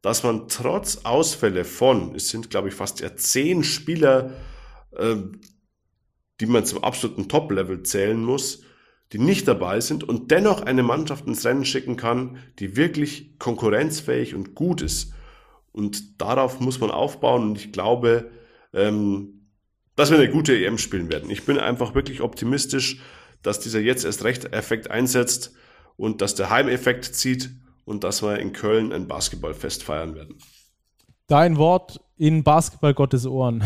dass 0.00 0.22
man 0.22 0.48
trotz 0.48 1.00
Ausfälle 1.02 1.64
von, 1.64 2.14
es 2.14 2.28
sind 2.28 2.50
glaube 2.50 2.68
ich 2.68 2.74
fast 2.74 3.00
ja 3.00 3.14
zehn 3.16 3.64
Spieler, 3.64 4.32
äh, 4.92 5.16
die 6.40 6.46
man 6.46 6.64
zum 6.64 6.84
absoluten 6.84 7.28
Top-Level 7.28 7.82
zählen 7.82 8.22
muss, 8.22 8.62
die 9.12 9.18
nicht 9.18 9.48
dabei 9.48 9.80
sind 9.80 10.04
und 10.04 10.30
dennoch 10.30 10.62
eine 10.62 10.82
Mannschaft 10.82 11.26
ins 11.26 11.44
Rennen 11.44 11.64
schicken 11.64 11.96
kann, 11.96 12.38
die 12.58 12.76
wirklich 12.76 13.38
konkurrenzfähig 13.38 14.34
und 14.34 14.54
gut 14.54 14.82
ist. 14.82 15.12
Und 15.76 16.22
darauf 16.22 16.58
muss 16.58 16.80
man 16.80 16.90
aufbauen 16.90 17.42
und 17.50 17.58
ich 17.58 17.70
glaube, 17.70 18.30
ähm, 18.72 19.50
dass 19.94 20.10
wir 20.10 20.16
eine 20.16 20.30
gute 20.30 20.56
EM 20.56 20.78
spielen 20.78 21.12
werden. 21.12 21.28
Ich 21.28 21.44
bin 21.44 21.58
einfach 21.58 21.94
wirklich 21.94 22.22
optimistisch, 22.22 23.02
dass 23.42 23.60
dieser 23.60 23.80
jetzt 23.80 24.06
erst 24.06 24.24
recht 24.24 24.54
Effekt 24.54 24.90
einsetzt 24.90 25.52
und 25.98 26.22
dass 26.22 26.34
der 26.34 26.48
Heimeffekt 26.48 27.04
zieht 27.04 27.50
und 27.84 28.04
dass 28.04 28.22
wir 28.22 28.38
in 28.38 28.54
Köln 28.54 28.90
ein 28.90 29.06
Basketballfest 29.06 29.82
feiern 29.82 30.14
werden. 30.14 30.38
Dein 31.26 31.58
Wort 31.58 32.00
in 32.16 32.42
Basketball 32.42 32.94
Gottes 32.94 33.26
Ohren. 33.26 33.62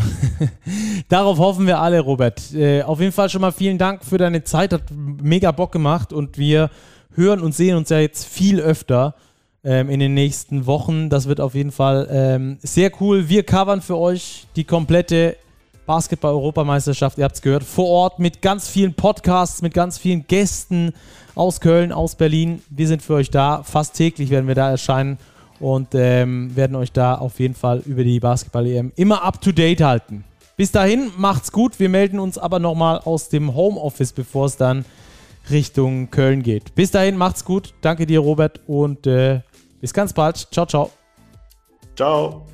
Darauf 1.07 1.37
hoffen 1.37 1.65
wir 1.65 1.79
alle, 1.79 2.01
Robert. 2.01 2.53
Äh, 2.53 2.83
auf 2.83 2.99
jeden 2.99 3.13
Fall 3.13 3.29
schon 3.29 3.39
mal 3.39 3.53
vielen 3.53 3.77
Dank 3.77 4.03
für 4.03 4.17
deine 4.17 4.43
Zeit. 4.43 4.73
Hat 4.73 4.91
mega 4.91 5.53
Bock 5.53 5.71
gemacht 5.71 6.11
und 6.11 6.37
wir 6.37 6.71
hören 7.15 7.39
und 7.39 7.55
sehen 7.55 7.77
uns 7.77 7.87
ja 7.87 7.99
jetzt 7.99 8.25
viel 8.25 8.59
öfter 8.59 9.15
ähm, 9.63 9.89
in 9.89 9.99
den 9.99 10.13
nächsten 10.13 10.65
Wochen. 10.65 11.09
Das 11.09 11.27
wird 11.27 11.39
auf 11.39 11.55
jeden 11.55 11.71
Fall 11.71 12.07
ähm, 12.11 12.57
sehr 12.61 12.91
cool. 13.01 13.29
Wir 13.29 13.43
covern 13.43 13.81
für 13.81 13.97
euch 13.97 14.47
die 14.55 14.63
komplette 14.63 15.37
Basketball-Europameisterschaft. 15.85 17.17
Ihr 17.17 17.25
habt 17.25 17.35
es 17.35 17.41
gehört. 17.41 17.63
Vor 17.63 17.87
Ort 17.87 18.19
mit 18.19 18.41
ganz 18.41 18.67
vielen 18.67 18.93
Podcasts, 18.93 19.61
mit 19.61 19.73
ganz 19.73 19.97
vielen 19.97 20.25
Gästen 20.27 20.93
aus 21.35 21.59
Köln, 21.59 21.91
aus 21.91 22.15
Berlin. 22.15 22.61
Wir 22.69 22.87
sind 22.87 23.01
für 23.01 23.15
euch 23.15 23.29
da. 23.29 23.63
Fast 23.63 23.95
täglich 23.95 24.29
werden 24.29 24.47
wir 24.47 24.55
da 24.55 24.69
erscheinen. 24.69 25.17
und 25.59 25.89
ähm, 25.93 26.55
werden 26.55 26.75
euch 26.75 26.91
da 26.91 27.15
auf 27.15 27.39
jeden 27.39 27.53
Fall 27.53 27.83
über 27.85 28.03
die 28.03 28.19
Basketball-EM 28.19 28.93
immer 28.95 29.23
up 29.23 29.41
to 29.41 29.51
date 29.51 29.81
halten. 29.81 30.23
Bis 30.57 30.71
dahin, 30.71 31.11
macht's 31.17 31.51
gut. 31.51 31.79
Wir 31.79 31.89
melden 31.89 32.19
uns 32.19 32.37
aber 32.37 32.57
nochmal 32.59 32.99
aus 32.99 33.29
dem 33.29 33.53
Homeoffice, 33.53 34.11
bevor 34.11 34.47
es 34.47 34.57
dann 34.57 34.85
Richtung 35.49 36.09
Köln 36.09 36.43
geht. 36.43 36.75
Bis 36.75 36.91
dahin, 36.91 37.17
macht's 37.17 37.45
gut. 37.45 37.73
Danke 37.81 38.05
dir, 38.05 38.19
Robert, 38.19 38.59
und 38.67 39.07
äh, 39.07 39.41
bis 39.81 39.93
ganz 39.93 40.13
bald. 40.13 40.37
Ciao, 40.51 40.65
ciao. 40.65 40.91
Ciao. 41.95 42.45